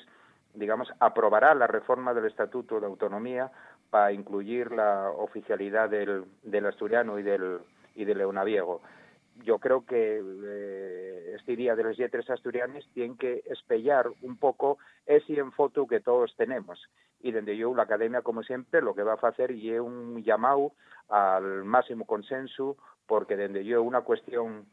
digamos, 0.53 0.87
aprobará 0.99 1.53
la 1.55 1.67
reforma 1.67 2.13
del 2.13 2.25
Estatuto 2.25 2.79
de 2.79 2.85
Autonomía 2.85 3.51
para 3.89 4.11
incluir 4.11 4.71
la 4.71 5.09
oficialidad 5.09 5.89
del, 5.89 6.25
del 6.43 6.67
asturiano 6.67 7.17
y 7.17 7.23
del, 7.23 7.59
y 7.95 8.05
del 8.05 8.19
leonaviego. 8.19 8.81
Yo 9.37 9.59
creo 9.59 9.85
que 9.85 10.21
eh, 10.23 11.35
este 11.35 11.55
día 11.55 11.75
de 11.75 11.83
los 11.83 11.97
yetres 11.97 12.29
asturianes 12.29 12.87
tienen 12.93 13.17
que 13.17 13.43
espellar 13.45 14.07
un 14.21 14.37
poco 14.37 14.77
ese 15.05 15.33
enfoto 15.39 15.87
que 15.87 15.99
todos 15.99 16.35
tenemos. 16.37 16.79
Y 17.19 17.31
desde 17.31 17.57
yo, 17.57 17.73
la 17.73 17.83
academia, 17.83 18.21
como 18.21 18.43
siempre, 18.43 18.81
lo 18.81 18.93
que 18.93 19.03
va 19.03 19.13
a 19.13 19.27
hacer 19.27 19.51
es 19.51 19.79
un 19.79 20.21
llamado 20.23 20.73
al 21.09 21.63
máximo 21.63 22.05
consenso, 22.05 22.77
porque 23.07 23.35
desde 23.35 23.63
yo 23.65 23.81
una 23.81 24.01
cuestión 24.01 24.65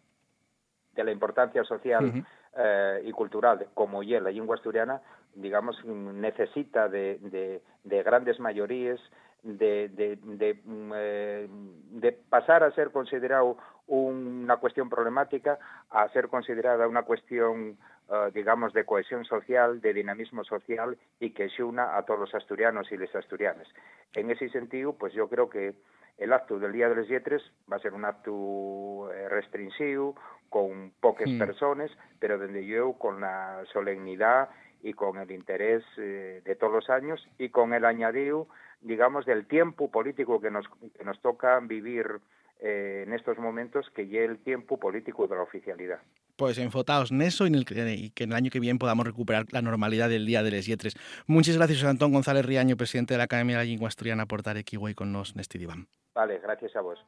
de 0.93 1.05
la 1.05 1.13
importancia 1.13 1.65
social 1.65 2.25
eh, 2.57 3.03
y 3.05 3.13
cultural 3.13 3.69
como 3.75 4.03
ya 4.03 4.21
la 4.21 4.31
lengua 4.31 4.57
asturiana, 4.57 5.01
digamos, 5.35 5.83
necesita 5.85 6.89
de, 6.89 7.19
de, 7.21 7.63
de 7.85 8.03
grandes 8.03 8.39
mayorías, 8.41 9.01
de, 9.43 10.19
mm, 10.65 10.93
eh, 10.95 11.49
de 11.51 12.13
pasar 12.13 12.63
a 12.63 12.73
ser 12.73 12.91
considerado 12.91 13.57
una 13.87 14.59
cuestión 14.59 14.89
problemática 14.89 15.59
a 15.91 16.09
ser 16.11 16.29
considerada 16.29 16.87
una 16.87 17.03
cuestión, 17.03 17.79
eh, 18.11 18.31
digamos, 18.35 18.73
de 18.73 18.85
cohesión 18.85 19.25
social, 19.25 19.81
de 19.81 19.95
dinamismo 19.95 20.45
social 20.45 20.97
y 21.19 21.31
que 21.31 21.49
se 21.49 21.65
una 21.65 21.97
a 21.97 22.05
todos 22.05 22.21
los 22.21 22.35
asturianos 22.35 22.91
y 22.93 22.97
las 22.97 23.15
asturianas. 23.17 23.67
En 24.15 24.31
ese 24.31 24.49
sentido, 24.51 24.93
pues 24.93 25.13
yo 25.13 25.29
creo 25.29 25.49
que 25.49 25.75
el 26.19 26.33
acto 26.33 26.59
del 26.59 26.73
Día 26.73 26.89
de 26.89 26.97
los 26.97 27.09
Yetres 27.09 27.43
va 27.71 27.77
a 27.77 27.81
ser 27.81 27.95
un 27.95 28.05
acto 28.05 29.11
eh, 29.13 29.29
restringido, 29.29 30.15
con 30.51 30.93
pocas 31.01 31.29
Mm. 31.29 31.39
personas, 31.39 31.91
pero 32.19 32.37
donde 32.37 32.67
yo 32.67 32.93
con 32.95 33.21
la 33.21 33.63
solemnidad 33.73 34.51
y 34.83 34.93
con 34.93 35.19
el 35.19 35.31
interés 35.31 35.85
eh, 35.99 36.43
de 36.45 36.57
todos 36.57 36.73
los 36.73 36.91
años 36.91 37.27
y 37.39 37.51
con 37.51 37.75
el 37.75 37.85
añadido, 37.85 38.49
digamos, 38.81 39.27
del 39.27 39.47
tiempo 39.47 39.91
político 39.91 40.41
que 40.41 40.51
nos, 40.51 40.67
que 40.97 41.05
nos 41.05 41.21
toca 41.21 41.59
vivir 41.61 42.21
eh, 42.61 43.05
en 43.07 43.15
estos 43.15 43.39
momentos, 43.39 43.91
que 43.95 44.07
ya 44.07 44.21
el 44.21 44.39
tiempo 44.39 44.79
político 44.79 45.27
de 45.27 45.35
la 45.35 45.43
oficialidad. 45.43 46.01
Pues 46.37 46.59
enfotaos 46.59 47.11
en 47.11 47.23
eso 47.23 47.45
y, 47.45 47.49
en 47.49 47.55
el 47.55 47.65
que, 47.65 47.75
y 47.95 48.11
que 48.11 48.25
en 48.25 48.31
el 48.31 48.37
año 48.37 48.51
que 48.51 48.61
viene 48.61 48.79
podamos 48.79 49.07
recuperar 49.07 49.47
la 49.51 49.63
normalidad 49.63 50.11
del 50.11 50.27
Día 50.27 50.43
de 50.43 50.51
les 50.51 50.67
Lletres. 50.67 50.95
Muchas 51.27 51.57
gracias, 51.57 51.79
José 51.79 51.91
Antón 51.91 52.13
González 52.13 52.45
Riaño, 52.45 52.77
presidente 52.77 53.15
de 53.15 53.19
la 53.19 53.25
Academia 53.25 53.57
de 53.59 53.65
la 53.65 53.71
Lengua 53.71 53.89
Asturiana, 53.89 54.27
por 54.27 54.41
estar 54.41 54.59
aquí 54.59 54.77
hoy 54.79 54.95
con 54.95 55.11
nos 55.11 55.35
en 55.35 55.41
este 55.41 55.59
diván. 55.59 55.87
Vale, 56.15 56.39
gracias 56.39 56.77
a 56.77 56.81
vos. 56.83 56.99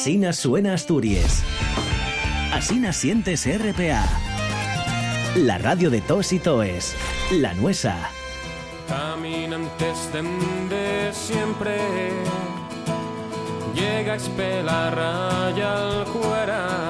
Asina 0.00 0.32
suena 0.32 0.74
Asturias. 0.74 1.42
Asina 2.52 2.92
sientes 2.92 3.48
RPA. 3.48 4.06
La 5.34 5.58
radio 5.58 5.90
de 5.90 6.00
tos 6.00 6.32
y 6.32 6.38
toes. 6.38 6.94
La 7.32 7.52
nuesa. 7.54 8.08
Caminantes 8.86 10.12
de 10.12 11.10
siempre 11.12 12.12
Llega 13.74 14.12
a 14.12 14.16
espelar 14.16 14.94
raya 14.94 15.74
al 15.74 16.04
cuera 16.04 16.87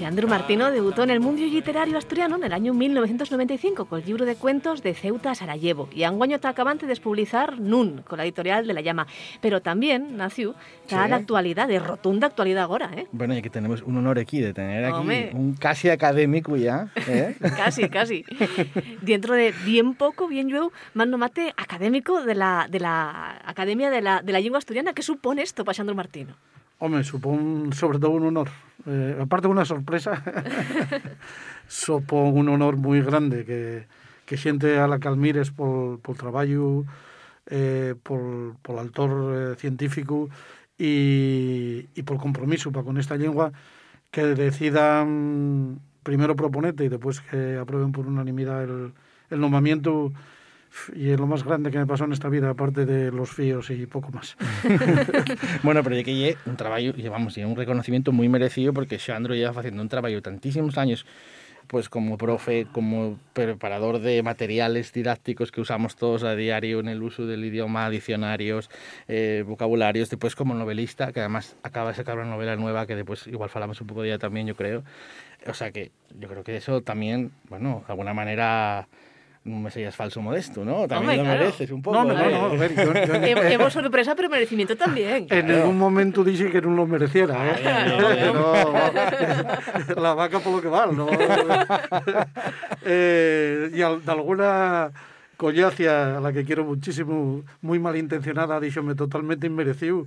Xandru 0.00 0.28
Martino 0.28 0.70
debutó 0.70 1.02
en 1.02 1.10
el 1.10 1.20
mundo 1.20 1.42
literario 1.42 1.98
asturiano 1.98 2.36
en 2.36 2.44
el 2.44 2.54
año 2.54 2.72
1995 2.72 3.84
con 3.84 4.00
el 4.00 4.06
libro 4.06 4.24
de 4.24 4.34
cuentos 4.34 4.82
de 4.82 4.94
Ceuta 4.94 5.32
a 5.32 5.34
Sarajevo 5.34 5.90
y 5.92 6.04
anguaño 6.04 6.36
está 6.36 6.48
acabante 6.48 6.86
de 6.86 6.96
publicar 6.96 7.60
Nun 7.60 8.00
con 8.08 8.16
la 8.16 8.24
editorial 8.24 8.66
de 8.66 8.72
La 8.72 8.80
Llama. 8.80 9.06
Pero 9.42 9.60
también 9.60 10.16
nació 10.16 10.54
está 10.82 11.04
Sí. 11.04 11.10
la 11.10 11.16
actualidad, 11.16 11.68
de 11.68 11.78
rotunda 11.80 12.28
actualidad 12.28 12.64
ahora, 12.64 12.90
¿eh? 12.96 13.08
Bueno, 13.12 13.36
y 13.36 13.42
que 13.42 13.50
tenemos 13.50 13.82
un 13.82 13.98
honor 13.98 14.18
aquí 14.18 14.40
de 14.40 14.54
tener 14.54 14.86
aquí 14.86 15.06
un 15.34 15.54
casi 15.54 15.90
académico 15.90 16.56
ya. 16.56 16.88
¿eh? 17.06 17.36
Casi, 17.56 17.88
casi. 17.90 18.24
Dentro 19.02 19.34
de 19.34 19.52
bien 19.66 19.94
poco, 19.94 20.28
bien 20.28 20.48
yo, 20.48 20.72
mando 20.94 21.18
mate 21.18 21.52
académico 21.58 22.22
de 22.22 22.34
la, 22.34 22.66
de 22.70 22.80
la 22.80 23.42
Academia 23.44 23.90
de 23.90 24.00
la, 24.00 24.22
de 24.22 24.32
la 24.32 24.40
Lengua 24.40 24.58
Asturiana. 24.58 24.94
¿Qué 24.94 25.02
supone 25.02 25.42
esto 25.42 25.62
para 25.64 25.74
Xandru 25.74 25.94
Martino? 25.94 26.34
Home, 26.80 27.04
supón 27.04 27.74
sobre 27.74 27.98
todo 27.98 28.12
un 28.12 28.24
honor. 28.24 28.48
Eh, 28.86 29.18
aparte 29.20 29.46
de 29.46 29.52
una 29.52 29.66
sorpresa, 29.66 30.24
supón 31.68 32.38
un 32.38 32.48
honor 32.48 32.76
muy 32.76 33.02
grande 33.02 33.44
que, 33.44 33.84
que 34.24 34.38
xente 34.38 34.78
a 34.78 34.88
la 34.88 34.98
que 34.98 35.08
admires 35.08 35.50
por, 35.50 36.00
por 36.00 36.16
traballo, 36.16 36.84
eh, 37.52 37.94
por, 38.02 38.56
por 38.62 38.78
autor 38.78 39.12
eh, 39.12 39.56
científico 39.56 40.30
y, 40.78 41.84
y 41.94 42.02
por 42.02 42.16
compromiso 42.16 42.72
para 42.72 42.84
con 42.84 42.96
esta 42.96 43.16
lengua 43.16 43.52
que 44.10 44.24
decidan 44.24 45.80
primero 46.02 46.34
proponete 46.34 46.86
y 46.86 46.88
después 46.88 47.20
que 47.20 47.58
aprueben 47.58 47.92
por 47.92 48.06
unanimidad 48.06 48.64
el, 48.64 48.94
el 49.28 49.38
nombramiento 49.40 50.12
y 50.94 51.10
es 51.10 51.18
lo 51.18 51.26
más 51.26 51.44
grande 51.44 51.70
que 51.70 51.78
me 51.78 51.86
pasó 51.86 52.04
en 52.04 52.12
esta 52.12 52.28
vida, 52.28 52.50
aparte 52.50 52.86
de 52.86 53.10
los 53.10 53.30
fíos 53.30 53.70
y 53.70 53.86
poco 53.86 54.10
más. 54.12 54.36
bueno, 55.62 55.82
pero 55.82 55.96
de 55.96 56.04
que 56.04 56.14
lle 56.14 56.36
un 56.46 56.56
traballo, 56.56 56.92
llevamos 56.94 57.36
un 57.36 57.56
reconocimiento 57.56 58.12
moi 58.12 58.28
merecido 58.28 58.72
porque 58.72 58.98
Xandro 58.98 59.34
lleva 59.34 59.52
facendo 59.52 59.82
un 59.82 59.88
traballo 59.88 60.22
tantísimos 60.22 60.78
años 60.78 61.06
pues 61.70 61.88
como 61.88 62.18
profe, 62.18 62.66
como 62.72 63.16
preparador 63.32 64.00
de 64.00 64.24
materiales 64.24 64.92
didácticos 64.92 65.52
que 65.52 65.60
usamos 65.60 65.94
todos 65.94 66.24
a 66.24 66.34
diario 66.34 66.80
en 66.80 66.88
el 66.88 67.00
uso 67.00 67.26
del 67.26 67.44
idioma, 67.44 67.88
diccionarios, 67.90 68.68
eh, 69.06 69.44
vocabularios, 69.46 70.10
después 70.10 70.34
como 70.34 70.52
novelista, 70.52 71.12
que 71.12 71.20
además 71.20 71.54
acaba 71.62 71.90
de 71.90 71.94
sacar 71.94 72.18
una 72.18 72.28
novela 72.28 72.56
nueva 72.56 72.88
que 72.88 72.96
después 72.96 73.28
igual 73.28 73.50
falamos 73.50 73.80
un 73.80 73.86
poco 73.86 74.02
de 74.02 74.08
ella 74.08 74.18
también, 74.18 74.48
yo 74.48 74.56
creo. 74.56 74.82
O 75.46 75.54
sea 75.54 75.70
que 75.70 75.92
yo 76.18 76.28
creo 76.28 76.42
que 76.42 76.56
eso 76.56 76.80
también, 76.82 77.30
bueno, 77.48 77.84
de 77.86 77.92
alguna 77.92 78.14
manera 78.14 78.88
me 79.44 79.70
seas 79.70 79.96
falso 79.96 80.20
modesto, 80.20 80.64
¿no? 80.64 80.86
También 80.86 81.18
lo 81.18 81.24
claro. 81.24 81.40
mereces 81.40 81.70
un 81.70 81.80
pouco. 81.80 81.96
No, 82.04 82.12
no, 82.12 82.20
eh. 82.20 82.30
no, 82.30 82.48
no, 82.48 82.54
a 82.54 82.56
ver, 82.56 82.74
yo, 82.76 82.92
yo 82.92 83.14
Hemos 83.24 83.72
sorpresa, 83.72 84.14
pero 84.14 84.28
merecimiento 84.28 84.76
también. 84.76 85.26
en 85.30 85.46
ningún 85.46 85.78
momento 85.78 86.22
dije 86.22 86.50
que 86.50 86.60
no 86.60 86.70
lo 86.76 86.86
mereciera, 86.86 87.34
¿eh? 87.50 87.56
Claro, 87.62 88.54
No, 89.96 90.02
la 90.02 90.14
vaca 90.14 90.40
por 90.40 90.52
lo 90.52 90.60
que 90.60 90.68
vale, 90.68 90.92
¿no? 90.92 91.08
Eh, 92.84 93.70
y 93.74 93.82
al- 93.82 94.04
de 94.04 94.12
alguna 94.12 94.90
collacia 95.36 96.18
a 96.18 96.20
la 96.20 96.32
que 96.34 96.44
quiero 96.44 96.64
muchísimo, 96.64 97.42
muy 97.62 97.78
malintencionada, 97.78 98.60
díxome 98.60 98.94
totalmente 98.94 99.46
inmerecido. 99.46 100.04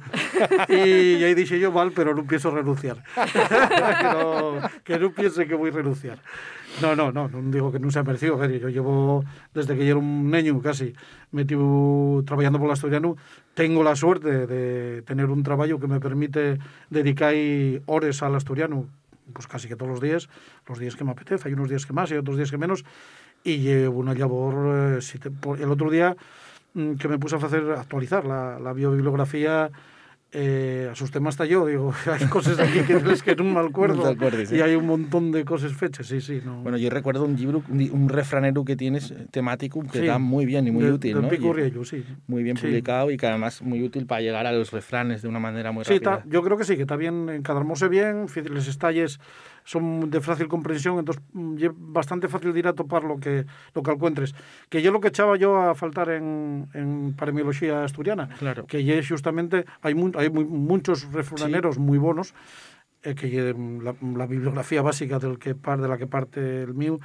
Y 0.69 1.23
aí 1.23 1.33
dixe 1.33 1.57
yo, 1.59 1.71
val, 1.73 1.89
pero 1.91 2.13
non 2.13 2.29
pienso 2.29 2.53
renunciar. 2.53 3.01
que, 3.17 4.07
no, 4.13 4.61
que 4.85 4.93
non 5.01 5.09
piense 5.09 5.49
que 5.49 5.57
voy 5.57 5.73
a 5.73 5.81
renunciar. 5.81 6.21
No, 6.81 6.95
no, 6.95 7.11
no, 7.13 7.29
non 7.29 7.53
digo 7.53 7.69
que 7.69 7.77
non 7.77 7.93
sea 7.93 8.01
merecido. 8.01 8.33
ver, 8.33 8.49
Yo 8.57 8.65
llevo, 8.67 9.21
desde 9.53 9.77
que 9.77 9.85
yo 9.85 9.93
era 9.93 10.01
un 10.01 10.33
neño 10.33 10.57
casi, 10.57 10.97
metido 11.29 12.23
trabajando 12.25 12.57
por 12.57 12.65
el 12.67 12.73
asturiano, 12.73 13.13
tengo 13.53 13.85
la 13.85 13.93
suerte 13.95 14.47
de 14.49 15.03
tener 15.05 15.29
un 15.29 15.43
trabajo 15.45 15.77
que 15.77 15.85
me 15.87 16.01
permite 16.01 16.57
dedicar 16.89 17.35
horas 17.85 18.23
al 18.25 18.33
asturiano, 18.35 18.89
pues 19.31 19.45
casi 19.45 19.67
que 19.69 19.75
todos 19.77 19.91
los 19.91 20.01
días, 20.01 20.29
los 20.67 20.79
días 20.79 20.95
que 20.97 21.03
me 21.05 21.11
apetece, 21.13 21.47
hay 21.47 21.53
unos 21.53 21.69
días 21.69 21.85
que 21.85 21.93
más 21.93 22.09
y 22.09 22.15
otros 22.17 22.37
días 22.37 22.49
que 22.49 22.57
menos, 22.57 22.83
y 23.45 23.57
llevo 23.61 23.99
una 24.01 24.15
labor, 24.17 24.97
eh, 24.97 25.01
si 25.01 25.19
te- 25.19 25.29
el 25.29 25.69
otro 25.69 25.89
día 25.93 26.17
mm, 26.73 26.93
que 26.97 27.07
me 27.07 27.19
puse 27.19 27.35
a 27.35 27.39
hacer 27.39 27.69
actualizar 27.77 28.25
la, 28.25 28.57
la 28.59 28.73
biobibliografía 28.73 29.69
eh, 30.33 30.89
asustéme 30.91 31.29
hasta 31.29 31.45
yo, 31.45 31.65
digo, 31.67 31.93
hay 32.11 32.27
cosas 32.27 32.59
aquí 32.59 32.81
que, 32.83 32.95
de 32.95 33.03
las 33.05 33.21
que 33.21 33.35
no 33.35 33.43
me 33.43 33.59
acuerdo 33.59 34.03
No 34.03 34.09
acuerdes, 34.09 34.51
y 34.51 34.55
¿eh? 34.55 34.63
hay 34.63 34.75
un 34.75 34.85
montón 34.87 35.31
de 35.31 35.45
cosas 35.45 35.73
fechas, 35.73 36.07
sí, 36.07 36.21
sí. 36.21 36.41
No. 36.43 36.61
Bueno, 36.63 36.77
yo 36.77 36.89
recuerdo 36.89 37.25
un 37.25 37.35
libro, 37.35 37.63
un, 37.69 38.09
refranero 38.09 38.65
que 38.65 38.75
tienes 38.75 39.11
eh, 39.11 39.27
temático 39.31 39.81
que 39.83 39.89
Sí, 39.91 39.97
está 39.99 40.17
muy 40.17 40.45
bien 40.45 40.67
y 40.67 40.71
muy 40.71 40.83
de- 40.85 40.91
útil, 40.91 41.13
del 41.13 41.21
¿no? 41.23 41.29
Pico 41.29 41.53
Riello, 41.53 41.85
sí. 41.85 42.03
Muy 42.27 42.41
bien 42.43 42.57
Sí. 42.57 42.65
publicado 42.67 43.11
y 43.11 43.17
que 43.17 43.27
además 43.27 43.61
muy 43.61 43.83
útil 43.83 44.05
para 44.05 44.21
llegar 44.21 44.47
a 44.47 44.51
los 44.51 44.71
refranes 44.71 45.21
de 45.21 45.27
una 45.27 45.39
manera 45.39 45.71
muy 45.71 45.83
Sí, 45.85 45.93
rápida. 45.93 46.17
ta- 46.19 46.23
yo 46.27 46.41
creo 46.41 46.57
que 46.57 46.63
sí, 46.63 46.75
que 46.75 46.81
está 46.83 46.95
bien 46.95 47.29
encadarmose 47.29 47.87
bien, 47.87 48.25
les 48.51 48.67
estalles 48.67 49.19
son 49.63 50.09
de 50.09 50.19
fácil 50.21 50.47
comprensión, 50.47 50.99
entonces 50.99 51.23
mm, 51.33 51.55
bastante 51.93 52.27
fácil 52.27 52.51
de 52.53 52.59
ir 52.59 52.67
a 52.67 52.73
topar 52.73 53.03
lo 53.03 53.17
que 53.17 53.45
lo 53.73 53.81
que 53.83 53.91
encuentres. 53.91 54.35
Que 54.69 54.81
yo 54.81 54.91
lo 54.91 54.99
que 54.99 55.07
echaba 55.09 55.37
yo 55.37 55.57
a 55.57 55.73
faltar 55.75 56.09
en, 56.09 56.67
en 56.73 57.13
paremiología 57.17 57.83
asturiana, 57.83 58.29
Claro. 58.39 58.65
que 58.67 58.83
ye 58.83 59.01
justamente 59.05 59.65
hay, 59.81 59.93
mu- 59.95 60.11
hay 60.17 60.29
muy- 60.29 60.45
muchos 60.45 61.11
refraneros 61.11 61.77
muy 61.77 61.97
buenos, 61.97 62.33
eh, 63.03 63.15
que 63.15 63.29
ye 63.29 63.53
la, 63.81 63.95
la 64.15 64.25
bibliografía 64.27 64.81
básica 64.81 65.19
del 65.19 65.37
que 65.39 65.55
par, 65.55 65.81
de 65.81 65.87
la 65.87 65.97
que 65.97 66.07
parte 66.07 66.63
el 66.63 66.73
mío, 66.73 66.99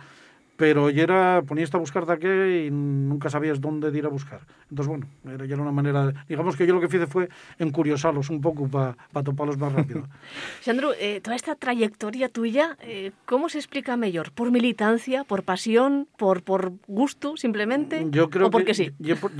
pero 0.58 0.90
ya 0.90 1.04
era, 1.04 1.42
ponías 1.46 1.72
a 1.72 1.78
buscar 1.78 2.04
de 2.04 2.18
qué 2.18 2.66
y 2.66 2.70
nunca 2.72 3.30
sabías 3.30 3.60
dónde 3.60 3.96
ir 3.96 4.04
a 4.04 4.08
buscar. 4.08 4.40
Entonces, 4.68 4.88
bueno, 4.88 5.06
era, 5.32 5.46
ya 5.46 5.54
una 5.54 5.70
manera, 5.70 6.06
de- 6.08 6.14
digamos 6.28 6.56
que 6.56 6.66
yo 6.66 6.74
lo 6.74 6.80
que 6.80 6.86
hice 6.90 7.06
fue 7.06 7.28
encuriosarlos 7.60 8.28
un 8.28 8.40
poco 8.40 8.66
para 8.66 8.96
toparlos 9.22 9.56
más 9.56 9.72
rápido. 9.72 10.02
Sandro, 10.60 10.90
eh, 10.98 11.20
toda 11.22 11.36
esta 11.36 11.54
trayectoria 11.54 12.28
tuya, 12.28 12.76
eh, 12.82 13.12
¿cómo 13.24 13.48
se 13.48 13.58
explica 13.58 13.96
mejor? 13.96 14.32
¿Por 14.32 14.50
militancia, 14.50 15.22
por 15.22 15.44
pasión, 15.44 16.08
por, 16.18 16.42
por 16.42 16.72
gusto, 16.88 17.36
simplemente? 17.36 18.04
Yo 18.10 18.28
creo 18.28 18.48
¿O 18.48 18.50
porque 18.50 18.74
que 18.74 18.74
sí? 18.74 18.90
lle 18.98 19.14
por, 19.14 19.30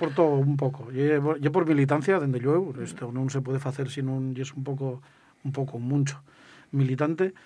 por 0.00 0.14
todo 0.16 0.40
un. 0.40 0.56
Lle, 0.96 1.20
lle 1.20 1.50
por 1.52 1.68
militancia, 1.68 2.16
dende 2.18 2.40
luego, 2.40 2.72
isto 2.80 3.12
non 3.12 3.28
se 3.28 3.44
pode 3.44 3.60
facer 3.60 3.92
se 3.92 4.00
non 4.00 4.32
lle 4.32 4.48
es 4.48 4.56
un 4.56 4.64
pouco 4.64 5.04
un 5.44 5.52
pouco 5.52 5.76
mucho 5.76 6.24
militante 6.72 7.36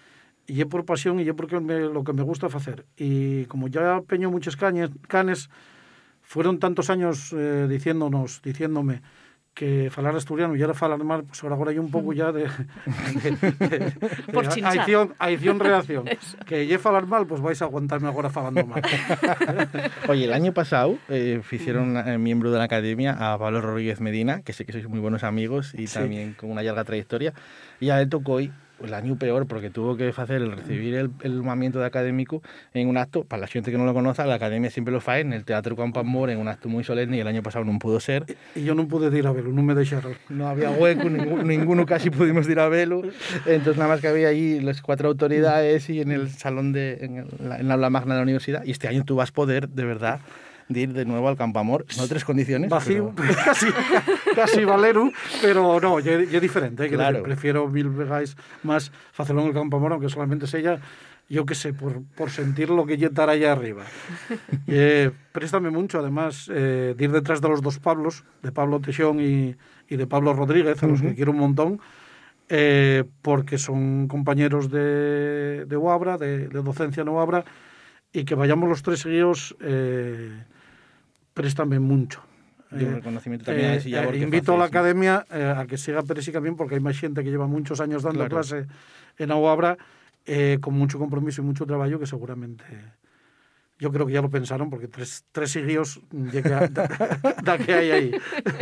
e 0.48 0.56
lle 0.56 0.64
por 0.64 0.88
pasión 0.88 1.20
e 1.20 1.28
lle 1.28 1.36
porque 1.36 1.60
me, 1.60 1.92
lo 1.92 2.00
que 2.00 2.16
me 2.16 2.24
gusta 2.24 2.48
facer. 2.48 2.88
E 2.96 3.44
como 3.52 3.68
ya 3.68 4.00
peño 4.00 4.32
muchos 4.32 4.56
cañes, 4.56 4.88
canes, 5.04 5.52
fueron 6.24 6.56
tantos 6.56 6.88
años 6.88 7.36
eh, 7.36 7.68
diciéndonos, 7.68 8.40
diciéndome 8.40 9.04
que 9.52 9.90
falar 9.90 10.14
asturiano 10.14 10.54
e 10.54 10.62
era 10.62 10.70
falar 10.70 11.02
mal, 11.02 11.26
pues 11.26 11.42
ahora, 11.42 11.58
agora 11.58 11.74
hai 11.74 11.82
un 11.82 11.90
pouco 11.90 12.14
ya 12.14 12.30
de, 12.30 12.46
de, 12.46 13.30
de, 13.58 13.66
de 13.68 13.78
Por 14.30 14.46
aición, 14.46 15.18
aición 15.18 15.58
reacción. 15.58 16.06
que 16.46 16.62
lle 16.62 16.78
falar 16.78 17.10
mal, 17.10 17.26
pues 17.26 17.42
vais 17.42 17.58
a 17.58 17.66
aguantarme 17.66 18.06
agora 18.06 18.30
falando 18.30 18.62
mal. 18.62 18.80
Oye, 20.08 20.30
el 20.30 20.32
año 20.32 20.54
pasado 20.54 20.96
eh, 21.10 21.42
hicieron 21.50 21.98
eh, 21.98 22.16
miembro 22.22 22.54
de 22.54 22.58
la 22.62 22.70
academia 22.70 23.18
a 23.18 23.34
Pablo 23.36 23.60
Rodríguez 23.60 23.98
Medina, 24.00 24.46
que 24.46 24.54
sé 24.54 24.62
que 24.64 24.70
sois 24.70 24.86
muy 24.86 25.00
buenos 25.02 25.24
amigos 25.26 25.74
y 25.74 25.90
Sí. 25.90 25.98
también 25.98 26.34
con 26.38 26.54
una 26.54 26.62
larga 26.62 26.84
trayectoria. 26.86 27.34
Y 27.80 27.90
a 27.90 28.00
él 28.00 28.08
tocó 28.08 28.38
hoy 28.38 28.52
el 28.82 28.94
año 28.94 29.16
peor 29.16 29.46
porque 29.46 29.70
tuvo 29.70 29.96
que 29.96 30.08
hacer 30.16 30.42
el 30.42 30.52
recibir 30.52 30.94
el, 30.94 31.10
el 31.22 31.36
nombramiento 31.36 31.78
de 31.80 31.86
académico 31.86 32.42
en 32.74 32.88
un 32.88 32.96
acto, 32.96 33.24
para 33.24 33.40
la 33.40 33.46
gente 33.46 33.70
que 33.70 33.78
no 33.78 33.84
lo 33.84 33.94
conoce, 33.94 34.24
la 34.24 34.34
academia 34.34 34.70
siempre 34.70 34.92
lo 34.92 35.00
fae 35.00 35.20
en 35.20 35.32
el 35.32 35.44
Teatro 35.44 35.74
Campo 35.76 36.00
Amor 36.00 36.30
en 36.30 36.38
un 36.38 36.48
acto 36.48 36.68
muy 36.68 36.84
solemne 36.84 37.16
y 37.16 37.20
el 37.20 37.26
año 37.26 37.42
pasado 37.42 37.64
no 37.64 37.78
pudo 37.78 37.98
ser. 38.00 38.24
E 38.54 38.62
yo 38.62 38.74
non 38.74 38.86
pude 38.86 39.10
ir 39.16 39.26
a 39.26 39.32
verlo, 39.34 39.50
non 39.50 39.66
me 39.66 39.74
deixaron. 39.74 40.14
No 40.30 40.46
había 40.46 40.70
hueco, 40.70 41.10
ningún- 41.10 41.46
ninguno 41.46 41.86
casi 41.86 42.10
pudimos 42.10 42.48
ir 42.48 42.60
a 42.60 42.68
verlo. 42.68 43.02
Entonces 43.46 43.76
nada 43.76 43.88
más 43.90 44.00
que 44.00 44.08
había 44.08 44.28
ahí 44.28 44.60
las 44.60 44.80
cuatro 44.82 45.08
autoridades 45.08 45.90
y 45.90 46.00
en 46.00 46.12
el 46.12 46.30
salón 46.30 46.72
de, 46.72 46.98
en, 47.02 47.16
el- 47.26 47.52
en 47.58 47.66
la 47.68 47.74
aula 47.74 47.90
magna 47.90 48.14
de 48.14 48.20
la 48.20 48.24
universidad. 48.24 48.62
Y 48.64 48.70
este 48.70 48.86
año 48.88 49.04
tú 49.04 49.16
vas 49.16 49.30
a 49.30 49.32
poder, 49.32 49.68
de 49.68 49.84
verdad, 49.84 50.20
de 50.68 50.80
ir 50.80 50.92
de 50.92 51.04
nuevo 51.04 51.28
al 51.28 51.36
Campo 51.36 51.58
Amor. 51.58 51.86
No 51.96 52.06
tres 52.08 52.24
condiciones. 52.24 52.70
Vacío, 52.70 53.12
pero- 53.16 53.34
casi, 53.44 53.66
casi 54.34 54.64
valero, 54.64 55.10
pero 55.40 55.80
no, 55.80 55.98
lle, 56.00 56.26
lle 56.26 56.40
diferente, 56.40 56.84
eh, 56.86 56.88
Claro. 56.90 57.22
prefiero 57.22 57.68
mil 57.68 57.88
veces 57.88 58.36
más 58.62 58.92
facelo 59.12 59.40
en 59.42 59.48
el 59.48 59.54
Campo 59.54 59.76
Amor, 59.78 59.92
aunque 59.92 60.08
solamente 60.08 60.46
sella, 60.46 60.78
yo 61.30 61.44
qué 61.46 61.54
sé, 61.54 61.72
por, 61.74 62.02
por 62.16 62.30
sentir 62.30 62.70
lo 62.70 62.84
que 62.86 62.96
lle 62.96 63.06
estar 63.06 63.28
allá 63.30 63.52
arriba. 63.52 63.84
Eh, 64.70 65.10
préstame 65.32 65.70
mucho, 65.70 65.98
además, 65.98 66.50
eh, 66.52 66.94
de 66.96 67.04
ir 67.04 67.10
detrás 67.10 67.40
de 67.40 67.48
los 67.48 67.62
dos 67.62 67.78
Pablos, 67.78 68.24
de 68.42 68.52
Pablo 68.52 68.80
Teixón 68.80 69.18
y, 69.20 69.56
y 69.88 69.96
de 69.96 70.06
Pablo 70.06 70.34
Rodríguez, 70.34 70.82
a 70.82 70.86
los 70.86 71.00
que 71.00 71.14
quiero 71.14 71.30
un 71.32 71.38
montón, 71.38 71.80
eh, 72.50 73.04
porque 73.22 73.56
son 73.56 74.08
compañeros 74.08 74.70
de, 74.70 75.64
de 75.66 75.76
UABRA, 75.76 76.18
de, 76.18 76.48
de 76.48 76.62
docencia 76.62 77.00
en 77.02 77.08
UABRA, 77.08 77.44
y 78.12 78.24
que 78.24 78.34
vayamos 78.34 78.68
los 78.68 78.82
tres 78.82 79.00
seguidos, 79.00 79.56
eh, 79.60 80.32
préstame 81.38 81.78
mucho. 81.78 82.20
Y 82.70 82.82
un 82.84 82.90
Eh, 82.92 82.94
reconocimiento 82.96 83.46
también 83.46 83.70
eh, 83.74 83.82
labor 83.88 84.14
eh, 84.14 84.18
que 84.18 84.24
invito 84.24 84.54
a 84.54 84.58
la 84.58 84.64
academia 84.66 85.24
eh, 85.32 85.54
a 85.56 85.66
que 85.66 85.78
siga 85.78 86.02
Peresica 86.02 86.38
bien 86.40 86.54
porque 86.56 86.74
hay 86.74 86.80
más 86.80 86.98
gente 86.98 87.24
que 87.24 87.30
lleva 87.30 87.46
muchos 87.46 87.80
años 87.80 88.02
dando 88.02 88.18
Claro. 88.18 88.34
clase 88.36 88.66
en 89.16 89.30
Aguabra 89.30 89.78
eh, 90.26 90.58
con 90.60 90.74
mucho 90.74 90.98
compromiso 90.98 91.40
y 91.40 91.44
mucho 91.44 91.64
trabajo 91.64 91.98
que 91.98 92.06
seguramente 92.06 92.64
yo 93.78 93.92
creo 93.92 94.06
que 94.06 94.12
ya 94.12 94.20
lo 94.20 94.28
pensaron 94.28 94.68
porque 94.70 94.88
tres, 94.88 95.24
tres 95.30 95.52
seguidos 95.52 96.00
da, 96.10 96.68
da 97.44 97.58
que 97.58 97.72
hay 97.72 97.90
ahí. 97.92 98.10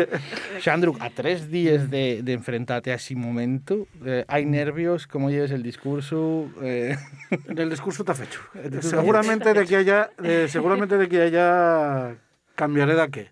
Xandru, 0.60 0.94
a 1.00 1.08
tres 1.10 1.50
días 1.50 1.88
de, 1.90 2.20
de 2.22 2.32
enfrentarte 2.34 2.92
a 2.92 2.96
ese 2.96 3.16
momento, 3.16 3.88
eh, 4.04 4.24
¿hay 4.28 4.44
nervios? 4.44 5.06
¿Cómo 5.06 5.30
lleves 5.30 5.50
el 5.52 5.62
discurso? 5.62 6.50
Eh, 6.62 6.96
el 7.56 7.70
discurso 7.70 8.02
está 8.02 8.14
fecho. 8.14 8.40
seguramente 8.82 9.52
de 9.54 9.64
que 9.64 9.76
haya 9.76 10.10
eh, 10.22 10.46
seguramente 10.50 10.98
de 10.98 11.08
que 11.08 11.22
haya 11.22 12.14
cambiaré 12.56 12.96
da 12.96 13.12
que 13.12 13.30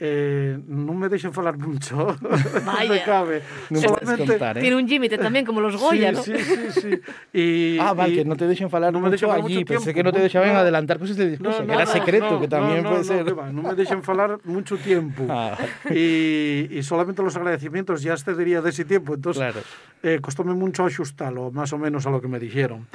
eh, 0.00 0.54
non 0.70 0.94
me 0.94 1.10
deixen 1.10 1.34
falar 1.34 1.58
mucho. 1.58 2.14
Vaya. 2.62 2.86
me 2.86 3.02
cabe. 3.02 3.42
Non 3.66 3.82
Solamente... 3.82 4.38
Contar, 4.38 4.54
eh? 4.54 4.62
Tiene 4.62 4.78
un 4.78 4.86
límite 4.86 5.18
tamén, 5.18 5.42
como 5.42 5.58
los 5.58 5.74
Goya, 5.74 6.14
sí, 6.14 6.14
¿no? 6.14 6.22
Sí, 6.22 6.34
sí, 6.38 6.58
sí. 6.70 6.92
Y, 7.34 7.78
ah, 7.82 7.98
vale, 7.98 8.14
y... 8.14 8.22
que 8.22 8.22
non 8.22 8.38
te 8.38 8.46
deixen 8.46 8.70
falar 8.70 8.94
no 8.94 9.02
me 9.02 9.10
mucho 9.10 9.26
allí. 9.26 9.66
Mucho 9.66 9.74
Pensé 9.74 9.90
que 9.90 10.06
non 10.06 10.14
te 10.14 10.22
deixaban 10.22 10.54
no, 10.54 10.62
adelantar 10.62 11.02
cosas 11.02 11.18
de 11.18 11.34
discurso, 11.34 11.66
no, 11.66 11.74
que 11.74 11.74
era 11.74 11.90
secreto, 11.90 12.38
no, 12.38 12.38
que 12.38 12.46
tamén 12.46 12.86
no, 12.86 12.94
puede 12.94 13.02
no, 13.02 13.10
ser. 13.10 13.26
No, 13.26 13.34
va, 13.34 13.50
non 13.50 13.66
me 13.66 13.74
deixen 13.74 14.06
falar 14.06 14.38
mucho 14.46 14.78
tiempo. 14.78 15.26
Ah. 15.26 15.58
Y, 15.90 16.70
y 16.70 16.78
solamente 16.86 17.18
los 17.26 17.34
agradecimientos 17.34 17.98
ya 17.98 18.14
excedería 18.14 18.62
de 18.62 18.70
ese 18.70 18.86
tiempo. 18.86 19.18
Entonces, 19.18 19.42
claro. 19.42 19.66
eh, 20.06 20.22
costóme 20.22 20.54
mucho 20.54 20.86
ajustarlo, 20.86 21.50
más 21.50 21.74
o 21.74 21.78
menos 21.82 22.06
a 22.06 22.14
lo 22.14 22.22
que 22.22 22.30
me 22.30 22.38
dijeron. 22.38 22.86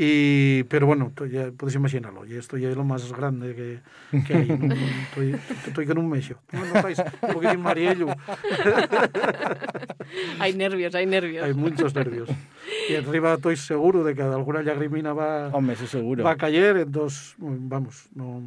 Y, 0.00 0.62
pero 0.68 0.86
bueno, 0.86 1.10
tú 1.12 1.26
ya 1.26 1.50
puedes 1.50 1.74
imaginarlo, 1.74 2.24
y 2.24 2.34
esto 2.36 2.56
ya 2.56 2.70
es 2.70 2.76
lo 2.76 2.84
más 2.84 3.12
grande 3.12 3.52
que, 3.56 3.80
que 4.24 4.32
hay. 4.34 4.46
non- 4.48 4.72
estoy, 5.08 5.34
estoy 5.66 5.86
con 5.86 5.98
un 5.98 6.08
mesio. 6.08 6.38
No, 6.52 6.60
no 6.64 6.74
estáis 6.76 6.98
un 7.20 7.32
poquitín 7.34 7.60
mariello. 7.60 8.06
Hay 10.38 10.54
nervios, 10.54 10.94
hay 10.94 11.04
nervios. 11.06 11.44
Hay 11.44 11.52
muchos 11.54 11.94
nervios. 11.94 12.28
Y 12.88 12.94
arriba 12.94 13.34
estoy 13.34 13.56
seguro 13.56 14.04
de 14.04 14.14
que 14.14 14.22
alguna 14.22 14.62
lagrimina 14.62 15.12
va, 15.12 15.48
Hombre, 15.48 15.76
seguro. 15.76 16.24
va 16.24 16.30
a 16.32 16.36
caer, 16.36 16.76
entonces, 16.78 17.34
vamos, 17.38 18.08
no, 18.14 18.40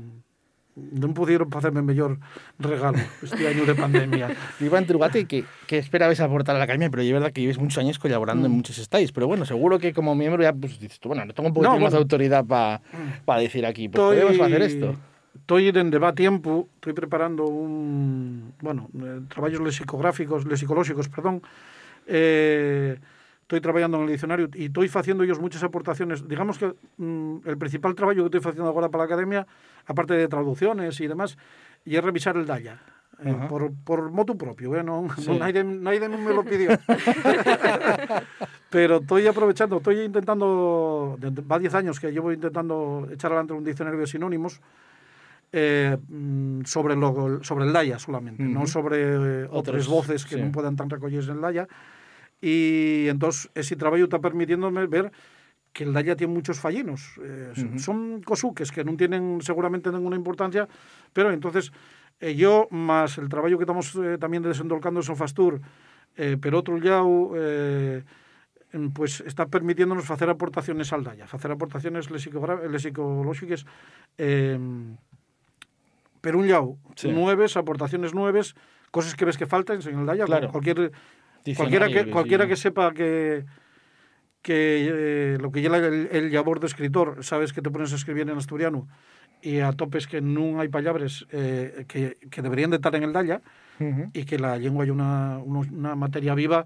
non 0.76 1.12
pudieron 1.12 1.52
facerme 1.52 1.84
mellor 1.84 2.16
regalo 2.56 2.96
este 3.20 3.44
año 3.44 3.68
de 3.68 3.76
pandemia. 3.76 4.32
Iván 4.64 4.88
Trugate, 4.88 5.28
que, 5.28 5.44
que 5.68 5.78
esperabas 5.78 6.20
aportar 6.24 6.56
a 6.56 6.60
la 6.60 6.64
academia, 6.64 6.90
pero 6.90 7.04
es 7.04 7.12
verdad 7.12 7.32
que 7.32 7.42
lleves 7.42 7.60
muchos 7.60 7.78
años 7.80 8.00
colaborando 8.00 8.48
en 8.48 8.54
Mm. 8.54 8.56
muchos 8.56 8.78
estáis. 8.80 9.12
Pero 9.12 9.28
bueno, 9.28 9.44
seguro 9.44 9.80
que 9.80 9.92
como 9.92 10.16
miembro 10.16 10.42
ya 10.44 10.54
pues, 10.54 10.80
dices 10.80 11.00
tú, 11.00 11.10
bueno, 11.10 11.26
no 11.26 11.34
tengo 11.34 11.48
un 11.50 11.54
poquito 11.54 11.74
No, 11.76 11.80
más 11.80 11.92
de 11.92 12.00
autoridad 12.00 12.46
para 12.46 13.40
decir 13.42 13.66
aquí, 13.66 13.90
pues 13.90 14.00
podemos 14.02 14.40
hacer 14.40 14.62
esto. 14.62 14.96
Estoy 15.36 15.68
en 15.70 15.92
deba 15.92 16.14
tiempo, 16.14 16.70
estoy 16.76 16.94
preparando 16.94 17.46
un, 17.48 18.54
bueno, 18.62 18.88
eh, 18.96 19.22
traballos 19.28 19.60
lexicográficos, 19.62 20.46
lexicolóxicos, 20.46 21.10
perdón. 21.10 21.42
Eh, 22.08 22.98
estoy 23.52 23.60
traballando 23.60 23.98
en 23.98 24.04
el 24.04 24.10
diccionario 24.12 24.50
y 24.54 24.66
estoy 24.68 24.90
haciendo 24.94 25.26
ellos 25.26 25.38
muchas 25.42 25.62
aportaciones. 25.62 26.26
Digamos 26.26 26.58
que 26.58 26.74
mm, 26.98 27.40
el 27.44 27.58
principal 27.58 27.94
trabajo 27.96 28.16
que 28.30 28.38
estoy 28.38 28.40
haciendo 28.52 28.70
ahora 28.70 28.88
para 28.88 29.04
la 29.04 29.06
academia, 29.08 29.46
aparte 29.86 30.14
de 30.14 30.30
traducciones 30.30 30.98
y 31.02 31.08
demás, 31.08 31.38
y 31.84 31.98
es 31.98 32.04
revisar 32.04 32.38
el 32.38 32.46
DAIA. 32.46 32.80
eh, 33.24 33.36
por, 33.50 33.70
por 33.84 34.10
motu 34.10 34.34
propio, 34.36 34.74
eh, 34.74 34.82
non, 34.82 35.06
Sí. 35.20 35.28
non, 35.30 35.38
nadie, 35.44 35.62
nadie 35.62 36.00
me 36.10 36.34
lo 36.34 36.42
pidió. 36.48 36.74
Pero 38.72 38.98
estoy 38.98 39.28
aprovechando, 39.28 39.78
estoy 39.78 40.02
intentando, 40.02 41.20
va 41.46 41.60
10 41.60 41.74
años 41.76 42.00
que 42.00 42.10
llevo 42.12 42.32
intentando 42.32 43.06
echar 43.12 43.32
adelante 43.32 43.54
un 43.54 43.64
diccionario 43.64 44.00
de 44.00 44.08
sinónimos 44.08 44.62
eh, 45.52 45.98
mm, 46.08 46.62
sobre, 46.64 46.96
lo, 46.96 47.44
sobre 47.44 47.66
el 47.66 47.74
Daya 47.74 48.00
solamente, 48.00 48.42
Ujú. 48.44 48.54
no 48.54 48.66
sobre 48.66 48.98
eh, 49.44 49.48
otras 49.52 49.86
voces 49.88 50.26
que 50.26 50.36
sí. 50.36 50.42
no 50.42 50.52
puedan 50.52 50.76
tan 50.76 50.90
recogidas 50.90 51.28
en 51.28 51.36
el 51.36 51.42
Daya. 51.42 51.68
Y 52.42 53.08
entonces 53.08 53.50
ese 53.56 53.76
trabajo 53.76 54.04
está 54.04 54.20
permitiéndome 54.20 54.86
ver 54.88 55.12
que 55.74 55.84
el 55.86 55.94
Daya 55.94 56.16
tiene 56.16 56.34
muchos 56.34 56.60
fallinos. 56.60 57.14
Eh, 57.24 57.52
son- 57.56 57.68
Ujú. 57.70 57.80
Son 57.80 58.22
cosuques 58.24 58.72
que 58.72 58.84
no 58.84 58.98
tienen 58.98 59.40
seguramente 59.42 59.92
ninguna 59.92 60.16
importancia, 60.16 60.68
pero 61.14 61.32
entonces 61.32 61.72
eh, 62.20 62.36
yo, 62.36 62.68
más 62.72 63.18
el 63.18 63.30
trabajo 63.30 63.58
que 63.58 63.64
estamos 63.64 63.96
eh, 63.96 64.18
también 64.20 64.44
desendolcando 64.44 65.00
en 65.00 65.04
Sofastur, 65.04 65.60
eh, 66.18 66.38
pero 66.40 66.60
otro 66.60 66.78
lado, 66.80 67.32
eh, 67.36 68.04
em, 68.74 68.92
pues 68.92 69.22
está 69.22 69.48
permitiéndonos 69.48 70.10
hacer 70.12 70.30
aportaciones 70.30 70.92
al 70.94 71.04
DAIA, 71.04 71.26
hacer 71.32 71.52
aportaciones 71.52 72.12
lexicológicas, 72.12 73.66
eh, 74.20 74.60
pero 76.22 76.38
un 76.38 76.48
lado, 76.50 76.78
Sí. 76.96 77.10
nueves, 77.12 77.58
aportaciones 77.58 78.14
nueves, 78.14 78.56
cosas 78.92 79.16
que 79.16 79.26
ves 79.26 79.38
que 79.38 79.46
faltan 79.48 79.80
en 79.82 80.00
el 80.00 80.06
DAIA, 80.06 80.26
Claro. 80.26 80.52
cualquier, 80.52 80.92
cualquiera, 81.56 81.88
que, 81.88 82.04
sí. 82.04 82.10
cualquiera 82.10 82.48
que 82.48 82.56
sepa 82.56 82.94
que 82.94 83.46
que 84.42 84.90
eh, 84.90 85.38
lo 85.40 85.52
que 85.52 85.62
lleva 85.62 85.78
el, 85.78 86.10
el 86.12 86.34
labor 86.34 86.60
de 86.60 86.68
escritor, 86.68 87.24
sabes 87.24 87.54
que 87.54 87.62
te 87.62 87.70
pones 87.70 87.94
a 87.94 87.96
escribir 87.96 88.28
en 88.28 88.38
asturiano 88.38 88.88
y 89.42 89.60
a 89.60 89.72
topes 89.74 90.08
que 90.08 90.22
no 90.22 90.60
hay 90.60 90.68
palabras 90.68 91.26
eh, 91.32 91.86
que, 91.88 92.18
que 92.30 92.42
deberían 92.42 92.70
de 92.70 92.78
estar 92.78 92.96
en 92.96 93.04
el 93.04 93.14
Daya 93.14 93.42
Ujú. 93.80 94.10
y 94.14 94.26
que 94.26 94.40
la 94.40 94.58
lengua 94.58 94.84
hay 94.84 94.90
una, 94.90 95.38
una, 95.40 95.60
una 95.72 95.96
materia 95.96 96.36
viva 96.36 96.66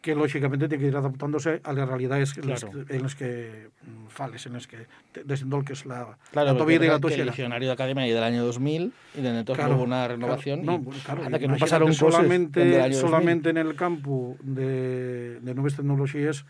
que 0.00 0.14
lógicamente 0.14 0.66
tiene 0.66 0.82
que 0.82 0.88
ir 0.88 0.96
adaptándose 0.96 1.60
a 1.62 1.72
las 1.74 1.86
realidades 1.88 2.36
en, 2.38 2.48
las, 2.48 2.64
Claro. 2.64 2.86
que- 2.86 2.96
en 2.96 3.02
las 3.02 3.14
que 3.14 3.68
mm, 3.82 4.06
fales, 4.08 4.46
en 4.46 4.54
las 4.54 4.66
que 4.66 4.86
desendolques 5.26 5.84
la, 5.84 6.16
Claro, 6.32 6.52
la 6.52 6.58
tovida 6.58 6.84
y 6.86 6.88
la 6.88 6.98
que 7.00 7.14
el 7.14 7.26
diccionario 7.26 7.68
de 7.68 7.72
academia 7.74 8.06
es 8.06 8.14
del 8.14 8.22
año 8.24 8.42
2000 8.44 8.92
y 9.14 9.20
desde 9.20 9.38
entonces 9.40 9.62
Claro, 9.62 9.76
hubo 9.76 9.84
una 9.84 10.08
renovación. 10.08 10.62
claro. 10.62 10.80
y 10.82 10.84
No, 10.86 10.90
claro, 11.04 11.24
anda 11.24 11.38
que 11.38 11.48
no 11.48 11.56
pasaron 11.58 11.92
solamente, 11.92 12.64
2000. 12.78 12.94
solamente 12.94 13.50
en 13.50 13.58
el 13.58 13.74
campo 13.74 14.36
de, 14.42 15.38
de 15.40 15.54
nuevas 15.54 15.76
tecnologías 15.76 16.46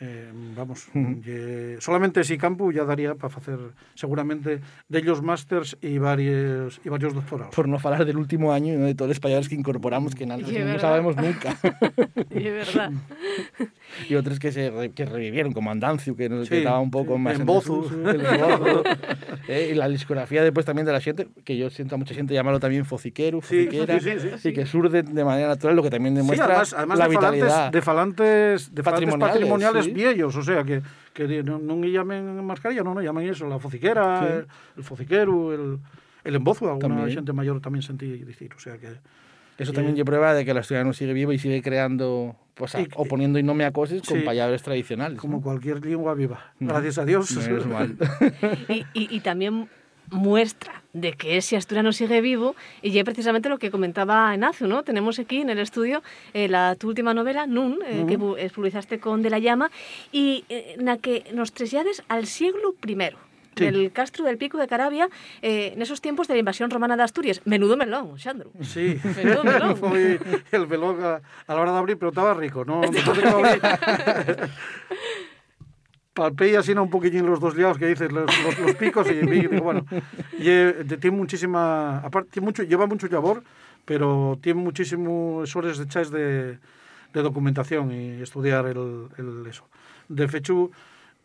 eh, 0.00 0.30
vamos, 0.56 0.86
solamente 1.80 2.20
ese 2.20 2.38
campo 2.38 2.70
ya 2.70 2.84
daría 2.84 3.14
para 3.16 3.34
hacer 3.36 3.58
seguramente 3.94 4.60
de 4.88 4.98
ellos 4.98 5.22
másters 5.22 5.76
y 5.80 5.98
varios 5.98 6.80
y 6.84 6.88
varios 6.88 7.14
doctorados. 7.14 7.54
Por 7.54 7.68
no 7.68 7.78
hablar 7.82 8.04
del 8.04 8.16
último 8.16 8.52
año 8.52 8.74
y 8.74 8.76
de 8.76 8.94
todos 8.94 9.08
los 9.08 9.20
palabras 9.20 9.48
que 9.48 9.54
incorporamos 9.56 10.14
que 10.14 10.24
es 10.24 10.28
no 10.66 10.78
sabemos 10.78 11.16
nunca. 11.16 11.56
Y 12.30 12.46
es 12.46 12.74
verdad. 12.74 12.92
y 14.08 14.14
otros 14.14 14.38
que 14.38 14.52
se 14.52 14.70
re- 14.70 14.90
que 14.90 15.04
revivieron, 15.04 15.52
como 15.52 15.70
Andancio, 15.70 16.14
que, 16.14 16.28
nos 16.28 16.48
Sí, 16.48 16.56
estaba 16.56 16.78
un 16.80 16.90
poco 16.90 17.14
sí, 17.16 17.20
más 17.20 17.34
en 17.34 17.40
en 17.40 17.46
Bozu. 17.46 17.84
Eh, 19.48 19.70
y 19.72 19.74
la 19.74 19.88
discografía 19.88 20.42
después 20.42 20.66
también 20.66 20.84
de 20.84 20.92
la 20.92 21.00
gente, 21.00 21.26
que 21.44 21.56
yo 21.56 21.70
siento 21.70 21.94
a 21.94 21.98
mucha 21.98 22.14
gente 22.14 22.34
llamarlo 22.34 22.60
también 22.60 22.84
fociquero, 22.84 23.40
Sí, 23.40 23.64
fociquera, 23.66 23.98
sí, 23.98 24.10
sí, 24.18 24.28
sí, 24.38 24.48
y 24.50 24.52
que 24.52 24.66
surge 24.66 25.02
de 25.02 25.24
manera 25.24 25.48
natural, 25.48 25.74
lo 25.74 25.82
que 25.82 25.88
también 25.90 26.14
Sí, 26.14 26.18
demuestra 26.18 26.46
además, 26.46 26.74
además 26.74 26.98
la 26.98 27.08
de 27.08 27.14
falantes, 27.14 27.40
vitalidad. 27.42 27.72
de 27.72 27.82
falantes, 27.82 28.74
de 28.74 28.82
falantes 28.82 28.84
Patrimoniales, 29.14 29.32
patrimoniales, 29.32 29.87
sí. 29.88 29.94
viejos, 29.96 30.36
o 30.36 30.42
sea, 30.44 30.62
que, 30.64 30.82
que 31.16 31.24
non 31.42 31.80
lle 31.80 31.90
llamen 31.90 32.38
mascarilla, 32.44 32.84
non, 32.84 32.94
non 32.94 33.02
llamen 33.02 33.24
eso, 33.26 33.48
la 33.48 33.58
fociquera, 33.58 34.04
Sí. 34.20 34.26
el, 34.28 34.40
el 34.78 34.84
fociquero, 34.84 35.52
el, 35.56 35.78
el 36.24 36.34
embozo, 36.36 36.68
alguna 36.68 37.02
También. 37.02 37.24
xente 37.24 37.32
maior 37.32 37.58
tamén 37.64 37.80
sentí 37.82 38.06
dicir, 38.22 38.52
o 38.54 38.60
sea 38.60 38.76
que... 38.76 39.00
Eso 39.58 39.72
y- 39.72 39.74
también 39.74 39.98
es 39.98 40.04
prueba 40.06 40.34
de 40.38 40.44
que 40.46 40.52
el 40.54 40.58
asturiano 40.62 40.94
sigue 40.94 41.10
vivo 41.12 41.32
y 41.34 41.38
sigue 41.42 41.58
creando, 41.62 42.36
pues, 42.54 42.78
Y- 42.78 42.86
o 42.94 43.04
poniendo 43.10 43.40
y 43.40 43.42
no 43.42 43.54
me 43.58 43.64
acoses 43.66 44.06
con 44.06 44.18
Sí. 44.20 44.24
palabras 44.24 44.62
tradicionales. 44.62 45.18
Como 45.18 45.38
¿no? 45.38 45.42
cualquier 45.42 45.82
lengua 45.84 46.14
viva. 46.14 46.54
Mm. 46.62 46.68
Gracias 46.70 46.98
a 46.98 47.04
Dios. 47.04 47.26
Mal. 47.66 47.98
Y, 48.68 48.86
y- 48.94 49.16
y 49.16 49.20
también 49.20 49.66
muestra 50.10 50.82
de 50.92 51.12
que 51.12 51.36
ese 51.36 51.56
asturiano 51.56 51.92
sigue 51.92 52.20
vivo 52.20 52.56
y 52.82 52.96
es 52.98 53.04
precisamente 53.04 53.48
lo 53.48 53.58
que 53.58 53.70
comentaba 53.70 54.32
Ignacio, 54.34 54.66
¿no? 54.66 54.82
Tenemos 54.82 55.18
aquí 55.18 55.40
en 55.40 55.50
el 55.50 55.58
estudio 55.58 56.02
eh, 56.34 56.48
la, 56.48 56.74
tu 56.76 56.88
última 56.88 57.14
novela, 57.14 57.46
Nun, 57.46 57.78
eh, 57.86 58.04
que 58.08 58.18
pu- 58.18 58.36
eh, 58.38 58.50
publicaste 58.50 58.98
con 59.00 59.22
De 59.22 59.30
la 59.30 59.38
Llama 59.38 59.70
y 60.12 60.44
eh, 60.48 60.74
en 60.78 60.86
la 60.86 60.96
que 60.98 61.24
nos 61.32 61.52
trasllades 61.52 62.02
al 62.08 62.26
siglo 62.26 62.74
primero 62.80 63.18
Sí. 63.58 63.64
del 63.64 63.90
Castro 63.90 64.24
del 64.24 64.38
Pico 64.38 64.56
de 64.56 64.68
Carabia 64.68 65.08
eh, 65.42 65.72
en 65.74 65.82
esos 65.82 66.00
tiempos 66.00 66.28
de 66.28 66.34
la 66.34 66.38
invasión 66.38 66.70
romana 66.70 66.96
de 66.96 67.02
Asturias. 67.02 67.40
Menudo 67.44 67.76
melón, 67.76 68.16
Xandro. 68.16 68.52
Sí, 68.62 68.96
Menudo 69.16 69.42
melón. 69.42 69.74
foi 69.82 70.14
el 70.52 70.66
velón 70.70 71.02
a, 71.02 71.18
a 71.48 71.54
la 71.54 71.60
hora 71.60 71.72
de 71.72 71.78
abrir, 71.78 71.98
pero 71.98 72.10
estaba 72.10 72.34
rico, 72.34 72.64
¿no? 72.64 72.82
palpé 76.18 76.56
así 76.56 76.72
un 76.72 76.90
poquillín 76.90 77.24
los 77.26 77.38
dos 77.38 77.56
lados 77.56 77.78
que 77.78 77.86
dices, 77.86 78.10
los, 78.10 78.26
los, 78.44 78.58
los 78.58 78.74
picos, 78.74 79.08
y 79.08 79.24
digo, 79.24 79.62
bueno, 79.62 79.86
y, 80.36 80.48
eh, 80.48 80.84
tiene 81.00 81.16
muchísima, 81.16 81.98
aparte, 81.98 82.30
tiene 82.32 82.46
mucho, 82.46 82.64
lleva 82.64 82.86
mucho 82.86 83.06
labor, 83.06 83.44
pero 83.84 84.36
tiene 84.42 84.60
muchísimos 84.60 85.54
horas 85.54 85.78
de 85.78 85.86
chas 85.86 86.10
de, 86.10 86.58
de 87.14 87.22
documentación 87.22 87.92
y 87.92 88.20
estudiar 88.20 88.66
el, 88.66 89.06
el 89.16 89.46
eso. 89.46 89.64
De 90.08 90.26
fechu, 90.26 90.72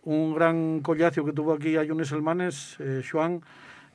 un 0.04 0.36
gran 0.36 0.82
collacio 0.82 1.26
que 1.26 1.34
tuvo 1.34 1.54
aquí 1.54 1.76
a 1.76 1.84
Yunes 1.84 2.12
Elmanes, 2.12 2.76
eh, 2.80 3.02
Xuan, 3.04 3.42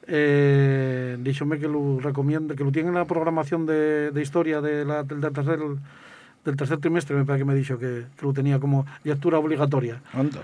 eh, 0.08 1.16
díxome 1.20 1.60
que 1.60 1.68
lo 1.68 2.00
recomiende, 2.00 2.56
que 2.56 2.64
lo 2.64 2.72
tiene 2.72 2.88
en 2.88 2.96
la 2.96 3.04
programación 3.04 3.66
de, 3.66 4.10
de 4.10 4.20
historia 4.20 4.60
de 4.60 4.84
la, 4.84 5.04
del, 5.04 5.20
del 5.20 5.32
tercer, 5.32 5.60
del 6.44 6.56
tercer 6.56 6.78
trimestre, 6.78 7.14
me 7.14 7.24
parece 7.24 7.44
que 7.44 7.50
me 7.52 7.54
dijo 7.54 7.78
que, 7.78 8.06
que 8.16 8.26
lo 8.26 8.32
tenía 8.32 8.58
como 8.58 8.84
lectura 9.04 9.38
obligatoria 9.38 10.02
Anda. 10.12 10.42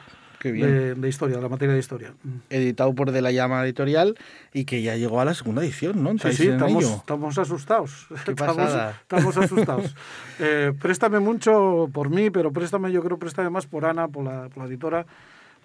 De, 0.52 0.94
de 0.94 1.09
historia, 1.09 1.37
de 1.37 1.42
la 1.42 1.48
materia 1.48 1.74
de 1.74 1.80
historia. 1.80 2.14
Editado 2.50 2.94
por 2.94 3.11
De 3.11 3.22
la 3.22 3.33
Llama 3.33 3.64
Editorial 3.64 4.16
y 4.52 4.64
que 4.64 4.83
ya 4.83 4.96
llegó 4.96 5.20
a 5.20 5.24
la 5.24 5.35
segunda 5.35 5.62
edición, 5.62 6.02
¿no? 6.02 6.11
Sí, 6.11 6.16
¿Estáis 6.16 6.37
sí, 6.37 6.48
estamos, 6.48 6.85
estamos 6.85 7.38
asustados. 7.38 8.07
Qué 8.24 8.30
estamos, 8.33 8.70
estamos 9.02 9.37
asustados. 9.37 9.94
Eh, 10.40 10.72
préstame 10.80 11.20
mucho 11.20 11.88
por 11.92 12.11
mí, 12.11 12.28
pero 12.28 12.52
préstame, 12.52 12.90
yo 12.90 13.04
creo, 13.04 13.18
préstame 13.18 13.50
más 13.50 13.66
por 13.66 13.85
Ana, 13.85 14.09
por 14.09 14.24
la, 14.24 14.48
por 14.48 14.64
la 14.64 14.68
editora, 14.68 15.07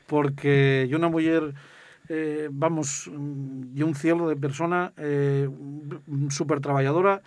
porque 0.05 0.87
yo 0.89 0.97
una 0.97 1.09
mujer, 1.09 1.55
eh, 2.07 2.49
vamos, 2.51 3.09
mm, 3.11 3.75
y 3.75 3.81
un 3.81 3.95
cielo 3.95 4.29
de 4.29 4.35
persona 4.35 4.93
eh, 4.97 5.49
súper 6.29 6.59
trabajadora 6.59 7.23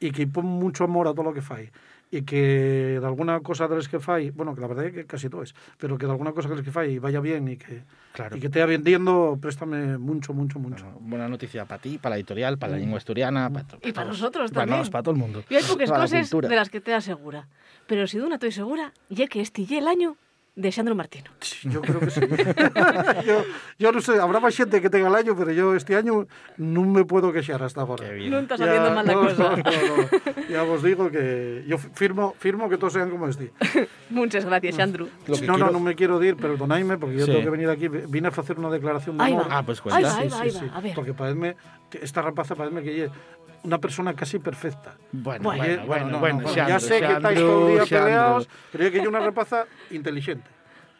y 0.00 0.12
que 0.12 0.26
pone 0.26 0.48
mucho 0.48 0.84
amor 0.84 1.08
a 1.08 1.12
todo 1.12 1.24
lo 1.24 1.34
que 1.34 1.42
fai. 1.42 1.70
Y 2.10 2.22
que 2.22 2.98
de 3.00 3.06
alguna 3.06 3.40
cosa 3.40 3.68
de 3.68 3.76
las 3.76 3.86
que 3.86 4.00
fai, 4.00 4.30
bueno, 4.30 4.54
que 4.54 4.62
la 4.62 4.66
verdad 4.66 4.86
es 4.86 4.94
que 4.94 5.04
casi 5.04 5.28
todo 5.28 5.42
es, 5.42 5.54
pero 5.76 5.98
que 5.98 6.06
de 6.06 6.12
alguna 6.12 6.32
cosa 6.32 6.48
de 6.48 6.56
las 6.56 6.64
que 6.64 6.70
fai 6.72 6.98
vaya 6.98 7.20
bien 7.20 7.46
y 7.48 7.56
que, 7.58 7.82
Claro. 8.12 8.34
y 8.36 8.40
que 8.40 8.48
te 8.48 8.60
vaya 8.60 8.70
vendiendo, 8.70 9.36
préstame 9.40 9.98
mucho, 9.98 10.32
mucho, 10.32 10.58
mucho. 10.58 10.84
Bueno, 10.84 10.98
buena 11.02 11.28
noticia 11.28 11.66
para 11.66 11.82
ti, 11.82 11.98
para 11.98 12.14
la 12.14 12.16
editorial, 12.16 12.56
para 12.56 12.72
la 12.72 12.78
lengua 12.78 12.96
asturiana, 12.96 13.50
para, 13.50 13.66
to- 13.66 13.76
Y 13.82 13.92
para 13.92 14.06
todos. 14.06 14.20
nosotros 14.20 14.50
Para 14.52 14.62
también. 14.62 14.78
nos, 14.78 14.88
para 14.90 15.02
todo 15.02 15.12
el 15.14 15.20
mundo. 15.20 15.44
Y 15.50 15.56
hay 15.56 15.62
pocas 15.62 15.90
Para 15.90 15.98
la 15.98 16.04
cosas 16.06 16.30
de 16.30 16.56
las 16.56 16.70
que 16.70 16.80
te 16.80 16.94
asegura. 16.94 17.46
Pero 17.86 18.06
si 18.06 18.16
de 18.18 18.24
una 18.24 18.36
estoy 18.36 18.52
segura, 18.52 18.92
ya 19.10 19.26
que 19.26 19.42
este 19.42 19.66
y 19.68 19.74
el 19.74 19.86
año 19.86 20.16
de 20.58 20.72
Xandro 20.72 20.94
Martino. 20.96 21.30
Yo 21.62 21.80
creo 21.80 22.00
que 22.00 22.10
sí. 22.10 22.20
yo, 23.26 23.44
yo 23.78 23.92
no 23.92 24.00
sé, 24.00 24.18
habrá 24.18 24.40
más 24.40 24.56
gente 24.56 24.80
que 24.82 24.90
tenga 24.90 25.06
el 25.08 25.14
año, 25.14 25.36
pero 25.36 25.52
yo 25.52 25.74
este 25.76 25.94
año 25.94 26.26
no 26.56 26.82
me 26.82 27.04
puedo 27.04 27.32
queixar 27.32 27.62
hasta 27.62 27.82
ahora. 27.82 28.08
Qué 28.08 28.14
bien. 28.14 28.30
No 28.32 28.38
estás 28.40 28.60
haciendo 28.60 28.90
mal 28.90 29.06
la 29.06 29.12
no, 29.12 29.20
cosa. 29.20 29.50
no, 29.50 29.56
no, 29.56 29.62
no. 29.62 30.48
Ya 30.50 30.64
os 30.64 30.82
digo 30.82 31.10
que 31.10 31.64
yo 31.68 31.78
firmo, 31.78 32.34
firmo 32.38 32.68
que 32.68 32.76
todos 32.76 32.92
sean 32.94 33.08
como 33.10 33.28
este. 33.28 33.52
Muchas 34.10 34.44
gracias. 34.44 34.76
Lo 34.90 35.06
que 35.06 35.46
no, 35.46 35.54
quiero- 35.54 35.58
no, 35.58 35.70
no 35.70 35.80
me 35.80 35.94
quiero 35.94 36.18
dir, 36.18 36.36
perdonadme, 36.36 36.98
porque 36.98 37.16
yo 37.18 37.24
Sí. 37.26 37.30
tengo 37.32 37.44
que 37.44 37.50
venir 37.50 37.68
aquí. 37.70 37.86
Vine 37.88 38.26
a 38.28 38.30
hacer 38.30 38.58
una 38.58 38.70
declaración 38.70 39.16
de 39.16 39.24
Ahí 39.24 39.32
amor. 39.34 39.46
Ah, 39.50 39.62
pues 39.64 39.78
Ahí 39.78 39.82
cuenta. 39.90 40.08
va, 40.08 40.16
ahí 40.18 40.28
va, 40.28 40.40
ahí 40.40 40.50
va. 40.50 40.76
A 40.76 40.80
ver. 40.80 40.94
Porque 40.94 41.14
parece 41.14 41.56
esta 42.02 42.20
rapaza 42.22 42.54
parece 42.56 42.82
que 42.82 43.10
una 43.64 43.78
persona 43.78 44.14
casi 44.14 44.38
perfecta. 44.38 44.94
Bueno, 45.12 45.44
Bueno, 45.44 45.62
bueno, 45.64 45.86
bueno, 45.86 46.06
no, 46.08 46.18
bueno, 46.20 46.40
no, 46.42 46.54
ya 46.54 46.66
Xandro, 46.66 46.80
sé 46.80 47.00
que 47.00 47.12
estáis 47.12 47.38
todo 47.38 47.68
el 47.68 47.74
día 47.74 47.98
peleados, 47.98 48.48
pero 48.72 48.84
es 48.84 48.90
que 48.90 49.02
yo 49.02 49.08
una 49.08 49.20
rapaza 49.20 49.64
inteligente. 49.90 50.48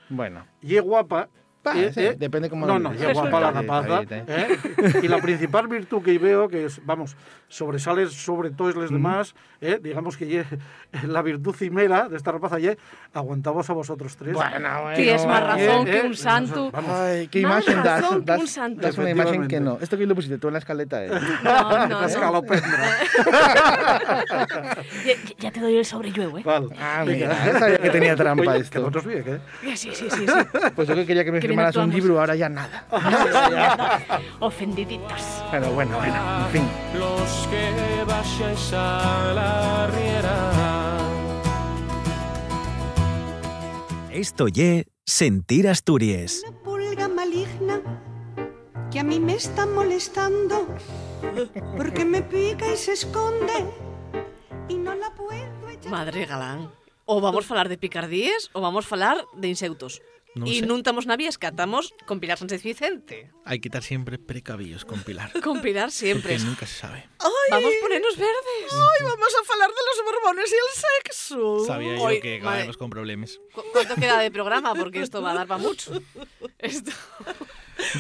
Bueno, 0.09 0.47
Y 0.63 0.77
es 0.77 0.83
guapa, 0.83 1.29
Eh, 1.75 1.93
sí, 1.93 2.01
eh, 2.01 2.17
depende 2.19 2.49
cómo 2.51 2.67
No, 2.67 2.79
lo 2.79 2.91
no, 2.91 2.95
ya 2.95 3.13
guapa 3.13 3.41
la 3.41 3.51
rapaza. 3.51 4.01
bien, 4.01 4.25
¿eh? 4.29 4.49
Y 5.03 5.09
la 5.09 5.19
principal 5.19 5.69
virtud 5.69 6.03
que 6.03 6.19
veo, 6.19 6.49
que 6.49 6.67
es, 6.67 6.81
vamos, 6.85 7.17
sobresale 7.49 8.07
sobre 8.09 8.51
todos 8.51 8.75
los 8.75 8.91
demás, 8.91 9.35
¿eh? 9.61 9.79
digamos 9.83 10.17
que 10.17 10.27
ye- 10.27 10.45
la 11.07 11.23
virtud 11.23 11.55
cimera 11.55 12.09
de 12.09 12.17
esta 12.17 12.33
rapaza, 12.33 12.59
ye, 12.59 12.77
aguantamos 13.15 13.69
a 13.71 13.73
vosotros 13.73 14.17
tres. 14.17 14.35
Bueno, 14.35 14.51
bueno. 14.83 14.97
Tienes 14.97 15.27
más 15.27 15.43
razón 15.43 15.89
Eh, 15.89 15.91
que 15.91 15.99
eh, 15.99 16.03
un 16.07 16.15
santo. 16.17 16.71
vamos. 16.71 16.91
Ay, 16.93 17.29
qué 17.29 17.43
Más 17.43 17.65
imagen 17.67 17.83
das. 17.85 18.01
razón 18.03 18.25
que 18.25 18.33
un 18.33 18.49
santo. 18.49 18.81
das 18.83 18.99
una 18.99 19.11
imagen 19.11 19.49
que 19.49 19.61
no. 19.61 19.79
Esto 19.81 19.97
que 19.97 20.07
lo 20.07 20.15
pusiste 20.15 20.39
tú 20.39 20.49
en 20.49 20.53
la 20.55 20.59
escaleta. 20.61 21.05
Eh. 21.05 21.11
No, 21.45 21.71
no, 21.71 21.87
no. 21.89 22.05
Escalopendra. 22.07 22.89
Ya, 25.05 25.15
ya 25.39 25.51
te 25.51 25.61
doy 25.61 25.77
el 25.77 25.85
sobrelluevo, 25.85 26.39
¿eh? 26.39 26.43
Vale. 26.45 26.69
Ah, 26.79 27.05
mira, 27.07 27.29
no 27.53 27.59
sabía 27.59 27.79
que 27.79 27.91
tenía 27.91 28.17
trampa 28.17 28.51
Oye, 28.53 28.61
esto. 28.61 28.73
Que 28.73 28.79
vosotros 28.79 29.07
bien, 29.07 29.25
¿eh? 29.27 29.77
Sí, 29.77 29.91
sí, 29.95 30.09
sí, 30.11 30.11
sí. 30.11 30.27
Pues 30.75 30.89
yo 30.89 30.95
que 30.95 31.07
quería 31.07 31.25
que 31.25 31.33
me 31.33 31.41
Firmaras 31.59 31.77
un 31.77 31.91
libro, 31.91 32.21
ahora 32.21 32.37
ya 32.37 32.49
nada. 32.49 32.85
Ofendiditos. 34.41 35.23
Pero 35.51 35.71
bueno, 35.73 35.97
bueno, 35.99 36.15
en 36.45 36.53
fin. 36.53 36.69
Los 36.95 37.49
que 37.49 38.05
vayáis 38.07 38.73
a 38.73 39.33
la 39.35 39.87
riera. 39.89 40.99
Esto 44.13 44.49
ye 44.49 44.87
Sentir 45.05 45.69
Asturias. 45.69 46.43
pulga 46.65 47.09
maligna 47.09 47.81
que 48.91 49.01
a 49.01 49.05
mí 49.05 49.19
me 49.21 49.35
está 49.35 49.67
molestando 49.67 50.67
porque 51.77 52.05
me 52.05 52.23
pica 52.23 52.73
y 52.73 52.77
se 52.77 52.93
esconde 52.93 53.67
y 54.69 54.77
no 54.77 54.95
la 54.95 55.15
puedo 55.15 55.69
echar. 55.69 55.91
Madre 55.91 56.25
galán. 56.25 56.71
O 57.05 57.21
vamos 57.21 57.47
a 57.47 57.49
falar 57.49 57.69
de 57.69 57.79
picardíes 57.79 58.51
o 58.53 58.61
vamos 58.61 58.85
a 58.87 58.89
falar 58.89 59.25
de 59.35 59.49
inseutos. 59.49 60.03
No 60.35 60.47
y 60.47 60.61
sé. 60.61 60.67
non 60.69 60.85
estamos 60.85 61.09
na 61.09 61.17
atamos 61.17 61.97
con 62.07 62.21
Pilar 62.21 62.37
Sánchez 62.39 62.63
Vicente. 62.63 63.33
Hay 63.49 63.59
que 63.59 63.69
estar 63.73 63.83
siempre 63.83 64.19
precavidos 64.21 64.85
con 64.85 65.03
Pilar. 65.03 65.33
Con 65.43 65.61
Pilar 65.65 65.91
siempre. 65.91 66.37
Porque 66.37 66.47
nunca 66.47 66.67
se 66.67 66.77
sabe. 66.79 67.09
Vamos 67.51 67.73
a 67.73 67.81
ponernos 67.81 68.15
verdes. 68.17 68.69
Ay, 68.71 69.01
vamos 69.09 69.33
a 69.35 69.43
falar 69.45 69.71
de 69.73 69.83
los 69.89 69.99
borbones 70.05 70.53
y 70.53 70.55
el 70.55 70.71
sexo. 71.03 71.65
Sabía 71.65 71.97
yo 71.97 72.03
Hoy, 72.03 72.21
que 72.21 72.37
madre. 72.39 72.41
acabaremos 72.45 72.77
con 72.77 72.91
problemas. 72.91 73.41
¿Cu- 73.55 73.65
¿Cuánto 73.73 73.97
queda 73.97 74.21
de 74.21 74.31
programa? 74.31 74.75
Porque 74.75 75.01
esto 75.01 75.23
va 75.23 75.33
a 75.33 75.35
dar 75.35 75.47
para 75.49 75.63
mucho. 75.63 75.93
Esto... 76.59 76.93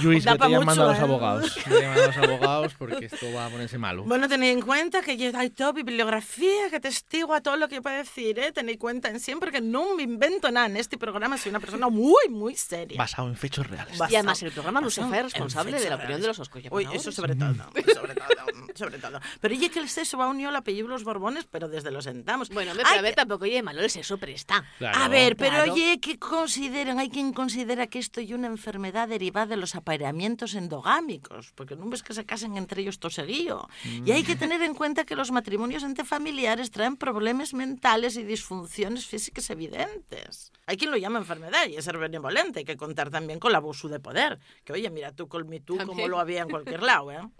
Luis, 0.02 0.24
Da 0.24 0.32
vete 0.32 0.38
pa 0.44 0.48
llamando 0.48 0.70
mucho, 0.70 0.82
a 0.82 0.86
los 0.92 0.98
¿eh? 0.98 1.02
abogados. 1.02 1.54
Vete 1.56 1.80
llamando 1.82 2.02
a 2.02 2.06
los 2.08 2.16
abogados 2.16 2.74
porque 2.78 3.04
esto 3.06 3.26
va 3.32 3.46
a 3.46 3.48
ponerse 3.50 3.78
malo. 3.78 4.04
Bueno, 4.04 4.28
tened 4.28 4.50
en 4.52 4.60
cuenta 4.62 5.02
que 5.02 5.16
yo 5.16 5.30
hay 5.36 5.50
toda 5.50 5.72
bibliografía 5.72 6.70
que 6.70 6.80
testigua 6.80 7.40
todo 7.40 7.56
lo 7.56 7.68
que 7.68 7.80
puedo 7.82 7.96
decir, 7.96 8.38
¿eh? 8.38 8.52
Tened 8.52 8.72
en 8.72 8.78
cuenta 8.78 9.08
en 9.08 9.20
siempre 9.20 9.50
que 9.52 9.60
no 9.60 9.94
me 9.94 10.02
invento 10.02 10.50
nada 10.50 10.66
en 10.66 10.76
este 10.76 10.98
programa, 10.98 11.38
soy 11.38 11.50
una 11.50 11.60
persona 11.60 11.88
muy, 11.88 12.28
muy 12.28 12.54
seria. 12.56 12.98
Basado 12.98 13.28
en 13.28 13.36
fechos 13.36 13.66
reales. 13.66 13.98
Y 14.10 14.14
además 14.16 14.42
el 14.42 14.50
programa 14.52 14.80
no 14.80 14.90
se 14.90 15.00
Basado 15.00 15.14
hace 15.14 15.22
responsable 15.24 15.80
de 15.80 15.88
la 15.90 15.96
opinión 15.96 16.20
de 16.20 16.26
los 16.26 16.38
Oscoya. 16.38 16.70
Uy, 16.72 16.86
eso 16.92 17.12
sobre 17.12 17.34
todo, 17.36 17.54
sobre 17.94 18.14
todo, 18.14 18.26
sobre 18.74 18.98
todo. 18.98 19.20
Pero 19.40 19.54
oye 19.54 19.70
que 19.70 19.78
el 19.78 19.88
sexo 19.88 20.18
va 20.18 20.28
unido 20.28 20.48
al 20.50 20.56
apellido 20.56 20.88
los 20.88 21.04
Borbones, 21.04 21.46
pero 21.50 21.68
desde 21.68 21.90
los 21.90 22.04
sentamos. 22.04 22.48
Bueno, 22.50 22.72
Ay, 22.72 22.78
pero 22.84 22.98
a 22.98 23.02
ver, 23.02 23.14
tampoco 23.14 23.44
oye 23.44 23.62
malo 23.62 23.80
el 23.80 23.90
sexo, 23.90 24.18
pero 24.18 24.32
está. 24.32 24.64
Claro. 24.78 24.98
A 24.98 25.08
ver, 25.08 25.36
pero 25.36 25.48
Claro. 25.58 25.72
oye, 25.72 25.98
que 26.00 26.18
consideran, 26.18 26.98
hay 26.98 27.10
quien 27.10 27.32
considera 27.32 27.86
que 27.86 27.98
esto 27.98 28.20
es 28.20 28.30
una 28.30 28.46
enfermedad 28.48 29.08
derivada 29.08 29.46
de 29.46 29.56
los 29.56 29.67
apareamientos 29.74 30.54
endogámicos, 30.54 31.52
porque 31.54 31.76
no 31.76 31.88
ves 31.88 32.02
que 32.02 32.14
se 32.14 32.24
casen 32.24 32.56
entre 32.56 32.82
ellos 32.82 32.98
todo 32.98 33.10
seguido. 33.10 33.68
Y 34.04 34.10
hay 34.12 34.22
que 34.22 34.36
tener 34.36 34.62
en 34.62 34.74
cuenta 34.74 35.04
que 35.04 35.16
los 35.16 35.30
matrimonios 35.30 35.82
entre 35.82 36.04
familiares 36.04 36.70
traen 36.70 36.96
problemas 36.96 37.54
mentales 37.54 38.16
y 38.16 38.22
disfunciones 38.22 39.06
físicas 39.06 39.50
evidentes. 39.50 40.52
Hay 40.66 40.76
quien 40.76 40.90
lo 40.90 40.96
llama 40.96 41.18
enfermedad 41.18 41.66
y 41.68 41.76
es 41.76 41.84
ser 41.84 41.98
benevolente, 41.98 42.60
hay 42.60 42.64
que 42.64 42.76
contar 42.76 43.10
también 43.10 43.38
con 43.38 43.50
el 43.50 43.56
abuso 43.56 43.88
de 43.88 44.00
poder. 44.00 44.38
Que 44.64 44.72
oye, 44.72 44.90
mira 44.90 45.12
tú 45.12 45.28
con 45.28 45.48
mi 45.48 45.60
tú 45.60 45.78
como 45.86 46.08
lo 46.08 46.18
había 46.18 46.42
en 46.42 46.50
cualquier 46.50 46.82
lado, 46.82 47.10
¿eh? 47.12 47.20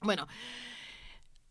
Bueno, 0.00 0.28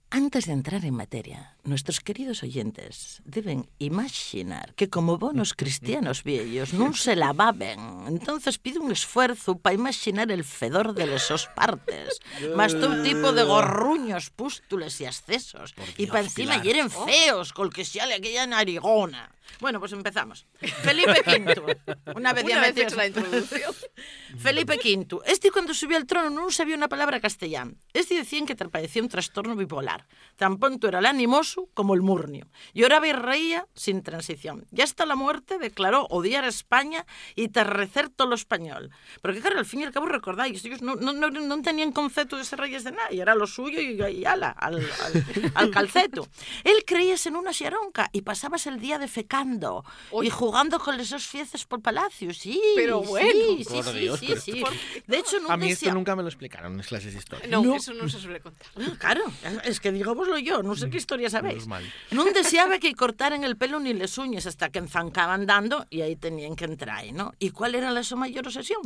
antes 0.10 0.46
de 0.46 0.54
entrar 0.54 0.86
en 0.86 0.94
materia, 0.94 1.56
nuestros 1.64 2.00
queridos 2.00 2.42
oyentes 2.42 3.22
deben 3.26 3.70
imaginar 3.78 4.74
que 4.76 4.90
como 4.90 5.18
buenos 5.18 5.54
cristianos 5.54 6.24
viejos 6.24 6.74
no 6.74 6.94
se 6.94 7.16
lavaben. 7.18 7.80
Entonces 8.08 8.58
pide 8.58 8.80
un 8.80 8.92
esfuerzo 8.92 9.58
para 9.58 9.74
imaginar 9.76 10.32
el 10.32 10.46
fedor 10.46 10.94
de 10.94 11.14
esos 11.16 11.48
partes. 11.48 12.20
Más 12.56 12.74
todo 12.74 13.04
tipo 13.04 13.34
de 13.34 13.44
gorruños, 13.44 14.30
pústulas 14.30 15.00
y 15.02 15.06
accesos. 15.06 15.74
y 15.98 16.08
para 16.08 16.22
encima 16.22 16.52
Pilar. 16.54 16.66
hieren 16.66 16.90
feos, 16.90 17.52
col 17.52 17.74
que 17.74 17.84
sale 17.84 18.14
aquella 18.14 18.48
narigona. 18.48 19.32
Bueno, 19.62 19.80
pues 19.80 19.94
empezamos. 19.94 20.46
Felipe 20.84 21.22
V. 21.26 21.78
Una 22.16 22.34
vez, 22.34 22.46
ya 22.46 22.60
metidos- 22.62 22.88
hecho 22.88 22.96
la 22.98 23.08
introducción. 23.08 23.74
Felipe 24.38 24.74
V. 24.76 25.20
Este 25.26 25.52
cuando 25.52 25.74
subió 25.74 25.96
al 25.98 26.06
trono 26.06 26.30
no 26.30 26.52
sabía 26.52 26.76
una 26.76 26.90
palabra 26.90 27.20
castellana. 27.22 27.72
Este 27.94 28.16
decían 28.16 28.46
que 28.46 28.56
tra- 28.58 28.70
padecía 28.70 29.02
un 29.02 29.08
trastorno 29.10 29.56
bipolar. 29.56 29.97
Tan 30.36 30.58
pronto 30.60 30.88
era 30.88 31.00
el 31.00 31.06
animoso 31.08 31.68
como 31.74 31.96
el 31.96 32.02
murnio. 32.04 32.46
Lloraba 32.76 33.08
y 33.08 33.12
reía 33.14 33.66
sin 33.74 34.04
transición. 34.04 34.68
Y 34.72 34.82
hasta 34.82 35.06
la 35.08 35.16
muerte 35.16 35.58
declaró 35.58 36.06
odiar 36.12 36.44
a 36.44 36.48
España 36.48 37.06
y 37.36 37.48
terrecer 37.48 38.10
todo 38.10 38.28
lo 38.28 38.36
español. 38.36 38.92
Porque 39.24 39.42
claro, 39.42 39.58
al 39.58 39.66
fin 39.66 39.80
y 39.82 39.84
al 39.86 39.92
cabo 39.92 40.06
recordáis, 40.06 40.64
ellos 40.64 40.82
no, 40.84 40.96
no, 40.96 41.12
no, 41.14 41.30
no 41.32 41.62
tenían 41.64 41.92
concepto 41.92 42.38
de 42.38 42.46
ser 42.46 42.60
reyes 42.60 42.84
de 42.84 42.92
nada, 42.92 43.12
y 43.12 43.20
era 43.20 43.34
lo 43.34 43.48
suyo 43.48 43.82
y, 43.82 44.00
y 44.00 44.26
ala, 44.26 44.50
al, 44.52 44.76
al, 44.78 45.26
al 45.56 45.72
calceto. 45.72 46.28
Él 46.64 46.84
creíase 46.86 47.30
en 47.30 47.36
una 47.36 47.52
xeronca 47.52 48.10
y 48.14 48.22
pasabas 48.22 48.68
el 48.68 48.80
día 48.80 49.00
defecando 49.00 49.84
y 50.22 50.30
jugando 50.30 50.80
con 50.80 51.00
esos 51.00 51.26
fieces 51.26 51.66
por 51.66 51.82
palacio, 51.82 52.32
sí. 52.34 52.62
Pero 52.76 53.02
sí, 53.02 53.08
bueno. 53.10 53.30
Sí, 53.58 53.64
Por 53.74 53.84
sí, 53.86 54.00
Dios, 54.00 54.20
sí, 54.20 54.26
pero 54.30 54.42
sí. 54.42 54.64
De 55.08 55.18
hecho, 55.18 55.40
nunca 55.40 55.54
A 55.54 55.58
mí 55.58 55.72
esto 55.72 55.86
se- 55.88 55.92
nunca 55.94 56.16
me 56.16 56.22
lo 56.22 56.30
explicaron 56.30 56.74
en 56.74 56.78
las 56.78 56.88
clases 56.88 57.14
de 57.14 57.20
historia. 57.20 57.48
No, 57.48 57.64
No. 57.64 57.76
eso 57.76 57.94
no 57.94 58.08
se 58.08 58.20
suele 58.20 58.40
contar. 58.40 58.68
Claro, 59.00 59.24
es 59.64 59.80
que 59.80 59.87
digámoslo 59.92 60.38
yo, 60.40 60.64
no 60.64 60.76
sé 60.76 60.90
qué 60.90 60.98
historia 60.98 61.30
sabéis. 61.30 61.68
Non 62.12 62.32
deseaba 62.34 62.80
que 62.80 62.94
cortaran 62.96 63.44
el 63.44 63.56
pelo 63.58 63.80
ni 63.80 63.94
las 63.94 64.18
uñas 64.18 64.46
hasta 64.46 64.70
que 64.70 64.80
enzancaban 64.80 65.46
dando 65.46 65.86
y 65.90 66.02
ahí 66.02 66.16
tenían 66.16 66.56
que 66.56 66.66
entrar, 66.66 67.06
¿no? 67.14 67.34
¿Y 67.40 67.52
cuál 67.52 67.76
era 67.76 67.92
la 67.92 68.04
su 68.04 68.16
mayor 68.18 68.48
obsesión? 68.48 68.82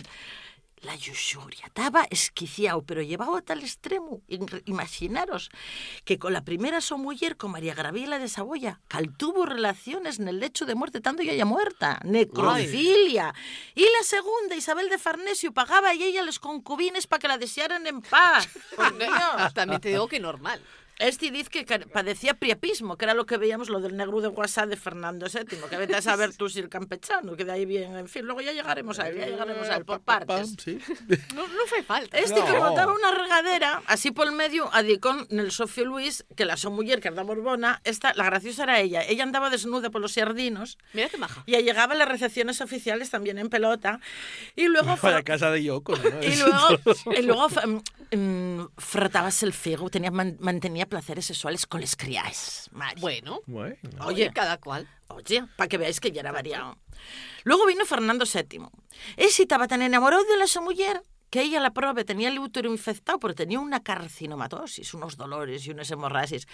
La 0.81 0.95
luxuria. 0.97 1.69
Estaba 1.69 2.07
esquiciado, 2.09 2.81
pero 2.81 3.03
llevado 3.05 3.37
a 3.37 3.43
tal 3.45 3.61
extremo. 3.61 4.23
In- 4.27 4.49
Imaginaros 4.65 5.51
que 6.05 6.17
con 6.17 6.33
la 6.33 6.41
primera 6.41 6.81
su 6.81 6.97
mujer, 6.97 7.37
con 7.37 7.51
María 7.51 7.75
Graviela 7.75 8.17
de 8.17 8.25
Saboya, 8.27 8.81
cal 8.87 9.13
tuvo 9.15 9.45
relaciones 9.45 10.17
en 10.17 10.27
el 10.27 10.39
lecho 10.39 10.65
de 10.65 10.73
muerte, 10.73 10.99
tanto 10.99 11.21
ya 11.21 11.35
ya 11.37 11.45
muerta. 11.45 12.01
Necrofilia. 12.03 13.31
Y 13.75 13.81
la 13.83 14.03
segunda, 14.03 14.55
Isabel 14.55 14.89
de 14.89 14.97
Farnesio, 14.97 15.53
pagaba 15.53 15.89
a 15.89 15.93
ella 15.93 16.23
los 16.23 16.39
concubines 16.39 17.05
para 17.05 17.19
que 17.19 17.27
la 17.27 17.37
desearan 17.37 17.85
en 17.85 18.01
paz. 18.01 18.49
Por 18.75 18.97
Dios. 18.97 19.53
También 19.53 19.81
te 19.81 19.89
digo 19.89 20.07
que 20.07 20.19
normal. 20.19 20.61
Este 21.01 21.31
dice 21.31 21.49
que 21.49 21.65
padecía 21.79 22.35
priapismo, 22.35 22.95
que 22.97 23.05
era 23.05 23.13
lo 23.13 23.25
que 23.25 23.37
veíamos, 23.37 23.69
lo 23.69 23.79
del 23.81 23.97
negro 23.97 24.21
de 24.21 24.27
WhatsApp 24.29 24.69
de 24.69 24.77
Fernando 24.77 25.25
VII, 25.27 25.57
que 25.69 25.77
vete 25.77 25.95
a 25.95 26.01
saber 26.01 26.33
tú 26.37 26.47
si 26.49 26.59
el 26.59 26.69
campechano, 26.69 27.35
que 27.35 27.43
de 27.45 27.51
ahí 27.51 27.65
bien, 27.65 27.95
en 27.97 28.07
fin, 28.07 28.25
luego 28.25 28.41
ya 28.41 28.51
llegaremos 28.53 28.99
a 28.99 29.09
él, 29.09 29.17
ya 29.17 29.25
llegaremos 29.27 29.67
a 29.69 29.77
él 29.77 29.85
por 29.85 30.01
partes. 30.01 30.55
Sí. 30.63 30.77
No, 31.35 31.47
no 31.47 31.65
fue 31.67 31.81
falta. 31.83 32.17
Este 32.17 32.35
que 32.35 32.51
No. 32.53 32.69
botaba 32.69 32.93
una 32.93 33.11
regadera, 33.11 33.81
así 33.87 34.11
por 34.11 34.27
el 34.27 34.33
medio, 34.33 34.73
adicón 34.73 35.27
en 35.29 35.39
el 35.39 35.51
Sofio 35.51 35.85
Luis, 35.85 36.23
que 36.35 36.45
la 36.45 36.57
su 36.57 36.69
mujer, 36.71 36.99
que 37.01 37.07
era 37.07 37.23
Borbona, 37.23 37.81
esta, 37.83 38.13
la 38.15 38.25
graciosa 38.25 38.63
era 38.63 38.79
ella. 38.79 39.01
Ella 39.03 39.23
andaba 39.23 39.49
desnuda 39.49 39.89
por 39.89 40.01
los 40.01 40.13
sardinos 40.13 40.77
Mira 40.93 41.09
qué 41.09 41.17
maja. 41.17 41.43
y 41.45 41.55
llegaba 41.57 41.93
a 41.93 41.97
las 41.97 42.07
recepciones 42.07 42.61
oficiales 42.61 43.09
también 43.09 43.37
en 43.39 43.49
pelota. 43.49 43.99
Y 44.55 44.67
luego... 44.67 44.95
Para 44.97 45.23
casa 45.23 45.49
de 45.51 45.63
Yoko. 45.63 45.95
¿no? 45.97 46.01
Y 46.21 46.35
luego, 46.35 46.67
y 47.17 47.21
luego 47.23 47.47
mm, 48.11 48.15
mm, 48.17 48.67
frotabas 48.77 49.41
el 49.43 49.53
figo, 49.53 49.89
tenía, 49.89 50.11
man- 50.11 50.37
mantenía 50.39 50.85
placeres 50.91 51.25
sexuales 51.25 51.65
con 51.65 51.79
les 51.79 51.95
criáis. 51.95 52.69
Bueno, 52.99 53.41
Bueno. 53.47 53.77
Oye, 54.05 54.29
cada 54.33 54.57
cual. 54.57 54.87
Oye, 55.07 55.45
para 55.55 55.69
que 55.69 55.77
veáis 55.77 56.01
que 56.01 56.11
ya 56.11 56.19
era 56.19 56.33
variado. 56.33 56.77
Luego 57.45 57.65
vino 57.65 57.85
Fernando 57.85 58.25
VII. 58.25 58.67
Ese 59.15 59.43
estaba 59.43 59.67
tan 59.67 59.81
enamorado 59.81 60.23
de 60.25 60.37
la 60.37 60.47
su 60.47 60.61
mujer 60.61 61.01
que 61.31 61.41
ella 61.41 61.61
la 61.61 61.71
prove 61.71 62.03
tenía 62.03 62.27
el 62.27 62.39
útero 62.39 62.69
infectado 62.69 63.17
porque 63.17 63.37
tenía 63.43 63.61
una 63.61 63.81
carcinomatosis, 63.81 64.93
unos 64.93 65.15
dolores 65.15 65.65
y 65.65 65.71
unas 65.71 65.89
hemorragias. 65.89 66.45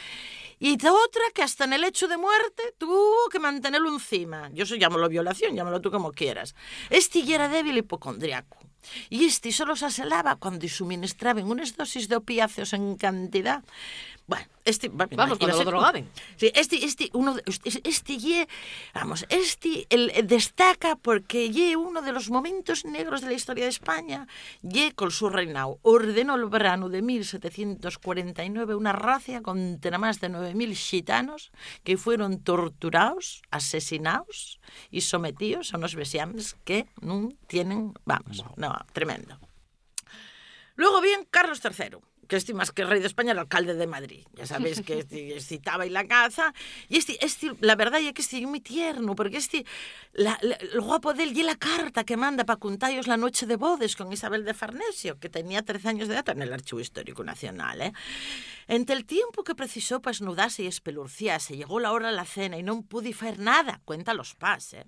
Y 0.60 0.76
otra 0.76 1.24
que 1.34 1.42
hasta 1.42 1.64
en 1.66 1.74
el 1.74 1.84
hecho 1.84 2.08
de 2.08 2.18
muerte 2.18 2.76
tuvo 2.78 3.28
que 3.32 3.40
mantenerlo 3.40 3.90
encima. 3.92 4.52
Yo 4.54 4.66
eso 4.66 4.76
llámalo 4.76 5.10
violación, 5.10 5.56
llámalo 5.56 5.82
tú 5.82 5.90
como 5.90 6.12
quieras. 6.12 6.54
Este 6.92 7.24
ya 7.24 7.36
era 7.36 7.50
débil 7.50 7.80
hipocondriaco. 7.80 8.60
Y 9.10 9.26
este 9.26 9.52
solo 9.52 9.76
se 9.76 9.86
aselaba 9.86 10.36
cuando 10.36 10.68
suministraban 10.70 11.50
unas 11.50 11.76
dosis 11.76 12.08
de 12.08 12.16
opiáceos 12.16 12.74
en 12.74 12.96
cantidad. 12.96 13.64
Bueno, 14.30 14.46
este... 14.66 14.90
va- 14.90 15.08
Vamos, 15.16 15.38
cuando 15.40 15.58
lo 15.58 15.64
drogaban. 15.64 16.10
Sí, 16.36 16.52
este, 16.54 16.84
este, 16.84 17.10
uno, 17.14 17.36
de- 17.36 17.44
este, 17.46 17.82
este 17.88 18.18
ye, 18.18 18.48
vamos, 18.94 19.26
este 19.30 19.88
el, 19.90 20.10
el 20.10 20.28
destaca 20.28 20.98
porque 20.98 21.50
ye 21.50 21.78
uno 21.78 22.02
de 22.02 22.12
los 22.12 22.30
momentos 22.30 22.84
negros 22.84 23.22
de 23.22 23.28
la 23.28 23.34
historia 23.34 23.64
de 23.64 23.70
España. 23.70 24.28
Ye 24.62 24.92
con 24.94 25.12
su 25.12 25.30
reinado 25.30 25.80
ordenó 25.82 26.36
el 26.36 26.46
verano 26.48 26.90
de 26.90 27.02
1749 27.02 28.76
una 28.76 28.92
racia 28.92 29.42
contra 29.42 29.98
más 29.98 30.20
de 30.20 30.30
9.000 30.30 30.74
gitanos 30.76 31.52
que 31.86 31.96
fueron 31.96 32.40
torturados, 32.44 33.44
asesinados 33.50 34.60
y 34.92 35.02
sometidos 35.02 35.74
a 35.74 35.78
unos 35.78 35.96
vexiames 35.96 36.58
que 36.66 36.86
no 37.00 37.30
tienen, 37.48 37.94
vamos, 38.04 38.44
no, 38.44 38.54
no, 38.58 38.86
tremendo. 38.92 39.40
Luego 40.76 41.00
bien, 41.02 41.26
Carlos 41.32 41.62
III, 41.64 41.98
que 42.28 42.36
este 42.36 42.54
más 42.54 42.72
que 42.72 42.84
rey 42.86 43.00
de 43.00 43.08
España 43.08 43.32
era 43.32 43.42
alcalde 43.42 43.74
de 43.74 43.88
Madrid. 43.88 44.26
Ya 44.34 44.46
sabéis 44.46 44.82
que 44.82 45.00
este 45.00 45.34
excitaba 45.38 45.86
y 45.86 45.90
la 45.90 46.06
caza. 46.08 46.54
Y 46.90 46.98
este, 46.98 47.24
este, 47.26 47.52
la 47.62 47.76
verdad 47.76 48.00
es 48.02 48.14
que 48.14 48.22
este 48.22 48.38
es 48.38 48.44
muy 48.48 48.60
tierno, 48.60 49.16
porque 49.16 49.38
este, 49.38 49.66
la, 50.14 50.38
la- 50.42 50.56
el 50.56 50.82
guapo 50.82 51.14
de 51.14 51.24
él 51.24 51.38
y 51.38 51.44
la 51.44 51.56
carta 51.56 52.04
que 52.04 52.18
manda 52.18 52.44
para 52.46 52.58
contaros 52.60 53.08
la 53.08 53.18
noche 53.18 53.46
de 53.46 53.56
bodes 53.56 53.96
con 53.96 54.12
Isabel 54.12 54.46
de 54.46 54.54
Farnesio, 54.54 55.20
que 55.20 55.30
tenía 55.30 55.62
13 55.64 55.90
años 55.90 56.08
de 56.08 56.16
edad 56.16 56.30
en 56.30 56.42
el 56.42 56.54
Archivo 56.54 56.80
Histórico 56.82 57.24
Nacional. 57.24 57.82
¿eh? 57.82 57.94
Entre 58.68 58.96
el 58.96 59.06
tiempo 59.06 59.44
que 59.44 59.56
precisó 59.56 60.02
para 60.02 60.12
esnudarse 60.12 60.64
y 60.64 60.68
espelurciarse, 60.68 61.56
llegó 61.56 61.80
la 61.80 61.92
hora 61.92 62.10
de 62.10 62.16
la 62.16 62.26
cena 62.26 62.58
y 62.58 62.64
no 62.64 62.82
pude 62.82 63.10
hacer 63.12 63.40
nada, 63.40 63.82
cuenta 63.86 64.14
los 64.14 64.36
pas, 64.36 64.74
¿eh? 64.74 64.86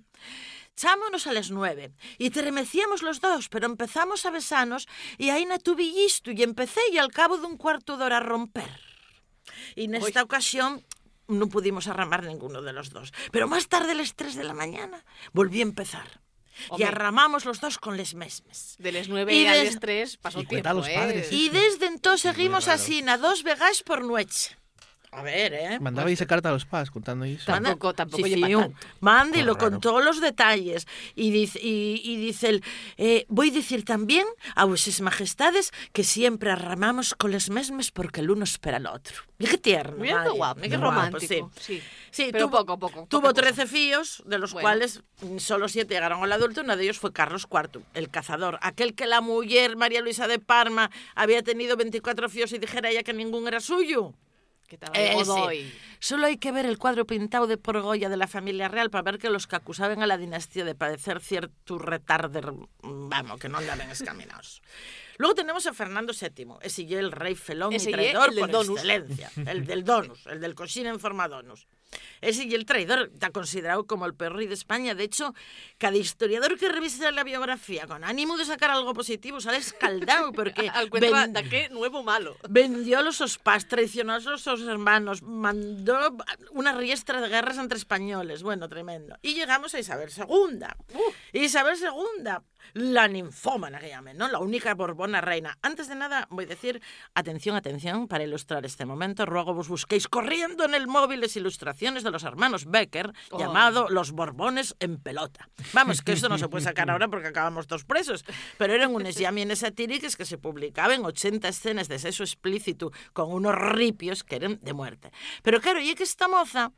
Chámonos 0.76 1.26
a 1.26 1.32
las 1.32 1.50
nueve 1.50 1.92
y 2.18 2.30
tremecíamos 2.30 3.02
los 3.02 3.20
dos, 3.20 3.48
pero 3.48 3.66
empezamos 3.66 4.24
a 4.24 4.30
besarnos 4.30 4.88
y 5.18 5.28
ahí 5.30 5.44
na 5.44 5.58
tuve 5.58 5.84
isto 5.84 6.30
y 6.30 6.42
empecé 6.42 6.80
y 6.92 6.96
al 6.98 7.10
cabo 7.12 7.36
de 7.36 7.46
un 7.46 7.56
cuarto 7.58 7.96
de 7.98 8.04
hora 8.04 8.16
a 8.18 8.20
romper. 8.20 8.70
Y 9.76 9.84
en 9.84 9.94
esta 9.96 10.22
ocasión 10.22 10.84
no 11.28 11.48
pudimos 11.48 11.86
arramar 11.86 12.24
ninguno 12.24 12.62
de 12.62 12.72
los 12.72 12.90
dos. 12.90 13.12
Pero 13.30 13.46
más 13.46 13.68
tarde, 13.68 13.92
a 13.92 13.94
las 13.94 14.14
tres 14.14 14.34
de 14.36 14.44
la 14.44 14.54
mañana, 14.54 15.04
volví 15.32 15.60
a 15.60 15.62
empezar. 15.62 16.20
Y 16.76 16.82
arramamos 16.82 17.44
los 17.44 17.60
dos 17.60 17.78
con 17.78 17.96
les 17.96 18.14
mesmes. 18.14 18.76
De 18.78 18.92
les 18.92 19.08
9 19.08 19.32
Y 19.34 19.46
a 19.46 19.52
des- 19.54 19.64
les 19.74 19.80
3 19.80 20.16
pasó 20.18 20.40
a 20.40 20.44
tiempo, 20.44 20.72
los 20.74 20.88
padres, 20.88 21.30
¿eh? 21.30 21.34
Y 21.34 21.48
desde 21.48 21.86
entonces 21.86 22.22
seguimos 22.32 22.68
así, 22.68 23.02
na 23.02 23.16
dos 23.16 23.42
vegas 23.44 23.82
por 23.82 24.04
noche. 24.04 24.56
A 25.12 25.22
ver, 25.22 25.52
¿eh? 25.54 25.80
Mandabais 25.80 26.18
esa 26.20 26.26
carta 26.26 26.50
a 26.50 26.52
los 26.52 26.64
pas 26.64 26.88
contando 26.90 27.24
eso. 27.24 27.44
Tampoco- 27.46 27.92
tampoco 27.94 28.22
sí, 28.22 28.30
lleva 28.34 28.46
sí, 28.46 28.54
tanto. 28.54 28.76
Mándelo 29.00 29.58
con 29.58 29.80
todos 29.80 30.04
los 30.04 30.20
detalles. 30.20 30.86
Y 31.16 31.32
dice, 31.32 31.58
y, 31.60 32.00
y 32.04 32.16
dice 32.16 32.48
él, 32.50 32.64
eh, 32.96 33.26
voy 33.28 33.50
a 33.50 33.52
decir 33.54 33.84
también 33.84 34.24
a 34.54 34.64
vuestras 34.66 35.00
majestades 35.00 35.72
que 35.92 36.04
siempre 36.04 36.52
arramamos 36.52 37.14
con 37.14 37.32
los 37.32 37.50
mesmes 37.50 37.90
porque 37.90 38.20
el 38.20 38.30
uno 38.30 38.44
espera 38.44 38.76
al 38.76 38.86
otro. 38.86 39.16
Mira 39.38 39.50
qué 39.50 39.58
tierno. 39.58 39.96
Mira 39.98 40.22
qué 40.22 40.30
guapo, 40.30 40.60
qué 40.60 40.76
romántico. 40.76 41.50
sí. 41.58 41.78
Sí. 41.78 41.82
Sí, 42.12 42.28
Pero 42.32 42.46
tuvo, 42.46 42.58
poco, 42.66 42.78
poco, 42.78 43.06
Tuvo 43.08 43.20
poca 43.22 43.34
cosa. 43.42 43.54
13 43.54 43.66
fíos, 43.66 44.22
de 44.26 44.38
los 44.38 44.52
Bueno. 44.52 44.64
cuales 44.64 45.02
solo 45.38 45.68
siete 45.68 45.94
llegaron 45.94 46.22
al 46.24 46.32
adulto. 46.32 46.60
Uno 46.62 46.76
de 46.76 46.82
ellos 46.82 46.98
fue 46.98 47.12
Carlos 47.12 47.46
IV, 47.50 47.82
el 47.94 48.10
cazador. 48.10 48.58
Aquel 48.62 48.94
que 48.94 49.06
la 49.06 49.20
mujer, 49.20 49.76
María 49.76 50.00
Luisa 50.02 50.26
de 50.26 50.38
Parma, 50.40 50.90
había 51.14 51.42
tenido 51.44 51.76
24 51.76 52.28
fíos 52.28 52.52
y 52.52 52.58
dijera 52.58 52.90
ella 52.90 53.02
que 53.04 53.12
ninguno 53.12 53.46
era 53.48 53.60
suyo. 53.60 54.12
Que 54.70 54.76
estaba 54.76 54.96
de 54.96 55.08
Ese. 55.08 55.24
Godoy. 55.24 55.72
Solo 55.98 56.26
hay 56.26 56.36
que 56.36 56.52
ver 56.52 56.64
el 56.64 56.78
cuadro 56.78 57.04
pintado 57.04 57.48
de 57.48 57.58
por 57.58 57.80
Goya 57.80 58.08
de 58.08 58.16
la 58.16 58.28
familia 58.28 58.68
real 58.68 58.88
para 58.88 59.02
ver 59.02 59.18
que 59.18 59.28
los 59.28 59.48
que 59.48 59.56
acusaban 59.56 60.00
a 60.00 60.06
la 60.06 60.16
dinastía 60.16 60.64
de 60.64 60.76
padecer 60.76 61.20
cierto 61.20 61.76
retarder, 61.76 62.52
vamos, 62.82 63.40
que 63.40 63.48
no 63.48 63.58
andaban 63.58 63.90
escaminados. 63.90 64.62
Luego 65.18 65.34
tenemos 65.34 65.66
a 65.66 65.74
Fernando 65.74 66.12
VII, 66.12 66.54
ese 66.62 66.82
el 66.96 67.10
rey 67.10 67.34
felón 67.34 67.72
Ese 67.72 67.90
y 67.90 67.92
traidor 67.94 68.30
el 68.30 68.38
por 68.38 68.50
donus. 68.52 68.76
excelencia, 68.76 69.30
el 69.44 69.66
del 69.66 69.82
donus, 69.82 70.24
el 70.26 70.40
del 70.40 70.54
cocina 70.54 70.88
en 70.88 71.00
forma 71.00 71.26
donus. 71.26 71.66
Ese 72.20 72.44
y 72.44 72.54
el 72.54 72.66
traidor 72.66 73.10
está 73.12 73.30
considerado 73.30 73.86
como 73.86 74.06
el 74.06 74.14
peor 74.14 74.36
rey 74.36 74.46
de 74.46 74.54
España. 74.54 74.94
De 74.94 75.04
hecho, 75.04 75.34
cada 75.78 75.96
historiador 75.96 76.58
que 76.58 76.68
revise 76.68 77.10
la 77.12 77.24
biografía 77.24 77.86
con 77.86 78.04
ánimo 78.04 78.36
de 78.36 78.44
sacar 78.44 78.70
algo 78.70 78.92
positivo 78.94 79.40
sale 79.40 79.58
escaldado 79.58 80.32
porque 80.34 80.68
Al 80.68 80.90
cuento 80.90 81.12
ven- 81.12 81.32
de 81.32 81.48
qué 81.48 81.68
nuevo 81.70 82.02
malo. 82.02 82.36
Vendió 82.48 82.98
a 82.98 83.02
los 83.02 83.16
sospas, 83.16 83.66
traicionó 83.66 84.14
a 84.14 84.20
sus 84.20 84.46
hermanos, 84.68 85.22
mandó 85.22 86.16
una 86.52 86.72
riestra 86.74 87.20
de 87.20 87.28
guerras 87.28 87.58
entre 87.58 87.78
españoles. 87.78 88.42
Bueno, 88.42 88.68
tremendo. 88.68 89.16
Y 89.22 89.34
llegamos 89.34 89.74
a 89.74 89.78
Isabel 89.80 90.10
II. 90.16 90.66
Isabel 91.32 91.76
II, 91.80 92.30
la 92.72 93.08
ninfómana 93.08 93.78
que 93.78 93.88
llamen, 93.88 94.16
¿no? 94.16 94.28
La 94.28 94.38
única 94.38 94.74
borbona 94.74 95.20
reina. 95.20 95.58
Antes 95.62 95.88
de 95.88 95.94
nada, 95.94 96.26
voy 96.30 96.44
a 96.44 96.48
decir, 96.48 96.80
atención, 97.14 97.56
atención, 97.56 98.08
para 98.08 98.24
ilustrar 98.24 98.64
este 98.64 98.84
momento, 98.86 99.26
ruego 99.26 99.54
vos 99.54 99.68
busquéis 99.68 100.08
corriendo 100.08 100.64
en 100.64 100.74
el 100.74 100.86
móvil 100.86 101.20
las 101.20 101.36
ilustraciones 101.36 102.02
de 102.02 102.10
los 102.10 102.24
hermanos 102.24 102.66
Becker, 102.66 103.12
Oh. 103.30 103.38
llamado 103.38 103.88
Los 103.88 104.12
Borbones 104.12 104.74
en 104.80 104.98
pelota. 104.98 105.48
Vamos, 105.72 106.02
que 106.02 106.12
esto 106.12 106.28
no 106.28 106.38
se 106.38 106.48
puede 106.48 106.64
sacar 106.64 106.90
ahora 106.90 107.08
porque 107.08 107.28
acabamos 107.28 107.66
todos 107.66 107.84
presos, 107.84 108.24
pero 108.58 108.74
eran 108.74 108.94
unes 108.94 109.16
llamines 109.16 109.60
satíricas 109.60 110.16
que 110.16 110.24
se 110.24 110.38
publicaban 110.38 111.04
80 111.04 111.48
escenas 111.48 111.88
de 111.88 111.98
sexo 111.98 112.22
explícito 112.22 112.90
con 113.12 113.32
unos 113.32 113.54
ripios 113.54 114.24
que 114.24 114.36
eran 114.36 114.58
de 114.62 114.72
muerte. 114.72 115.10
Pero 115.42 115.60
claro, 115.60 115.80
y 115.80 115.90
es 115.90 115.96
que 115.96 116.02
esta 116.02 116.28
moza 116.28 116.72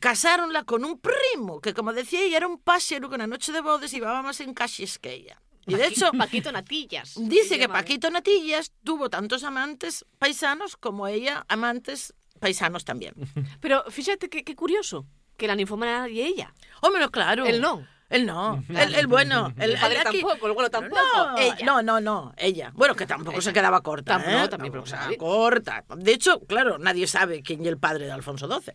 casáronla 0.00 0.64
con 0.64 0.84
un 0.84 1.00
primo, 1.00 1.60
que 1.60 1.74
como 1.74 1.92
decía 1.92 2.22
ella 2.22 2.38
era 2.38 2.46
un 2.46 2.58
pasero 2.58 3.08
que 3.08 3.14
una 3.14 3.26
noche 3.26 3.52
de 3.52 3.60
bodas 3.60 3.92
iba 3.92 4.22
más 4.22 4.40
en 4.40 4.54
caches 4.54 4.98
que 4.98 5.12
ella. 5.12 5.40
Y 5.66 5.74
de 5.74 5.86
hecho, 5.86 6.10
Paquito 6.12 6.52
Natillas. 6.52 7.14
dice 7.16 7.58
que. 7.58 7.68
Paquito 7.68 8.10
Natillas 8.10 8.72
tuvo 8.84 9.08
tantos 9.08 9.44
amantes 9.44 10.04
paisanos 10.18 10.76
como 10.76 11.06
ella 11.06 11.46
amantes 11.48 12.14
paisanos 12.38 12.84
también. 12.84 13.14
Pero 13.60 13.84
fíjate 13.88 14.28
qué 14.28 14.54
curioso, 14.54 15.06
que 15.36 15.46
la 15.46 15.56
ninfomana 15.56 16.08
y 16.08 16.20
ella. 16.20 16.54
Hombre, 16.80 17.08
claro. 17.10 17.46
Él 17.46 17.60
no. 17.60 17.86
Él 18.14 18.26
no. 18.26 18.62
El, 18.68 18.94
el 18.94 19.06
bueno. 19.06 19.52
El, 19.58 19.72
El 19.72 19.80
padre 19.80 20.00
el 20.00 20.06
aquí- 20.06 20.20
tampoco, 20.20 20.46
el 20.46 20.52
bueno 20.52 20.70
tampoco. 20.70 21.00
No, 21.16 21.38
ella. 21.38 21.56
no, 21.66 21.82
no, 21.82 22.00
no, 22.00 22.32
ella. 22.36 22.70
Bueno, 22.74 22.94
que 22.94 23.06
tampoco 23.06 23.40
se 23.40 23.52
quedaba 23.52 23.80
corta. 23.82 24.18
Tam- 24.18 24.28
¿eh? 24.28 24.32
no, 24.38 24.48
también, 24.48 24.76
o 24.76 24.86
sea, 24.86 25.08
corta. 25.18 25.84
De 25.96 26.12
hecho, 26.12 26.40
claro, 26.46 26.78
nadie 26.78 27.06
sabe 27.06 27.42
quién 27.42 27.62
es 27.62 27.66
el 27.66 27.78
padre 27.78 28.06
de 28.06 28.12
Alfonso 28.12 28.48
XII. 28.48 28.72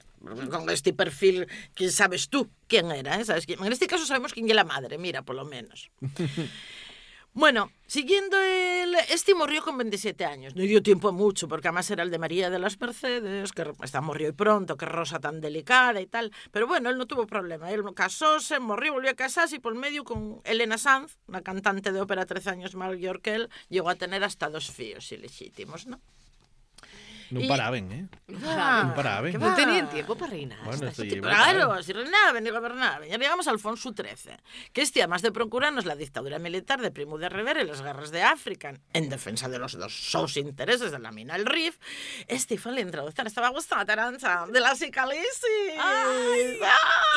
Con 0.49 0.69
este 0.69 0.93
perfil, 0.93 1.47
¿quién 1.73 1.91
sabes 1.91 2.27
tú 2.29 2.49
quién 2.67 2.91
era? 2.91 3.19
eh? 3.19 3.25
¿Sabes 3.25 3.45
quién? 3.45 3.63
En 3.63 3.71
este 3.71 3.87
caso 3.87 4.05
sabemos 4.05 4.33
quién 4.33 4.49
es 4.49 4.55
la 4.55 4.63
madre, 4.65 4.97
mira, 4.97 5.21
por 5.21 5.35
lo 5.35 5.45
menos. 5.45 5.89
Bueno, 7.34 7.71
siguiendo 7.86 8.38
el... 8.41 8.95
Este 9.09 9.36
murió 9.36 9.63
con 9.63 9.77
27 9.77 10.25
años. 10.25 10.55
No 10.55 10.63
dio 10.63 10.82
tiempo 10.82 11.09
a 11.09 11.11
mucho, 11.11 11.47
porque 11.47 11.67
además 11.67 11.89
era 11.91 12.03
el 12.03 12.09
de 12.09 12.17
María 12.17 12.49
de 12.49 12.57
las 12.57 12.80
Mercedes, 12.80 13.51
que 13.51 13.71
esta 13.84 14.01
murió 14.01 14.30
y 14.30 14.32
pronto, 14.32 14.77
que 14.77 14.86
rosa 14.86 15.19
tan 15.19 15.39
delicada 15.39 16.01
y 16.01 16.07
tal. 16.07 16.32
Pero 16.51 16.67
bueno, 16.67 16.89
él 16.89 16.97
no 16.97 17.05
tuvo 17.05 17.27
problema. 17.27 17.71
Él 17.71 17.84
casóse, 17.95 18.59
murió, 18.59 18.93
volvió 18.93 19.11
a 19.11 19.13
casarse 19.13 19.57
y 19.57 19.59
por 19.59 19.75
medio 19.75 20.03
con 20.03 20.41
Elena 20.43 20.77
Sanz, 20.77 21.17
una 21.27 21.41
cantante 21.41 21.91
de 21.91 22.01
ópera 22.01 22.25
13 22.25 22.49
años 22.49 22.75
mayor 22.75 23.21
que 23.21 23.36
él, 23.36 23.49
llegó 23.69 23.89
a 23.89 23.95
tener 23.95 24.23
hasta 24.23 24.49
dos 24.49 24.71
fíos 24.71 25.11
ilegítimos, 25.11 25.86
¿no? 25.86 26.01
No 27.32 27.41
Y- 27.41 27.47
paraban, 27.47 27.91
¿eh? 27.91 28.07
Ah, 28.45 28.86
No 28.88 28.95
paraban. 28.95 29.32
¿qué 29.32 29.38
No 29.38 29.47
va? 29.47 29.55
tenían 29.55 29.89
tiempo 29.89 30.15
para 30.15 30.32
reinar. 30.32 30.59
Bueno, 30.63 30.88
esta 30.88 31.03
gente. 31.03 31.21
Claro, 31.21 31.82
si 31.84 31.93
reinaban 31.93 32.45
y 32.45 32.49
gobernaban. 32.49 33.07
Ya 33.07 33.17
llegamos 33.17 33.47
a 33.47 33.51
Alfonso 33.51 33.93
XIII, 33.93 34.34
que 34.73 34.82
este, 34.82 35.01
además 35.01 35.21
de 35.21 35.32
procurarnos 35.32 35.86
la 35.86 35.95
dictadura 35.95 36.39
militar 36.39 36.82
de 36.82 36.91
Primo 36.91 37.17
de 37.17 37.30
Rivera 37.30 37.61
y 37.61 37.65
las 37.67 37.82
guerras 37.82 38.11
de 38.11 38.23
África, 38.23 38.73
en 38.93 39.09
defensa 39.09 39.47
de 39.49 39.59
los 39.59 39.73
dos 39.77 39.93
sus 39.93 40.38
intereses 40.38 40.91
de 40.91 40.99
la 40.99 41.11
mina 41.11 41.34
del 41.36 41.45
Rif, 41.45 41.77
este 42.27 42.57
fue 42.57 42.71
el 42.71 42.80
introductor, 42.80 43.27
estaba 43.27 43.49
gustando 43.49 43.86
taranza, 43.86 44.45
de 44.51 44.59
la 44.59 44.75
psicalysis. 44.75 45.75
¡Ay! 45.80 46.57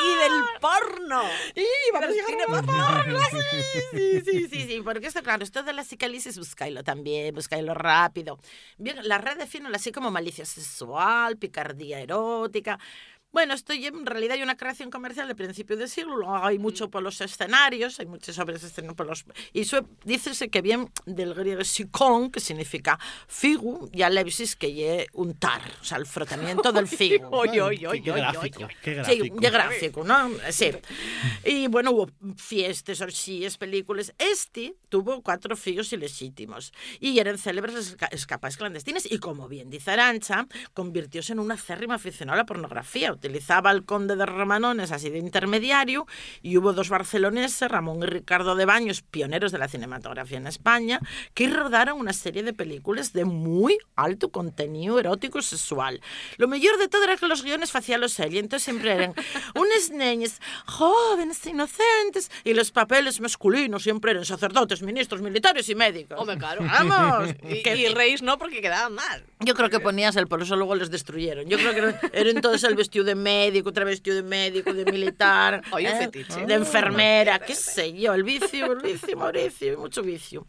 Y 0.03 0.15
del 0.23 0.43
porno. 0.61 1.23
Y 1.55 1.65
vamos 1.93 2.09
a 2.09 2.11
llegar 2.11 2.27
cine 2.27 2.43
a 2.43 2.51
la 2.51 2.61
porno. 2.61 3.19
sí, 3.31 4.21
sí, 4.21 4.21
sí, 4.25 4.47
sí, 4.49 4.67
sí, 4.67 4.81
porque 4.83 5.07
esto, 5.07 5.21
claro, 5.23 5.43
esto 5.43 5.63
de 5.63 5.73
la 5.73 5.83
psicalysis, 5.83 6.37
buscáislo 6.37 6.83
también, 6.83 7.33
buscáislo 7.33 7.73
rápido. 7.73 8.39
Bien, 8.77 8.97
la 9.07 9.17
red 9.17 9.37
define 9.37 9.69
así 9.73 9.91
como 9.91 10.02
malicia 10.11 10.45
sexual, 10.45 11.37
picardía 11.37 11.99
erótica. 11.99 12.79
Bueno, 13.33 13.55
esto 13.55 13.73
en 13.73 14.05
realidad 14.05 14.35
hay 14.35 14.43
una 14.43 14.55
creación 14.55 14.91
comercial 14.91 15.27
de 15.27 15.33
principio 15.35 15.75
de 15.75 15.87
siglo, 15.87 16.15
luego 16.15 16.37
hay 16.37 16.59
mucho 16.59 16.89
por 16.89 17.01
los 17.01 17.19
escenarios, 17.19 17.99
hay 17.99 18.05
muchas 18.05 18.37
obras 18.37 18.61
de 18.61 18.67
escena 18.67 18.93
por 18.93 19.07
los... 19.07 19.25
Y 19.51 19.61
eso 19.61 19.85
dícese 20.05 20.49
que 20.49 20.61
bien 20.61 20.91
del 21.07 21.33
griego 21.33 21.63
psicón, 21.63 22.29
que 22.31 22.39
significa 22.39 22.99
figu, 23.27 23.89
y 23.91 24.03
alepsis, 24.03 24.55
que 24.55 24.71
ye 24.71 25.07
untar, 25.13 25.61
o 25.81 25.83
sea, 25.83 25.97
el 25.97 26.05
frotamiento 26.05 26.71
del 26.71 26.87
figu. 26.99 27.27
Oy, 27.31 27.59
oy, 27.59 27.85
oy, 27.87 27.99
Qué, 27.99 28.03
qué 28.03 28.11
oy, 28.11 28.19
gráfico, 28.21 28.63
oy. 28.65 28.75
qué 28.83 28.91
Sí, 29.03 29.17
gráfico. 29.17 29.35
gráfico, 29.39 30.03
¿no? 30.03 30.29
Sí. 30.51 30.71
Y 31.43 31.67
bueno, 31.67 31.89
hubo 31.91 32.09
fiestas, 32.37 33.01
orgías, 33.01 33.57
películas. 33.57 34.13
Este 34.19 34.75
tuvo 34.89 35.23
cuatro 35.23 35.55
fíos 35.57 35.91
ilegítimos 35.91 36.71
y 36.99 37.17
eran 37.17 37.39
célebres 37.39 37.73
las 37.73 37.97
esca- 37.97 38.09
escapas 38.11 38.57
clandestinas. 38.57 39.11
Y 39.11 39.17
como 39.17 39.47
bien 39.47 39.71
dice 39.71 39.89
Arancha, 39.89 40.47
convirtióse 40.75 41.33
en 41.33 41.39
una 41.39 41.55
acérrima 41.55 41.95
aficionada 41.95 42.35
a 42.39 42.41
la 42.43 42.45
pornografía. 42.45 43.11
Utilizaba 43.27 43.69
al 43.69 43.85
conde 43.85 44.17
de 44.17 44.25
Romanones 44.25 44.91
así 44.91 45.09
de 45.09 45.17
intermediario 45.17 46.05
y 46.41 46.57
hubo 46.57 46.73
dos 46.73 46.89
barceloneses, 46.89 47.71
Ramón 47.71 48.03
y 48.03 48.05
Ricardo 48.05 48.53
de 48.57 48.65
Baños, 48.65 49.01
pioneros 49.01 49.53
de 49.53 49.59
la 49.59 49.69
cinematografía 49.69 50.37
en 50.37 50.45
España, 50.45 50.99
que 51.33 51.47
rodaron 51.47 51.97
una 51.99 52.11
serie 52.11 52.43
de 52.43 52.51
películas 52.51 53.13
de 53.13 53.23
muy 53.23 53.77
alto 53.95 54.27
contenido 54.27 54.99
erótico 54.99 55.39
y 55.39 55.41
sexual. 55.41 56.01
Lo 56.35 56.49
mejor 56.49 56.77
de 56.77 56.89
todo 56.89 57.05
era 57.05 57.15
que 57.15 57.25
los 57.27 57.43
guiones 57.43 57.73
hacían 57.73 58.01
los 58.01 58.19
él, 58.19 58.33
y 58.33 58.39
entonces 58.39 58.65
siempre 58.65 58.91
eran 58.91 59.13
unas 59.55 59.89
niñas 59.89 60.41
jóvenes, 60.65 61.45
inocentes, 61.45 62.29
y 62.43 62.53
los 62.53 62.71
papeles 62.71 63.21
masculinos 63.21 63.83
siempre 63.83 64.11
eran 64.11 64.25
sacerdotes, 64.25 64.81
ministros, 64.81 65.21
militares 65.21 65.69
y 65.69 65.75
médicos. 65.75 66.19
Hombre, 66.19 66.37
claro. 66.37 66.61
¡Vamos! 66.65 67.29
Y, 67.43 67.63
Que- 67.63 67.77
y 67.77 67.87
reis 67.93 68.21
no, 68.21 68.37
porque 68.37 68.59
quedaban 68.61 68.93
mal. 68.93 69.23
yo 69.39 69.53
creo 69.53 69.69
que 69.69 69.79
ponías 69.79 70.15
el, 70.17 70.27
por 70.27 70.41
eso 70.41 70.55
luego 70.57 70.75
les 70.75 70.89
destruyeron. 70.91 71.47
Yo 71.47 71.57
creo 71.57 71.71
que 71.71 71.77
eran- 71.79 71.99
eran 72.13 72.41
todos 72.41 72.63
el 72.65 72.75
vestido 72.75 73.05
de 73.05 73.12
médico, 73.15 73.69
otra 73.69 73.85
vestido 73.85 74.15
de 74.15 74.23
médico, 74.23 74.73
de 74.73 74.85
militar, 74.85 75.61
Oye, 75.71 75.89
¿eh? 75.89 75.97
fetiche. 75.97 76.45
de 76.45 76.53
enfermera, 76.53 77.39
qué 77.39 77.55
sé 77.55 77.93
yo, 77.93 78.13
el 78.13 78.23
vicio, 78.23 78.71
el 78.73 78.81
vicio, 78.81 79.17
Mauricio, 79.17 79.79
mucho 79.79 80.01
vicio. 80.03 80.47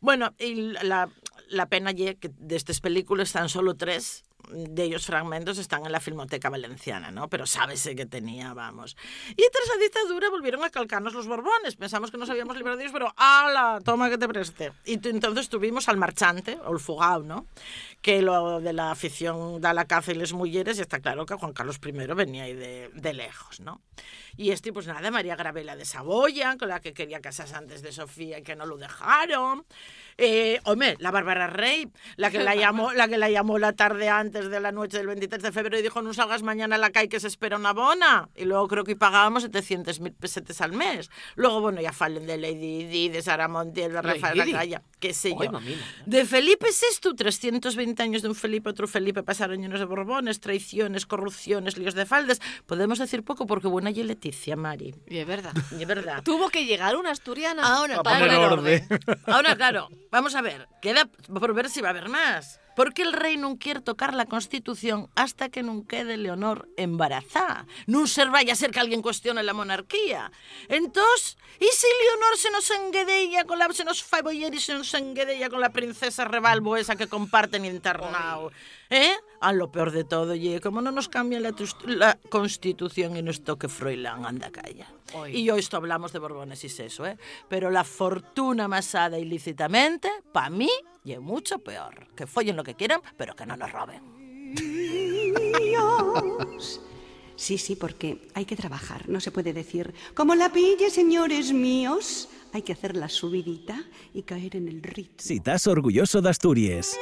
Bueno, 0.00 0.34
y 0.38 0.72
la, 0.82 1.08
la 1.48 1.66
pena 1.66 1.92
ye 1.92 2.16
que 2.16 2.30
de 2.38 2.56
estas 2.56 2.80
películas 2.80 3.32
tan 3.32 3.48
solo 3.48 3.74
tres 3.74 4.24
de 4.52 4.84
ellos 4.84 5.06
fragmentos 5.06 5.58
están 5.58 5.86
en 5.86 5.92
la 5.92 6.00
Filmoteca 6.00 6.50
Valenciana, 6.50 7.10
¿no? 7.10 7.28
Pero 7.28 7.46
sábese 7.46 7.94
que 7.94 8.06
tenía, 8.06 8.54
vamos. 8.54 8.96
Y 9.30 9.36
tras 9.36 9.68
la 9.74 9.82
dictadura 9.82 10.30
volvieron 10.30 10.64
a 10.64 10.70
calcarnos 10.70 11.14
los 11.14 11.26
Borbones. 11.26 11.76
Pensamos 11.76 12.10
que 12.10 12.18
nos 12.18 12.30
habíamos 12.30 12.56
librado 12.56 12.76
de 12.76 12.84
ellos, 12.84 12.92
pero 12.92 13.12
¡ala! 13.16 13.78
Toma 13.84 14.10
que 14.10 14.18
te 14.18 14.28
preste. 14.28 14.72
Y 14.84 14.94
entonces 15.08 15.48
tuvimos 15.48 15.88
al 15.88 15.96
marchante, 15.96 16.58
o 16.64 16.72
el 16.72 16.80
fugao, 16.80 17.22
¿no? 17.22 17.46
Que 18.02 18.22
lo 18.22 18.60
de 18.60 18.72
la 18.72 18.90
afición 18.90 19.60
da 19.60 19.72
la 19.72 19.86
caza 19.86 20.12
y 20.12 20.14
les 20.14 20.32
mujeres, 20.32 20.78
y 20.78 20.80
está 20.82 21.00
claro 21.00 21.26
que 21.26 21.34
Juan 21.34 21.52
Carlos 21.52 21.78
I 21.84 21.92
venía 21.92 22.44
ahí 22.44 22.54
de, 22.54 22.90
de 22.94 23.12
lejos, 23.14 23.60
¿no? 23.60 23.80
Y 24.36 24.50
este, 24.50 24.72
pues 24.72 24.86
nada, 24.86 25.10
María 25.10 25.36
Gravela 25.36 25.76
de 25.76 25.84
Saboya, 25.84 26.56
con 26.56 26.68
la 26.68 26.80
que 26.80 26.92
quería 26.92 27.20
casarse 27.20 27.54
antes 27.54 27.82
de 27.82 27.92
Sofía 27.92 28.38
y 28.38 28.42
que 28.42 28.56
no 28.56 28.66
lo 28.66 28.76
dejaron. 28.76 29.64
Eh, 30.18 30.60
hombre, 30.64 30.96
la 30.98 31.10
Bárbara 31.10 31.46
Rey, 31.46 31.88
la 32.16 32.30
que 32.30 32.40
la 32.40 32.54
llamó, 32.56 32.92
la 32.92 33.08
que 33.08 33.18
la 33.18 33.30
llamó 33.30 33.58
la 33.58 33.72
tarde 33.72 34.08
antes 34.08 34.50
de 34.50 34.60
la 34.60 34.72
noche 34.72 34.98
del 34.98 35.06
23 35.06 35.42
de 35.42 35.52
febrero 35.52 35.78
y 35.78 35.82
dijo 35.82 36.02
no 36.02 36.12
salgas 36.12 36.42
mañana 36.42 36.76
a 36.76 36.78
la 36.78 36.90
calle 36.90 37.08
que 37.08 37.20
se 37.20 37.26
espera 37.26 37.56
una 37.56 37.72
bona. 37.72 38.28
Y 38.34 38.44
luego 38.44 38.68
creo 38.68 38.84
que 38.84 38.96
pagábamos 38.96 39.48
700.000 39.48 40.14
pesetes 40.14 40.60
al 40.60 40.72
mes. 40.72 41.10
Luego, 41.36 41.60
bueno, 41.60 41.80
ya 41.80 41.92
falen 41.92 42.26
de 42.26 42.36
Lady 42.36 42.84
Di, 42.84 43.08
de 43.08 43.22
Sara 43.22 43.48
Montiel, 43.48 43.92
de 43.92 44.02
Rafael. 44.02 44.38
Lacaya, 44.38 44.82
qué 44.98 45.14
sé 45.14 45.30
yo. 45.30 45.50
mamina. 45.50 45.82
De 46.06 46.24
Felipe 46.24 46.66
VI, 46.68 47.14
320 47.14 48.02
años 48.02 48.22
de 48.22 48.28
un 48.28 48.34
Felipe, 48.34 48.70
otro 48.70 48.86
Felipe, 48.86 49.22
pasaron 49.22 49.60
llenos 49.60 49.80
de 49.80 49.86
borbones, 49.86 50.40
traiciones, 50.40 51.06
corrupciones, 51.06 51.78
líos 51.78 51.94
de 51.94 52.06
faldas. 52.06 52.40
Podemos 52.66 52.98
decir 52.98 53.22
poco 53.22 53.46
porque 53.46 53.68
buena 53.68 53.90
y 53.90 54.00
Leticia, 54.20 54.54
Mari. 54.54 54.94
Y 55.06 55.16
es 55.16 55.26
verdad. 55.26 55.52
Y 55.78 55.80
es 55.80 55.88
verdad. 55.88 56.22
Tuvo 56.22 56.50
que 56.50 56.66
llegar 56.66 56.94
una 56.94 57.10
asturiana 57.10 57.62
Ahora, 57.62 58.02
para 58.02 58.18
poner 58.18 58.36
poner 58.36 58.52
orden. 58.52 58.88
Ahora, 59.26 59.56
claro, 59.56 59.88
vamos 60.10 60.34
a 60.34 60.42
ver. 60.42 60.68
Queda 60.82 61.06
por 61.06 61.54
ver 61.54 61.70
si 61.70 61.80
va 61.80 61.88
a 61.88 61.90
haber 61.92 62.10
más. 62.10 62.59
¿Por 62.76 62.94
qué 62.94 63.02
el 63.02 63.12
rey 63.12 63.36
non 63.36 63.56
quiere 63.56 63.80
tocar 63.80 64.14
la 64.14 64.26
Constitución 64.26 65.10
hasta 65.14 65.50
que 65.50 65.62
non 65.62 65.84
quede 65.84 66.16
Leonor 66.16 66.70
embarazada? 66.78 67.66
Non 67.90 68.06
ser 68.06 68.30
vaya 68.30 68.54
a 68.54 68.60
ser 68.60 68.70
que 68.70 68.80
alguien 68.80 69.02
cuestione 69.02 69.42
la 69.42 69.52
monarquía. 69.52 70.30
Entonces, 70.70 71.36
¿y 71.58 71.68
si 71.68 71.86
Leonor 71.86 72.34
se 72.38 72.50
nos 72.50 72.70
enguedella 72.70 73.44
con 73.44 73.58
la... 73.58 73.68
se 73.72 73.84
nos 73.84 74.02
fai 74.02 74.22
boller 74.22 74.54
y 74.54 74.60
se 74.60 74.74
nos 74.74 74.94
enguedella 74.94 75.50
con 75.50 75.60
la 75.60 75.74
princesa 75.74 76.24
Rebalbo 76.24 76.76
esa 76.76 76.96
que 76.96 77.06
comparten 77.06 77.64
internado? 77.64 78.52
¿Eh? 78.90 79.12
A 79.40 79.52
lo 79.52 79.70
peor 79.70 79.92
de 79.92 80.04
todo, 80.04 80.34
ye, 80.34 80.60
como 80.60 80.82
no 80.82 80.90
nos 80.90 81.08
cambian 81.08 81.42
la, 81.42 81.54
la 81.86 82.18
Constitución 82.28 83.16
y 83.16 83.22
nos 83.22 83.44
toque 83.44 83.68
Froilán, 83.68 84.26
anda 84.26 84.50
calla. 84.50 84.88
Y 85.28 85.44
yo 85.44 85.56
esto 85.56 85.76
hablamos 85.76 86.12
de 86.12 86.18
Borbones 86.18 86.62
y 86.62 86.66
eso, 86.66 87.06
¿eh? 87.06 87.16
Pero 87.48 87.70
la 87.70 87.84
fortuna 87.84 88.64
amasada 88.64 89.18
ilícitamente, 89.18 90.10
para 90.32 90.50
mí, 90.50 90.70
y 91.04 91.16
mucho 91.18 91.58
peor. 91.58 92.08
Que 92.14 92.26
follen 92.26 92.56
lo 92.56 92.64
que 92.64 92.74
quieran, 92.74 93.00
pero 93.16 93.34
que 93.34 93.46
no 93.46 93.56
nos 93.56 93.72
roben. 93.72 94.54
Dios. 94.54 96.80
Sí, 97.36 97.56
sí, 97.56 97.74
porque 97.74 98.28
hay 98.34 98.44
que 98.44 98.54
trabajar, 98.54 99.08
no 99.08 99.18
se 99.18 99.30
puede 99.30 99.54
decir, 99.54 99.94
como 100.14 100.34
la 100.34 100.52
pille, 100.52 100.90
señores 100.90 101.54
míos, 101.54 102.28
hay 102.52 102.60
que 102.60 102.72
hacer 102.72 102.96
la 102.96 103.08
subidita 103.08 103.82
y 104.12 104.24
caer 104.24 104.56
en 104.56 104.68
el 104.68 104.82
ritmo. 104.82 105.14
Si 105.16 105.36
estás 105.36 105.66
orgulloso 105.66 106.20
de 106.20 106.28
Asturias. 106.28 106.98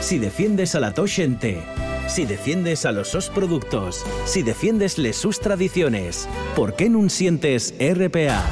Si 0.00 0.18
defiendes 0.18 0.74
a 0.74 0.80
la 0.80 0.94
to 0.94 1.06
xente. 1.06 1.62
Si 2.08 2.24
defiendes 2.24 2.86
a 2.86 2.92
los 2.92 3.08
sos 3.08 3.28
productos. 3.28 4.06
Si 4.24 4.42
defiendes 4.42 4.96
les 4.96 5.16
sus 5.16 5.38
tradiciones. 5.38 6.26
¿Por 6.56 6.74
qué 6.74 6.88
no 6.88 7.06
sientes 7.10 7.74
RPA? 7.78 8.42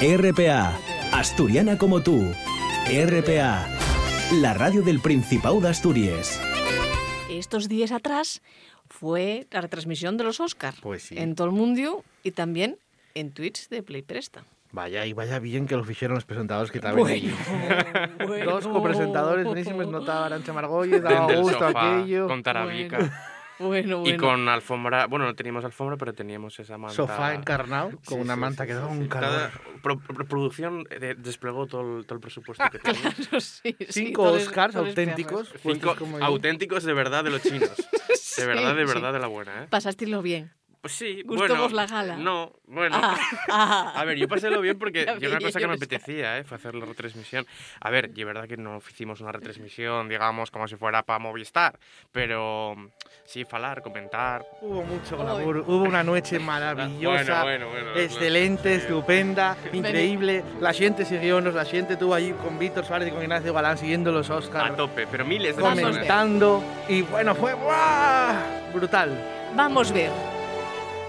RPA. 0.00 0.80
Asturiana 1.12 1.76
como 1.76 2.02
tú. 2.02 2.24
RPA. 2.88 3.66
La 4.40 4.54
radio 4.54 4.80
del 4.80 5.00
Principado 5.00 5.60
de 5.60 5.68
Asturias. 5.68 6.40
Estos 7.28 7.68
días 7.68 7.90
atrás 7.90 8.42
fue 8.88 9.48
la 9.50 9.60
retransmisión 9.60 10.16
de 10.16 10.22
los 10.22 10.38
Oscars. 10.38 10.78
Pues 10.80 11.02
sí. 11.02 11.16
En 11.18 11.34
todo 11.34 11.48
el 11.48 11.52
mundo 11.52 12.04
y 12.22 12.30
también 12.30 12.78
en 13.14 13.32
Twitch 13.32 13.68
de 13.70 13.82
Play 13.82 14.02
Presta. 14.02 14.44
Vaya, 14.70 15.04
y 15.04 15.12
vaya 15.14 15.40
bien 15.40 15.66
que 15.66 15.74
lo 15.76 15.90
hicieron 15.90 16.14
los 16.14 16.24
presentadores 16.24 16.70
que 16.70 16.78
estaban 16.78 17.04
allí. 17.04 17.34
bueno. 18.24 18.52
Dos 18.52 18.68
copresentadores 18.68 19.44
buenísimos, 19.44 19.88
notaba 19.88 20.26
Arancha 20.26 20.52
Margolles, 20.52 21.02
daba 21.02 21.34
gusto 21.34 21.58
sofá, 21.58 21.98
aquello. 21.98 22.28
con 22.28 22.44
Tarabica. 22.44 22.98
Bueno, 22.98 23.12
bueno. 23.58 24.02
Y 24.06 24.16
con 24.16 24.48
alfombra, 24.48 25.06
bueno, 25.06 25.24
no 25.26 25.34
teníamos 25.34 25.64
alfombra, 25.64 25.96
pero 25.96 26.12
teníamos 26.12 26.58
esa 26.58 26.78
manta. 26.78 26.94
Sofá 26.96 27.34
encarnado 27.34 27.92
con 28.04 28.20
una 28.20 28.36
manta 28.36 28.66
que 28.66 28.74
daba 28.74 28.88
un 28.88 29.08
calor. 29.08 29.50
Pro- 29.82 29.98
pro- 30.00 30.26
producción 30.26 30.84
eh, 30.90 31.14
desplegó 31.16 31.66
todo 31.66 31.98
el, 31.98 32.06
todo 32.06 32.16
el 32.16 32.20
presupuesto 32.20 32.64
que 32.70 32.78
tenía. 32.78 33.14
Cinco 33.90 34.24
Oscars 34.24 34.76
auténticos. 34.76 35.52
Cinco 35.62 35.94
como 35.98 36.16
ahí. 36.18 36.22
auténticos 36.24 36.84
de 36.84 36.92
verdad 36.92 37.24
de 37.24 37.30
los 37.30 37.42
chinos. 37.42 37.70
De 38.36 38.44
verdad, 38.44 38.76
de 38.76 38.86
sí. 38.86 38.92
verdad 38.92 39.14
de 39.14 39.18
la 39.18 39.28
buena, 39.28 39.62
¿eh? 39.62 39.66
Pasástelo 39.70 40.20
bien. 40.20 40.50
Pues 40.86 40.98
sí, 40.98 41.22
Gustó 41.24 41.48
bueno. 41.48 41.62
vos 41.64 41.72
la 41.72 41.84
gala. 41.84 42.16
No, 42.16 42.52
bueno. 42.68 42.96
Ah, 42.96 43.16
ah. 43.50 43.92
A 43.96 44.04
ver, 44.04 44.16
yo 44.18 44.28
pasé 44.28 44.50
lo 44.50 44.60
bien 44.60 44.78
porque 44.78 45.04
yo 45.20 45.30
una 45.30 45.40
cosa 45.40 45.58
que 45.58 45.66
me 45.66 45.74
apetecía, 45.74 46.38
¿eh? 46.38 46.44
Fue 46.44 46.56
hacer 46.56 46.76
la 46.76 46.86
retransmisión. 46.86 47.44
A 47.80 47.90
ver, 47.90 48.12
y 48.14 48.20
es 48.20 48.26
verdad 48.26 48.46
que 48.46 48.56
no 48.56 48.80
hicimos 48.88 49.20
una 49.20 49.32
retransmisión, 49.32 50.08
digamos, 50.08 50.52
como 50.52 50.68
si 50.68 50.76
fuera 50.76 51.02
para 51.02 51.18
Movistar, 51.18 51.76
pero 52.12 52.76
sí, 53.24 53.44
falar, 53.44 53.82
comentar. 53.82 54.46
Hubo 54.60 54.84
mucho 54.84 55.16
glamour, 55.16 55.64
hubo 55.66 55.82
una 55.82 56.04
noche 56.04 56.38
maravillosa, 56.52 57.42
Bueno, 57.42 57.68
bueno, 57.68 57.86
bueno, 57.86 58.00
excelente, 58.00 58.68
bueno. 58.68 58.82
estupenda, 58.82 59.56
increíble. 59.72 60.44
La 60.60 60.72
gente 60.72 61.04
siguiónos, 61.04 61.52
la 61.52 61.64
gente 61.64 61.94
estuvo 61.94 62.14
allí 62.14 62.30
con 62.30 62.60
Víctor 62.60 62.84
Suárez 62.84 63.08
y 63.08 63.10
con 63.10 63.22
Ignacio 63.22 63.52
Galán 63.52 63.76
siguiendo 63.76 64.12
los 64.12 64.30
Oscars. 64.30 64.70
A 64.70 64.76
tope, 64.76 65.08
pero 65.08 65.24
miles 65.24 65.56
de 65.56 65.62
personas. 65.64 65.90
comentando 65.90 66.62
y 66.88 67.02
bueno, 67.02 67.34
fue 67.34 67.54
¡buah! 67.54 68.70
brutal. 68.72 69.10
Vamos 69.56 69.90
a 69.90 69.94
ver. 69.94 70.35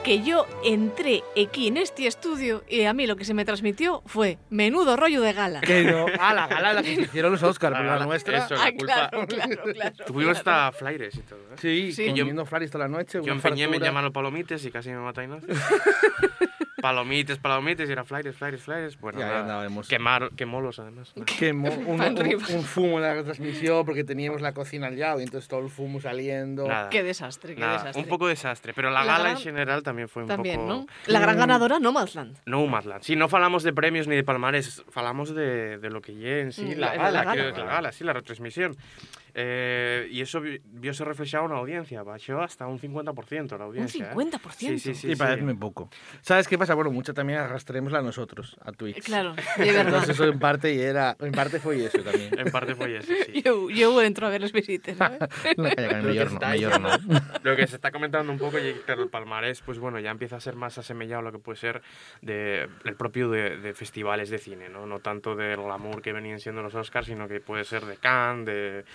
Que 0.08 0.24
yo 0.24 0.46
entré 0.64 1.22
aquí 1.42 1.68
en 1.68 1.76
este 1.76 2.08
estudio 2.08 2.64
y 2.70 2.84
a 2.86 2.94
mí 2.94 3.06
lo 3.08 3.18
que 3.18 3.26
se 3.26 3.34
me 3.34 3.44
transmitió 3.44 4.02
fue 4.06 4.38
menudo 4.50 4.96
rollo 4.96 5.20
de 5.20 5.34
gala. 5.34 5.60
Que 5.60 5.84
no, 5.84 6.06
a 6.18 6.34
la 6.34 6.48
gala 6.48 6.72
la 6.76 6.82
que 6.82 6.96
se 6.96 7.02
hicieron 7.02 7.34
los 7.34 7.44
Oscars, 7.44 7.76
pero 7.76 7.88
la 7.90 7.94
gala, 7.96 8.06
nuestra. 8.06 8.38
eso, 8.46 8.56
la 8.56 8.64
Ah, 8.68 8.72
culpa- 8.72 9.10
claro, 9.10 9.28
claro, 9.28 9.64
claro. 9.74 9.96
Tuvimos 10.06 10.38
hasta 10.38 10.72
flyers 10.72 11.14
y 11.18 11.20
todo. 11.24 11.40
¿eh? 11.40 11.56
Sí, 11.60 11.92
Sí. 11.92 12.08
comiendo 12.08 12.46
flaris 12.46 12.72
toda 12.72 12.88
la 12.88 12.98
noche. 12.98 13.18
Yo 13.18 13.24
una 13.24 13.34
empeñé, 13.34 13.68
me 13.68 13.74
fartura. 13.74 13.86
llamaron 13.90 14.14
palomites 14.14 14.64
y 14.64 14.72
casi 14.72 14.92
me 14.92 14.96
Ignacio. 14.98 15.48
palomites, 16.82 17.38
palomites, 17.40 17.90
y 17.90 17.92
era 17.92 18.04
flyers, 18.04 18.36
flyers, 18.36 18.62
flyers. 18.64 19.00
Bueno, 19.00 19.20
Y 19.20 19.24
ahí 19.24 19.30
nada, 19.30 19.42
andábamos. 19.42 19.88
quemar, 19.88 20.30
quemolos 20.36 20.80
además. 20.80 21.14
Quemó 21.40 21.70
un, 21.88 22.02
un- 22.02 22.18
un 22.56 22.64
fumo 22.64 22.98
en 22.98 23.04
la 23.04 23.14
retransmisión 23.16 23.86
porque 23.86 24.04
teníamos 24.04 24.42
la 24.42 24.54
cocina 24.54 24.88
al 24.88 25.00
lado 25.00 25.20
y 25.20 25.24
entonces 25.24 25.48
todo 25.48 25.62
el 25.62 25.70
fumo 25.70 26.00
saliendo. 26.00 26.68
Nada. 26.68 26.90
Qué 26.90 27.04
desastre, 27.04 27.56
qué 27.56 27.62
Nada, 27.62 27.74
desastre. 27.80 28.02
un 28.04 28.10
poco 28.10 28.28
desastre, 28.28 28.74
pero 28.74 28.90
la, 28.90 29.02
La 29.02 29.06
gala 29.14 29.20
gran- 29.26 29.38
en 29.38 29.42
general 29.44 29.84
también 29.84 30.08
fue 30.10 30.24
un 30.24 30.28
También, 30.28 30.58
poco... 30.62 30.68
¿no? 30.74 30.88
La 31.08 31.20
gran 31.20 31.38
ganadora, 31.38 31.80
Nomadland. 31.80 32.38
No 32.46 32.58
Nomadland. 32.62 33.04
Sí, 33.04 33.16
no 33.16 33.28
falamos 33.30 33.64
de 33.64 33.74
premios 33.74 34.08
ni 34.08 34.16
de 34.16 34.24
palmares, 34.24 34.84
falamos 34.90 35.34
de, 35.34 35.78
de 35.78 35.90
lo 35.90 36.02
que 36.02 36.14
lle 36.14 36.42
en 36.42 36.52
sí, 36.52 36.64
Mm, 36.76 36.80
la, 36.80 36.88
la- 36.88 36.96
gala, 36.96 37.12
la 37.12 37.24
gala. 37.24 37.54
que- 37.54 37.60
la 37.60 37.66
gala, 37.66 37.92
sí, 37.92 38.04
la 38.04 38.14
retransmisión. 38.14 38.76
Eh, 39.40 40.08
y 40.10 40.22
eso 40.22 40.42
vi- 40.42 40.60
viose 40.66 41.06
reflejado 41.06 41.46
en 41.46 41.52
la 41.52 41.60
audiencia, 41.60 42.02
bajó 42.02 42.42
hasta 42.42 42.66
un 42.66 42.80
50% 42.80 43.56
la 43.56 43.66
audiencia. 43.66 44.10
¿eh? 44.12 44.16
50%. 44.16 44.52
Sí, 44.56 44.80
sí, 44.80 44.96
sí. 44.96 45.12
y 45.12 45.16
parece 45.16 45.38
sí. 45.40 45.44
muy 45.46 45.54
poco. 45.54 45.92
¿Sabes 46.22 46.48
qué 46.48 46.58
pasa? 46.58 46.74
Bueno, 46.74 46.90
mucho 46.90 47.14
también 47.14 47.38
arrastremosla 47.38 48.00
a 48.00 48.02
nosotros, 48.02 48.58
a 48.66 48.72
Twitch. 48.72 49.04
Claro, 49.06 49.36
de 49.58 49.66
verdad. 49.66 49.86
Entonces 49.86 50.10
eso 50.10 50.24
en 50.26 50.40
parte, 50.40 50.74
y 50.74 50.82
era, 50.82 51.16
en 51.20 51.32
parte 51.34 51.60
fue 51.60 51.86
eso 51.86 52.00
también. 52.00 52.32
En 52.40 52.50
parte 52.52 52.74
fue 52.74 52.98
eso, 52.98 53.14
sí. 53.28 53.44
Yo, 53.44 53.70
yo 53.70 54.02
entro 54.02 54.26
a 54.26 54.32
ver 54.32 54.42
los 54.42 54.52
visites. 54.52 54.98
¿no? 54.98 55.08
No, 55.58 55.70
calla, 55.70 55.76
calla, 55.76 55.98
Lo 56.02 56.02
que, 56.02 56.08
mayor 56.08 56.32
no, 56.32 56.40
mayor 56.40 56.82
no. 56.82 56.90
lo 57.44 57.56
que 57.56 57.68
se 57.68 57.76
está 57.76 57.92
comentando 57.92 58.32
un 58.32 58.40
poco 58.40 58.58
y 58.58 58.74
claro, 58.86 59.04
el 59.04 59.10
palmarés, 59.10 59.62
pues 59.62 59.78
bueno, 59.78 60.00
ya 60.00 60.10
empieza 60.10 60.38
a 60.38 60.40
ser 60.40 60.56
más 60.56 60.80
asemejado 60.80 61.20
a 61.20 61.22
lo 61.22 61.32
que 61.32 61.40
puede 61.40 61.58
ser 61.58 61.84
de, 62.24 62.68
el 62.86 62.96
propio 62.96 63.30
de, 63.30 63.58
de 63.58 63.74
festivales 63.76 64.32
de 64.32 64.40
cine, 64.40 64.68
¿no? 64.70 64.88
No 64.88 64.98
tanto 65.00 65.36
del 65.36 65.58
glamour 65.62 66.02
que 66.02 66.12
venían 66.12 66.40
siendo 66.40 66.64
los 66.64 66.74
Oscars, 66.74 67.06
sino 67.06 67.28
que 67.28 67.40
puede 67.40 67.64
ser 67.66 67.86
de 67.86 67.98
Cannes, 67.98 68.46
de, 68.48 68.86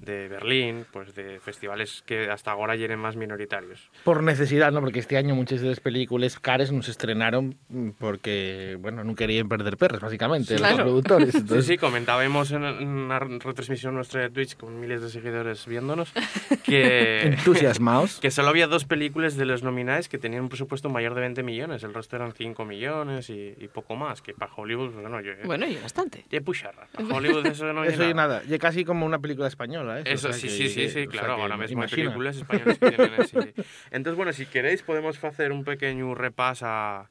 de 0.00 0.28
Berlín, 0.28 0.84
pues 0.92 1.14
de 1.14 1.40
festivales 1.40 2.02
que 2.06 2.30
hasta 2.30 2.50
ahora 2.52 2.76
llenen 2.76 2.98
más 2.98 3.16
minoritarios. 3.16 3.90
Por 4.04 4.22
necesidad, 4.22 4.72
¿no? 4.72 4.80
Porque 4.80 4.98
este 5.00 5.16
año 5.16 5.34
muchas 5.34 5.60
de 5.60 5.68
las 5.68 5.80
películas 5.80 6.38
cares 6.38 6.72
no 6.72 6.82
se 6.82 6.90
estrenaron 6.90 7.56
porque, 7.98 8.76
bueno, 8.80 9.04
no 9.04 9.14
querían 9.14 9.48
perder 9.48 9.76
perros, 9.76 10.00
básicamente, 10.00 10.56
Claro. 10.56 10.76
los 10.76 10.82
productores. 10.84 11.32
Sí, 11.32 11.38
Entonces, 11.38 11.66
sí, 11.66 11.78
comentábamos 11.78 12.50
en 12.52 12.62
una 12.64 13.18
retransmisión 13.18 13.94
nuestra 13.94 14.20
de 14.22 14.30
Twitch 14.30 14.56
con 14.56 14.78
miles 14.80 15.00
de 15.02 15.08
seguidores 15.10 15.66
viéndonos 15.66 16.12
que, 16.64 17.22
Entusiasmaos. 17.28 18.20
que 18.20 18.30
solo 18.30 18.48
había 18.48 18.66
dos 18.66 18.84
películas 18.84 19.36
de 19.36 19.44
los 19.46 19.62
nominados 19.62 20.08
que 20.08 20.18
tenían 20.18 20.42
un 20.42 20.48
presupuesto 20.48 20.88
mayor 20.88 21.14
de 21.14 21.20
20 21.22 21.42
millones, 21.42 21.82
el 21.84 21.94
resto 21.94 22.16
eran 22.16 22.32
5 22.32 22.64
millones 22.64 23.30
y, 23.30 23.54
y 23.58 23.68
poco 23.68 23.96
más, 23.96 24.22
que 24.22 24.34
para 24.34 24.52
Hollywood, 24.54 24.92
bueno, 24.92 25.20
yo... 25.20 25.32
Bueno, 25.44 25.66
y 25.66 25.76
bastante. 25.76 26.24
Y 26.30 26.40
pucharra, 26.40 26.86
para 26.92 27.08
Hollywood 27.08 27.46
eso 27.46 27.72
no 27.72 27.84
Eso 27.92 28.04
y 28.08 28.14
nada. 28.14 28.40
nada, 28.40 28.42
y 28.48 28.58
casi 28.58 28.84
como 28.84 29.06
una 29.06 29.18
película 29.18 29.48
española. 29.48 29.81
Española, 29.82 30.00
¿eh? 30.00 30.02
Eso 30.14 30.28
O 30.28 30.32
sea 30.32 30.40
sí, 30.40 30.46
que- 30.48 30.52
sí, 30.54 30.68
sí, 30.68 30.88
sí, 30.88 31.06
claro, 31.06 31.32
ahora 31.34 31.56
mismo 31.56 31.80
hay 31.82 31.86
imagina. 31.88 32.04
películas 32.08 32.36
españolas 32.36 32.78
que 32.78 32.88
tienen 32.88 33.14
ese... 33.14 33.54
Entonces, 33.90 34.16
bueno, 34.16 34.32
si 34.32 34.46
queréis 34.46 34.82
podemos 34.82 35.22
hacer 35.22 35.52
un 35.52 35.64
pequeño 35.64 36.14
repaso 36.14 36.66
a, 36.66 37.08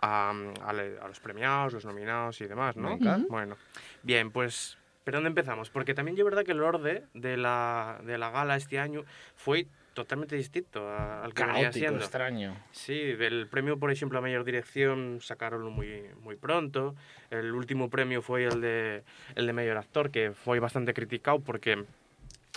a, 0.00 0.30
a 0.62 0.72
le- 0.72 0.98
a 1.00 1.08
los 1.08 1.20
premiados, 1.20 1.72
los 1.72 1.84
nominados 1.84 2.40
y 2.40 2.46
demás, 2.46 2.76
¿no? 2.76 2.90
Venga. 2.98 3.18
Bueno, 3.28 3.56
bien, 4.02 4.30
pues, 4.30 4.78
¿pero 5.04 5.16
dónde 5.18 5.28
empezamos? 5.28 5.70
Porque 5.70 5.94
también 5.94 6.16
es 6.18 6.24
verdad 6.24 6.44
que 6.44 6.52
el 6.52 6.62
orden 6.62 7.04
de 7.14 7.36
la, 7.36 7.98
de 8.04 8.18
la 8.18 8.30
gala 8.30 8.56
este 8.56 8.78
año 8.78 9.04
fue 9.36 9.66
totalmente 9.94 10.34
distinto 10.34 10.90
al 10.90 11.32
que 11.34 11.44
venía 11.44 11.62
Caótico, 11.62 11.78
siendo. 11.78 11.98
extraño. 12.00 12.56
Sí, 12.72 13.00
el 13.00 13.46
premio, 13.48 13.78
por 13.78 13.92
ejemplo, 13.92 14.18
a 14.18 14.22
mayor 14.22 14.42
dirección 14.42 15.20
sacaronlo 15.20 15.70
muy, 15.70 16.02
muy 16.20 16.34
pronto. 16.34 16.96
El 17.30 17.52
último 17.52 17.88
premio 17.88 18.20
fue 18.20 18.42
el 18.44 18.60
de, 18.60 19.04
el 19.36 19.46
de 19.46 19.52
mayor 19.52 19.76
actor, 19.76 20.10
que 20.10 20.32
fue 20.32 20.58
bastante 20.58 20.94
criticado 20.94 21.38
porque, 21.38 21.84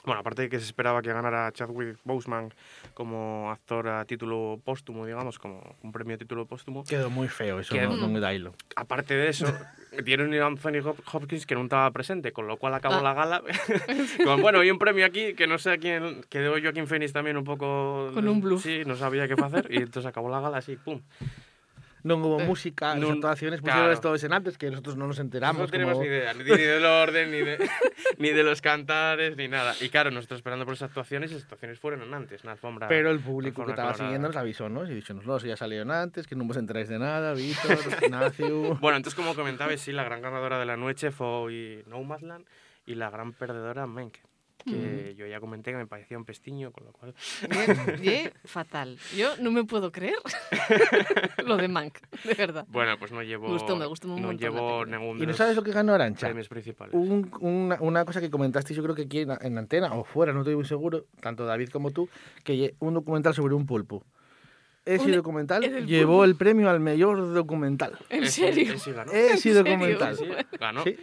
bueno, 0.06 0.22
aparte 0.22 0.44
de 0.44 0.50
que 0.50 0.60
se 0.60 0.66
esperaba 0.66 1.02
que 1.02 1.12
ganara 1.12 1.52
Chadwick 1.52 1.98
Boseman 2.04 2.54
como 2.94 3.52
actor 3.52 3.88
a 3.90 4.06
título 4.06 4.60
póstumo, 4.64 5.06
digamos, 5.06 5.38
como 5.40 5.76
un 5.84 5.92
premio 5.92 6.16
a 6.16 6.18
título 6.18 6.46
póstumo. 6.46 6.84
Quedó 6.86 7.10
muy 7.10 7.28
feo, 7.28 7.60
eso 7.60 7.74
Quedó- 7.76 7.90
no, 7.90 7.98
non 7.98 8.14
me 8.14 8.20
dá 8.20 8.34
hilo. 8.34 8.54
Aparte 8.76 9.16
de 9.16 9.28
eso, 9.30 9.46
dieron 10.06 10.34
a 10.34 10.46
Anthony 10.46 10.80
Hop- 10.86 11.02
Hopkins 11.12 11.46
que 11.46 11.56
no 11.56 11.64
estaba 11.64 11.90
presente, 11.92 12.32
con 12.32 12.48
lo 12.48 12.58
cual 12.58 12.74
acabó 12.76 12.96
Ah. 12.96 13.02
la 13.04 13.14
gala. 13.14 13.42
con, 14.24 14.42
bueno, 14.42 14.60
hay 14.62 14.72
un 14.72 14.80
premio 14.80 15.06
aquí 15.06 15.34
que 15.34 15.48
no 15.48 15.58
sé 15.58 15.72
a 15.74 15.78
quién, 15.78 16.24
que 16.30 16.40
dio 16.42 16.52
Joaquín 16.62 16.88
Phoenix 16.88 17.12
también 17.12 17.36
un 17.36 17.44
poco. 17.44 18.12
Con 18.14 18.28
un 18.28 18.40
bluff. 18.40 18.64
Sí, 18.64 18.84
no 18.86 18.96
sabía 18.96 19.28
qué 19.28 19.34
hacer 19.34 19.68
y 19.70 19.78
entonces 19.78 20.06
acabó 20.06 20.30
la 20.30 20.40
gala 20.40 20.58
así, 20.60 20.76
pum. 20.78 21.02
Non 22.08 22.24
hubo 22.24 22.40
Eh, 22.40 22.48
música, 22.48 22.96
as 22.96 23.00
non- 23.04 23.20
actuaciones 23.20 23.60
claro. 23.60 23.84
pusieron 23.92 24.00
todos 24.00 24.24
en 24.24 24.32
antes 24.32 24.56
que 24.56 24.72
nosotros 24.72 24.96
no 24.96 25.06
nos 25.12 25.20
enteramos. 25.20 25.60
no 25.60 25.68
tenemos 25.68 26.00
como- 26.00 26.08
ni 26.08 26.10
idea, 26.10 26.32
ni, 26.34 26.44
ni 26.48 26.64
del 26.64 26.86
orden, 27.04 27.28
ni 27.36 27.44
de, 27.44 27.60
ni 28.18 28.30
de 28.32 28.44
los 28.48 28.62
cantares, 28.64 29.36
ni 29.36 29.48
nada. 29.52 29.76
Y 29.84 29.90
claro, 29.90 30.10
nosotros 30.10 30.40
esperando 30.40 30.64
por 30.64 30.74
esas 30.74 30.88
actuaciones, 30.88 31.32
esas 31.32 31.44
actuaciones 31.44 31.78
fueron 31.80 32.02
en 32.02 32.14
antes, 32.14 32.42
una 32.48 32.54
alfombra. 32.54 32.88
Pero 32.88 33.12
el 33.12 33.20
público 33.20 33.66
que 33.66 33.72
estaba 33.72 33.92
colorada. 33.92 34.08
siguiendo 34.08 34.28
nos 34.30 34.38
avisó, 34.38 34.70
¿no? 34.70 34.88
Y 34.90 34.96
dicho, 34.96 35.14
no, 35.14 35.36
eso 35.36 35.46
ya 35.48 35.58
salieron 35.58 35.92
antes, 35.92 36.26
que 36.26 36.36
no 36.36 36.46
vos 36.46 36.56
enteráis 36.56 36.88
de 36.88 36.98
nada, 36.98 37.34
Víctor, 37.34 37.78
Ignacio... 38.02 38.76
Bueno, 38.80 38.96
entonces 38.98 39.16
como 39.20 39.36
comentaba, 39.36 39.76
sí, 39.76 39.92
la 39.92 40.04
gran 40.06 40.22
ganadora 40.22 40.58
de 40.60 40.66
la 40.66 40.78
noche 40.78 41.12
fue 41.12 41.84
Nomadland 41.88 42.46
y 42.86 42.96
la 42.96 43.10
gran 43.10 43.34
perdedora 43.34 43.86
Menk, 43.86 44.16
que 44.68 45.16
yo 45.18 45.26
ya 45.26 45.40
comenté 45.40 45.72
que 45.72 45.78
me 45.78 45.88
parecía 45.88 46.18
un 46.18 46.26
pestiño, 46.26 46.72
con 46.72 46.86
lo 46.86 46.92
cual... 46.92 47.16
Ye, 48.02 48.32
fatal. 48.46 48.98
Yo 49.16 49.38
no 49.38 49.52
me 49.52 49.64
puedo 49.64 49.92
creer 49.92 50.16
lo 51.46 51.58
de 51.58 51.68
Mank, 51.68 51.98
de 52.24 52.34
verdad. 52.34 52.66
Bueno, 52.70 52.98
pues 53.00 53.12
no 53.12 53.22
llevo... 53.24 53.48
Me 53.48 53.54
gustó, 53.54 53.76
me 53.76 53.86
gustó 53.86 54.08
un 54.14 54.22
no 54.22 54.32
llevo 54.34 54.86
ningún 54.86 55.22
¿Y 55.22 55.26
no 55.26 55.34
sabes 55.34 55.56
lo 55.56 55.64
que 55.64 55.72
ganó 55.72 55.94
Arancha? 55.94 56.28
premios 56.28 56.48
principales. 56.50 56.94
Un- 56.94 57.32
una, 57.40 57.78
una 57.82 58.06
cosa 58.06 58.22
que 58.22 58.30
comentaste, 58.30 58.74
yo 58.74 58.84
creo 58.84 58.96
que 58.96 59.04
aquí 59.04 59.20
en, 59.22 59.32
en 59.42 59.58
antena 59.58 59.94
o 59.94 60.04
fuera, 60.04 60.34
no 60.34 60.42
estoy 60.42 60.56
muy 60.56 60.66
seguro, 60.66 61.06
tanto 61.22 61.46
David 61.46 61.70
como 61.70 61.92
tú, 61.92 62.10
que 62.44 62.76
un 62.80 62.94
documental 62.94 63.34
sobre 63.34 63.56
un 63.56 63.66
pulpo. 63.66 64.04
Ese 64.86 65.06
Un- 65.08 65.12
documental 65.18 65.86
llevó 65.86 66.14
pulpo. 66.14 66.24
el 66.26 66.36
premio 66.36 66.70
al 66.70 66.80
mejor 66.80 67.34
documental. 67.34 67.98
¿En 68.10 68.24
Ese- 68.24 68.54
serio? 68.54 68.74
ese 68.74 68.94
ganó. 68.94 69.12
Ese 69.12 69.50
¿En 69.50 69.56
documental. 69.56 70.16
serio? 70.16 70.36
Sí, 70.40 70.58
ganó. 70.60 70.84
Sí. 70.84 70.96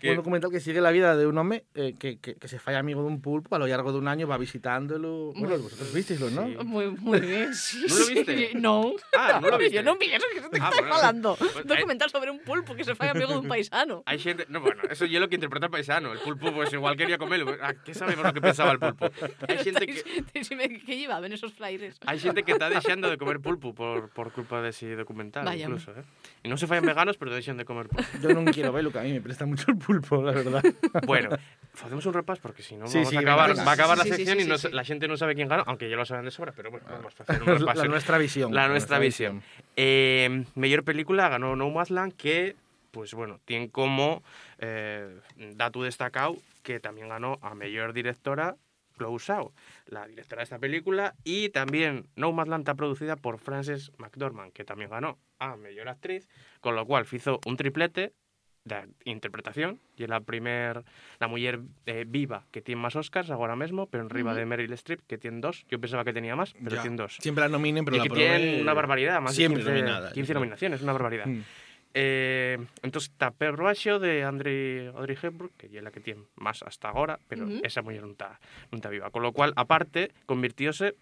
Que- 0.00 0.10
Un 0.10 0.16
documental 0.16 0.50
que 0.50 0.60
sigue 0.60 0.80
la 0.80 0.90
vida 0.90 1.16
de 1.16 1.26
un 1.26 1.36
hombre 1.38 1.64
eh, 1.74 1.94
que, 1.98 2.18
que, 2.18 2.34
que 2.36 2.48
se 2.48 2.58
falla 2.58 2.78
amigo 2.78 3.00
de 3.02 3.08
un 3.08 3.20
pulpo, 3.20 3.56
a 3.56 3.58
lo 3.58 3.66
largo 3.66 3.92
de 3.92 3.98
un 3.98 4.08
año 4.08 4.26
va 4.28 4.38
visitándolo. 4.38 5.32
Bueno, 5.34 5.58
vosotros 5.58 5.92
visteislo, 5.92 6.30
¿no? 6.30 6.46
Sí. 6.46 6.56
Muy, 6.64 6.90
muy 6.90 7.20
bien, 7.20 7.54
sí. 7.54 7.84
¿No 7.88 7.96
lo 7.98 8.04
sí. 8.04 8.14
viste? 8.14 8.50
No. 8.54 8.92
Ah, 9.16 9.38
¿no 9.42 9.48
lo 9.50 9.58
viste? 9.58 9.74
Yo 9.76 9.82
no 9.82 9.96
vi 9.96 10.06
eso 10.06 10.24
que 10.32 10.40
te 10.40 10.46
Ah, 10.60 10.68
está 10.70 10.80
bueno. 10.80 10.94
hablando. 10.94 11.36
Pues, 11.36 11.56
Un 11.56 11.66
documental 11.66 12.10
sobre 12.10 12.30
un 12.30 12.38
pulpo 12.40 12.74
que 12.74 12.84
se 12.84 12.94
falla 12.94 13.12
amigo 13.12 13.32
de 13.32 13.38
un 13.38 13.48
paisano. 13.48 14.02
Hay 14.06 14.18
gente... 14.18 14.46
No, 14.48 14.60
bueno, 14.60 14.82
eso 14.90 15.04
yo 15.06 15.20
lo 15.20 15.28
que 15.28 15.34
interpreta 15.36 15.66
el 15.66 15.72
paisano. 15.72 16.12
El 16.12 16.18
pulpo, 16.20 16.52
pues 16.52 16.72
igual 16.72 16.96
quería 16.96 17.18
comerlo. 17.18 17.56
¿A 17.62 17.74
¿Qué 17.74 17.94
sabemos 17.94 18.24
lo 18.24 18.32
que 18.32 18.40
pensaba 18.40 18.72
el 18.72 18.78
pulpo? 18.78 19.08
Hay 19.48 19.58
gente 19.58 19.86
que... 19.86 20.24
Decime, 20.34 20.80
¿Qué 20.84 20.96
llevaban 20.96 21.32
esos 21.32 21.52
flyers? 21.52 21.98
Hay 22.06 22.18
gente 22.18 22.42
que 22.42 22.52
está 22.52 22.70
deseando 22.70 23.10
de 23.10 23.18
comer 23.18 23.40
pulpo 23.40 23.74
por, 23.74 24.10
por 24.10 24.32
culpa 24.32 24.60
de 24.62 24.70
ese 24.70 24.94
documental, 24.96 25.44
Vaya, 25.44 25.64
incluso, 25.64 25.90
¿eh? 25.92 26.02
Y 26.42 26.48
no 26.48 26.56
se 26.56 26.66
fallan 26.66 26.84
veganos, 26.86 27.16
pero 27.16 27.34
desean 27.34 27.56
de 27.56 27.64
comer 27.64 27.88
pulpo. 27.88 28.04
Yo 28.22 28.28
no 28.30 28.44
quiero 28.52 28.72
verlo, 28.72 28.92
que 28.92 28.98
a 28.98 29.02
mí 29.02 29.12
me 29.12 29.20
presta 29.20 29.44
mucho 29.46 29.64
el 29.70 29.76
pulpo, 29.78 29.87
la 29.88 30.32
verdad. 30.32 30.62
Bueno, 31.06 31.30
hacemos 31.74 32.04
un 32.06 32.14
repaso 32.14 32.40
porque 32.42 32.62
si 32.62 32.76
no 32.76 32.86
Sí, 32.86 32.98
vamos 32.98 33.10
sí, 33.10 33.16
a 33.16 33.20
acabar, 33.20 33.50
venga. 33.50 33.64
va 33.64 33.70
a 33.70 33.74
acabar 33.74 33.98
la 33.98 34.04
sí, 34.04 34.10
sección 34.10 34.38
sí, 34.38 34.44
y 34.44 34.46
no 34.46 34.56
la 34.72 34.84
gente 34.84 35.08
no 35.08 35.16
sabe 35.16 35.34
quién 35.34 35.48
gana, 35.48 35.64
aunque 35.66 35.88
ya 35.88 35.96
lo 35.96 36.04
saben 36.04 36.24
de 36.24 36.30
sobra, 36.30 36.52
pero 36.52 36.70
bueno, 36.70 36.86
vamos 36.90 37.14
a 37.18 37.22
hacer 37.22 37.42
un 37.42 37.48
La, 37.48 37.54
repaso. 37.58 37.84
nuestra 37.86 38.18
visión. 38.18 38.54
La 38.54 38.68
nuestra 38.68 38.98
visión. 38.98 39.42
Eh, 39.76 40.44
mejor 40.54 40.84
película 40.84 41.28
ganó 41.28 41.56
Nomadland, 41.56 42.14
que, 42.14 42.56
pues 42.90 43.14
bueno, 43.14 43.40
tiene 43.44 43.70
como 43.70 44.22
eh, 44.58 45.20
dato 45.54 45.82
destacado 45.82 46.36
que 46.62 46.80
también 46.80 47.08
ganó 47.08 47.38
a 47.42 47.54
mejor 47.54 47.92
directora 47.94 48.56
Chloe 48.98 49.18
Zhao, 49.20 49.52
la 49.86 50.06
directora 50.08 50.40
de 50.40 50.44
esta 50.44 50.58
película, 50.58 51.14
y 51.24 51.50
también 51.50 52.08
Nomadland 52.16 52.62
está 52.62 52.74
producida 52.74 53.14
por 53.16 53.38
Frances 53.38 53.92
McDormand, 53.96 54.52
que 54.52 54.64
también 54.64 54.90
ganó 54.90 55.18
a 55.38 55.54
mejor 55.56 55.88
actriz, 55.88 56.28
con 56.60 56.74
lo 56.74 56.84
cual 56.84 57.06
hizo 57.12 57.38
un 57.46 57.56
triplete 57.56 58.12
interpretación 59.04 59.78
y 59.96 60.04
es 60.04 60.08
la 60.08 60.20
primer 60.20 60.84
la 61.20 61.28
mujer 61.28 61.60
eh, 61.86 62.04
viva 62.06 62.44
que 62.50 62.60
tiene 62.62 62.80
más 62.80 62.94
Oscars 62.96 63.30
ahora 63.30 63.56
mismo 63.56 63.86
pero 63.86 64.02
en 64.04 64.10
riba 64.10 64.30
Ujú. 64.32 64.38
de 64.40 64.46
Meryl 64.46 64.72
Streep 64.74 65.00
que 65.06 65.18
tiene 65.18 65.40
dos 65.40 65.64
yo 65.70 65.80
pensaba 65.80 66.04
que 66.04 66.12
tenía 66.12 66.36
más 66.36 66.54
pero 66.62 66.76
Ya. 66.76 66.82
tiene 66.82 66.96
dos 66.96 67.16
Siempre 67.20 67.42
la 67.42 67.48
nominen, 67.48 67.84
pero 67.84 67.96
y 67.96 68.00
la 68.00 68.04
que 68.04 68.10
tienen 68.10 68.60
una 68.62 68.74
barbaridad, 68.74 69.20
más 69.20 69.34
Siempre 69.34 69.62
de 69.64 69.70
15, 69.70 69.80
nominada. 69.82 70.12
15 70.12 70.34
nominaciones, 70.34 70.82
una 70.82 70.92
barbaridad. 70.92 71.26
Mm. 71.26 71.40
Eh, 71.94 72.58
entonces 72.82 73.10
está 73.10 73.30
Perro 73.30 73.72
de 73.98 74.22
Andrei, 74.24 74.86
Audrey 74.88 75.16
Hepburn, 75.20 75.50
que 75.56 75.66
es 75.66 75.82
la 75.82 75.90
que 75.90 76.00
tiene 76.00 76.22
más 76.36 76.62
hasta 76.62 76.90
ahora, 76.90 77.18
pero 77.28 77.46
Ujú. 77.46 77.60
esa 77.64 77.82
mujer 77.82 78.02
no 78.02 78.12
está, 78.12 78.38
no 78.70 78.76
está 78.76 78.88
viva. 78.90 79.10
Con 79.10 79.22
lo 79.22 79.32
cual, 79.32 79.52
aparte, 79.56 80.12
convirtióse 80.26 80.94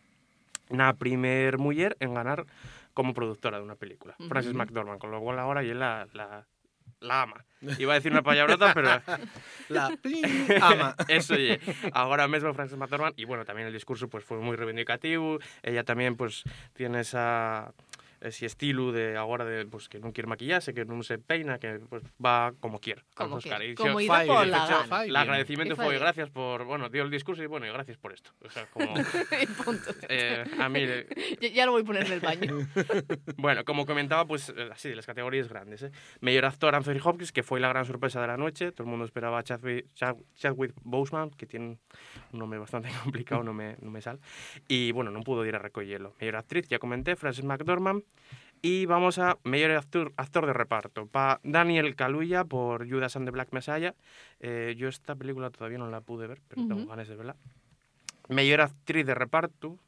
na 0.70 0.94
primer 0.94 1.58
mujer 1.58 1.96
en 2.00 2.14
ganar 2.14 2.46
como 2.94 3.12
productora 3.14 3.58
de 3.58 3.64
una 3.64 3.74
película, 3.76 4.14
Ujú. 4.18 4.28
Frances 4.28 4.54
McDormand, 4.54 4.98
con 4.98 5.10
lo 5.10 5.20
cual 5.20 5.38
ahora 5.38 5.62
ella 5.62 5.72
es 5.72 5.78
la, 5.78 6.08
la, 6.14 6.46
la 7.00 7.22
ama. 7.22 7.44
Iba 7.78 7.92
a 7.92 7.96
decir 7.96 8.12
una 8.12 8.22
palabrota, 8.22 8.72
pero 8.74 8.88
La 9.68 9.90
ama. 10.62 10.94
eso 11.08 11.34
oye, 11.34 11.60
ahora 11.92 12.28
mismo 12.28 12.52
Frances 12.54 12.78
McDormand 12.78 13.14
y 13.18 13.24
bueno, 13.24 13.44
también 13.44 13.66
el 13.66 13.72
discurso 13.74 14.08
pues 14.08 14.24
fue 14.24 14.38
muy 14.38 14.56
reivindicativo, 14.56 15.38
ella 15.62 15.82
también 15.84 16.16
pues 16.16 16.44
tiene 16.74 17.00
esa 17.00 17.72
ese 18.20 18.46
estilo 18.46 18.92
de 18.92 19.16
ahora 19.16 19.44
de 19.44 19.66
pues 19.66 19.88
que 19.88 19.98
no 20.00 20.12
quiere 20.12 20.28
maquillarse, 20.28 20.72
que 20.74 20.84
no 20.84 21.02
se 21.02 21.18
peina, 21.18 21.58
que 21.58 21.78
pues 21.88 22.02
va 22.24 22.52
como 22.60 22.80
quiere. 22.80 23.02
a 23.16 23.24
Como 23.24 23.38
quiere, 23.38 23.70
Y 23.70 23.74
como 23.74 24.00
y 24.00 24.06
por 24.06 24.46
la 24.46 24.66
gana. 24.66 25.04
El 25.04 25.16
agradecimiento 25.16 25.76
fue 25.76 25.98
gracias 25.98 26.30
por, 26.30 26.64
bueno, 26.64 26.88
dio 26.88 27.02
el 27.02 27.10
discurso 27.10 27.42
y 27.42 27.46
bueno, 27.46 27.66
y 27.66 27.70
gracias 27.70 27.96
por 27.98 28.12
esto. 28.12 28.30
O 28.44 28.50
sea, 28.50 28.66
como 28.72 28.94
Y 28.98 29.46
punto. 29.46 29.90
eh, 30.08 30.44
a 30.58 30.68
mí 30.68 30.84
Ya, 31.40 31.48
ya 31.48 31.66
lo 31.66 31.72
voy 31.72 31.82
a 31.82 31.84
poner 31.84 32.06
en 32.06 32.12
el 32.12 32.20
baño. 32.20 32.58
bueno, 33.36 33.64
como 33.64 33.86
comentaba, 33.86 34.26
pues 34.26 34.52
eh, 34.56 34.68
así, 34.72 34.88
de 34.88 34.96
las 34.96 35.06
categorías 35.06 35.48
grandes. 35.48 35.82
¿eh? 35.82 35.90
Mejor 36.20 36.44
actor 36.46 36.74
Anthony 36.74 36.98
Hopkins, 37.02 37.32
que 37.32 37.42
fue 37.42 37.60
la 37.60 37.68
gran 37.68 37.84
sorpresa 37.84 38.20
de 38.20 38.26
la 38.26 38.36
noche. 38.36 38.72
Todo 38.72 38.84
el 38.84 38.90
mundo 38.90 39.04
esperaba 39.04 39.38
a 39.38 39.42
Chadwick, 39.42 39.86
Chad- 39.94 40.16
Chadwick 40.34 40.72
Boseman, 40.82 41.30
que 41.30 41.46
tiene 41.46 41.78
un 42.32 42.38
nombre 42.38 42.58
bastante 42.58 42.88
complicado, 43.02 43.42
no 43.42 43.52
me, 43.52 43.76
no 43.80 43.90
me 43.90 44.00
sale. 44.00 44.18
Y 44.68 44.92
bueno, 44.92 45.10
no 45.10 45.20
pudo 45.22 45.44
ir 45.46 45.54
a 45.54 45.58
recogerlo. 45.58 46.14
Mejor 46.20 46.36
actriz, 46.36 46.68
ya 46.68 46.78
comenté, 46.78 47.16
Frances 47.16 47.44
McDormand. 47.44 48.02
Y 48.62 48.86
vamos 48.86 49.18
a 49.18 49.38
mejor 49.44 49.72
actor, 49.72 50.12
actor 50.16 50.46
de 50.46 50.52
reparto. 50.52 51.06
Pa 51.06 51.40
Daniel 51.44 51.94
Kaluuya 51.94 52.44
por 52.44 52.88
Judas 52.88 53.14
and 53.16 53.26
the 53.26 53.30
Black 53.30 53.52
Messiah. 53.52 53.94
Eh, 54.40 54.74
yo 54.76 54.88
esta 54.88 55.14
película 55.14 55.50
todavía 55.50 55.78
no 55.78 55.88
la 55.88 56.00
pude 56.00 56.26
ver, 56.26 56.40
pero 56.48 56.66
tengo 56.66 56.80
Ujú. 56.80 56.90
ganas 56.90 57.08
de 57.08 57.16
verla. 57.16 57.36
Mejor 58.28 58.62
actriz 58.62 59.06
de 59.06 59.14
reparto, 59.14 59.78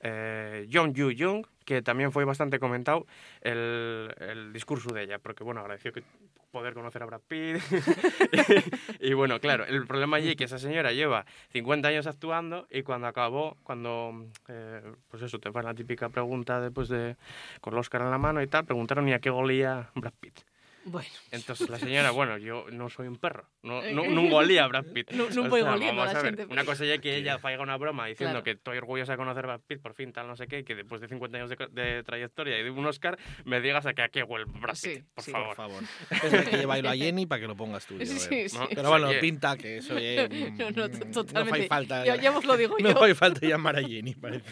eh, 0.00 0.68
Jung 0.70 0.92
Yoo 0.92 1.12
Jung, 1.16 1.46
que 1.64 1.82
también 1.82 2.12
fue 2.12 2.24
bastante 2.24 2.58
comentado 2.58 3.06
el, 3.40 4.12
el 4.18 4.52
discurso 4.52 4.92
de 4.92 5.04
ella, 5.04 5.18
porque 5.18 5.44
bueno, 5.44 5.60
agradeció 5.60 5.92
que 5.92 6.02
poder 6.50 6.74
conocer 6.74 7.02
a 7.02 7.06
Brad 7.06 7.20
Pitt. 7.26 7.60
y, 9.00 9.12
bueno, 9.14 9.40
claro, 9.40 9.64
el 9.64 9.86
problema 9.86 10.18
allí 10.18 10.30
es 10.30 10.36
que 10.36 10.44
esa 10.44 10.58
señora 10.58 10.92
lleva 10.92 11.24
50 11.52 11.88
años 11.88 12.06
actuando 12.06 12.66
y 12.70 12.82
cuando 12.82 13.06
acabó, 13.06 13.56
cuando, 13.62 14.26
eh, 14.48 14.82
pues 15.08 15.22
eso, 15.22 15.38
te 15.38 15.50
fue 15.52 15.62
la 15.62 15.74
típica 15.74 16.08
pregunta 16.08 16.60
después 16.60 16.88
de, 16.88 17.16
con 17.60 17.74
el 17.74 17.80
Oscar 17.80 18.02
en 18.02 18.10
la 18.10 18.18
mano 18.18 18.42
y 18.42 18.46
tal, 18.46 18.64
preguntaron 18.64 19.04
ni 19.04 19.12
a 19.12 19.20
qué 19.20 19.30
golía 19.30 19.90
Brad 19.94 20.14
Pitt. 20.20 20.49
Bueno. 20.84 21.08
Entonces 21.30 21.68
la 21.68 21.78
señora, 21.78 22.10
bueno, 22.10 22.38
yo 22.38 22.64
no 22.72 22.88
soy 22.88 23.06
un 23.06 23.16
perro, 23.18 23.44
no, 23.62 23.82
no, 23.92 24.04
no 24.04 24.28
golía 24.30 24.64
a 24.64 24.68
Brad 24.68 24.86
Pitt. 24.86 25.10
No- 25.12 25.28
no 25.28 25.48
voy 25.50 25.60
sea, 25.60 25.72
goliendo 25.72 26.00
a 26.00 26.04
vamos 26.06 26.14
la 26.14 26.20
a 26.20 26.22
ver, 26.22 26.36
gente. 26.36 26.52
Una 26.52 26.64
cosa 26.64 26.86
ya 26.86 26.96
que 26.98 27.16
ella 27.16 27.38
faiga 27.38 27.62
una 27.62 27.76
broma 27.76 28.06
diciendo 28.06 28.32
Claro. 28.32 28.44
que 28.44 28.52
estoy 28.52 28.78
orgullosa 28.78 29.12
de 29.12 29.18
conocer 29.18 29.44
a 29.44 29.48
Brad 29.48 29.60
Pitt, 29.66 29.80
por 29.82 29.92
fin, 29.94 30.12
tal, 30.12 30.26
no 30.26 30.36
sé 30.36 30.46
qué, 30.46 30.60
y 30.60 30.64
que 30.64 30.74
después 30.74 31.00
de 31.02 31.08
50 31.08 31.36
años 31.36 31.50
de, 31.50 31.56
de 31.70 32.02
trayectoria 32.02 32.58
y 32.58 32.62
de 32.64 32.70
un 32.70 32.86
Oscar, 32.86 33.18
me 33.44 33.60
digas 33.60 33.84
a 33.84 33.92
que 33.92 34.00
a 34.02 34.08
qué 34.08 34.22
huele 34.22 34.46
Brad 34.46 34.76
Pitt, 34.82 35.04
por 35.14 35.22
Sí, 35.24 35.30
favor. 35.32 35.48
por 35.48 35.56
favor. 35.56 35.82
Es 36.10 36.48
que 36.48 36.56
lleváislo 36.56 36.88
a 36.90 36.96
Jenny 36.96 37.26
para 37.26 37.40
que 37.42 37.46
lo 37.46 37.56
pongas 37.56 37.84
tú. 37.86 37.96
Sí, 38.04 38.18
sí. 38.18 38.56
¿no? 38.56 38.66
Sí, 38.66 38.74
Pero 38.74 38.88
bueno, 38.88 39.10
pinta 39.20 39.56
que 39.58 39.76
eso 39.78 39.96
es... 39.98 40.30
No, 40.58 40.70
no, 40.70 40.88
mm, 40.88 40.90
to- 40.92 41.04
No 41.04 41.10
totalmente. 41.12 41.50
fai 41.58 41.68
falta... 41.68 42.04
Ya- 42.06 42.16
ya 42.16 42.36
os 42.36 42.44
lo 42.44 42.56
digo 42.56 42.76
no 42.80 42.88
yo. 42.90 42.96
fai 42.98 43.14
falta 43.14 43.46
llamar 43.46 43.76
a 43.76 43.82
Jenny, 43.82 44.14
parece. 44.14 44.50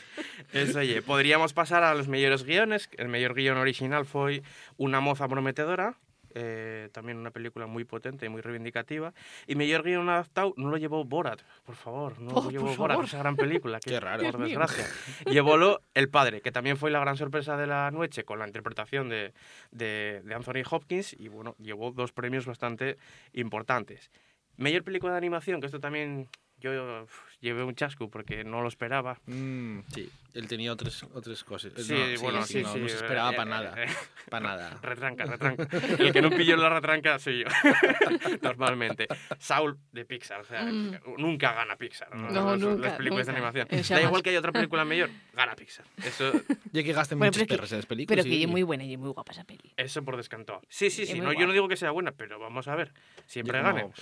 Eso, 0.52 0.78
oye, 0.80 1.00
podríamos 1.02 1.54
pasar 1.54 1.82
a 1.84 1.94
los 1.94 2.06
mejores 2.06 2.44
guiones. 2.44 2.90
El 2.98 3.08
mejor 3.08 3.34
guion 3.34 3.56
original 3.56 4.04
fue 4.04 4.42
Una 4.76 5.00
moza 5.00 5.26
prometedora, 5.28 5.96
eh, 6.40 6.88
también 6.92 7.18
una 7.18 7.30
película 7.30 7.66
muy 7.66 7.84
potente 7.84 8.26
y 8.26 8.28
muy 8.28 8.40
reivindicativa. 8.40 9.12
Y 9.46 9.54
mejor 9.56 9.82
guion 9.82 10.08
adaptado 10.08 10.54
no 10.56 10.70
lo 10.70 10.76
llevó 10.76 11.04
Borat, 11.04 11.40
por 11.64 11.74
favor, 11.74 12.20
no 12.20 12.30
Oh, 12.34 12.44
lo 12.44 12.50
llevó 12.50 12.66
por 12.68 12.76
Borat, 12.76 12.94
favor. 12.96 13.04
esa 13.06 13.18
gran 13.18 13.36
película, 13.36 13.80
que 13.84 13.90
Qué 13.90 14.00
raro. 14.00 14.22
por 14.30 14.38
desgracia. 14.44 14.86
Llevólo 15.26 15.80
El 15.94 16.08
Padre, 16.08 16.40
que 16.40 16.52
también 16.52 16.76
fue 16.76 16.90
la 16.90 17.00
gran 17.00 17.16
sorpresa 17.16 17.56
de 17.56 17.66
la 17.66 17.90
noche 17.90 18.24
con 18.24 18.38
la 18.38 18.46
interpretación 18.46 19.08
de, 19.08 19.32
de, 19.72 20.22
de 20.24 20.34
Anthony 20.34 20.62
Hopkins 20.70 21.12
y 21.18 21.28
bueno, 21.28 21.56
llevó 21.58 21.90
dos 21.90 22.12
premios 22.12 22.46
bastante 22.46 22.96
importantes. 23.32 24.10
Mejor 24.56 24.82
película 24.84 25.12
de 25.12 25.18
animación, 25.18 25.60
que 25.60 25.66
esto 25.66 25.80
también 25.80 26.28
yo 26.60 27.02
uf, 27.04 27.12
llevé 27.40 27.62
un 27.64 27.74
chasco 27.74 28.10
porque 28.10 28.44
no 28.44 28.60
lo 28.62 28.68
esperaba. 28.68 29.18
Mm, 29.26 29.80
sí, 29.94 30.10
él 30.34 30.46
tenía 30.48 30.72
otras, 30.72 31.02
otras 31.14 31.42
cosas. 31.44 31.72
Sí, 31.76 31.92
No, 31.92 32.20
bueno, 32.20 32.42
sí, 32.42 32.62
no, 32.62 32.72
sí. 32.72 32.80
no 32.80 32.88
se 32.88 32.96
esperaba 32.96 33.30
eh, 33.32 33.36
para 33.36 33.50
nada. 33.50 33.82
eh, 33.84 33.86
Para 34.28 34.46
nada. 34.48 34.78
Retranca, 34.82 35.24
retranca. 35.26 35.68
El 35.98 36.12
que 36.12 36.20
no 36.22 36.30
pilló 36.30 36.56
la 36.56 36.68
retranca 36.70 37.18
soy 37.18 37.40
yo, 37.44 37.46
normalmente. 38.42 39.06
Saul 39.38 39.78
de 39.92 40.04
Pixar, 40.04 40.40
o 40.40 40.44
sea, 40.44 40.64
Mm. 40.64 40.98
nunca 41.18 41.52
gana 41.52 41.76
Pixar. 41.76 42.14
¿no? 42.14 42.28
No, 42.30 42.50
Las- 42.52 42.60
nunca, 42.60 42.88
Las 42.88 42.96
películas 42.96 43.26
de 43.26 43.32
nunca. 43.32 43.48
animación. 43.48 43.68
En 43.70 43.82
Da 43.88 44.02
igual 44.02 44.22
que 44.22 44.30
haya 44.30 44.38
otra 44.40 44.52
película 44.52 44.84
mejor, 44.84 45.10
gana 45.34 45.54
Pixar. 45.54 45.84
Eso, 46.04 46.32
Ya 46.72 46.82
que 46.82 46.92
gasten 46.92 47.18
Bueno, 47.18 47.32
que- 47.32 47.46
perras 47.46 47.72
en 47.72 47.78
las 47.78 47.86
películas. 47.86 48.16
Pero 48.16 48.24
que 48.28 48.36
sí. 48.36 48.42
es 48.42 48.48
muy 48.48 48.62
buena 48.62 48.84
y 48.84 48.96
muy 48.96 49.10
guapa 49.10 49.32
esa 49.32 49.44
peli. 49.44 49.72
eso 49.76 50.04
por 50.04 50.16
descantado. 50.16 50.60
Sí, 50.68 50.90
sí, 50.90 51.06
sí. 51.06 51.20
No, 51.20 51.32
yo 51.32 51.46
no 51.46 51.52
digo 51.52 51.68
que 51.68 51.76
sea 51.76 51.90
buena, 51.90 52.12
pero 52.12 52.38
vamos 52.38 52.68
a 52.68 52.74
ver. 52.74 52.92
Siempre 53.26 53.60
gane. 53.62 53.82
no. 53.82 53.92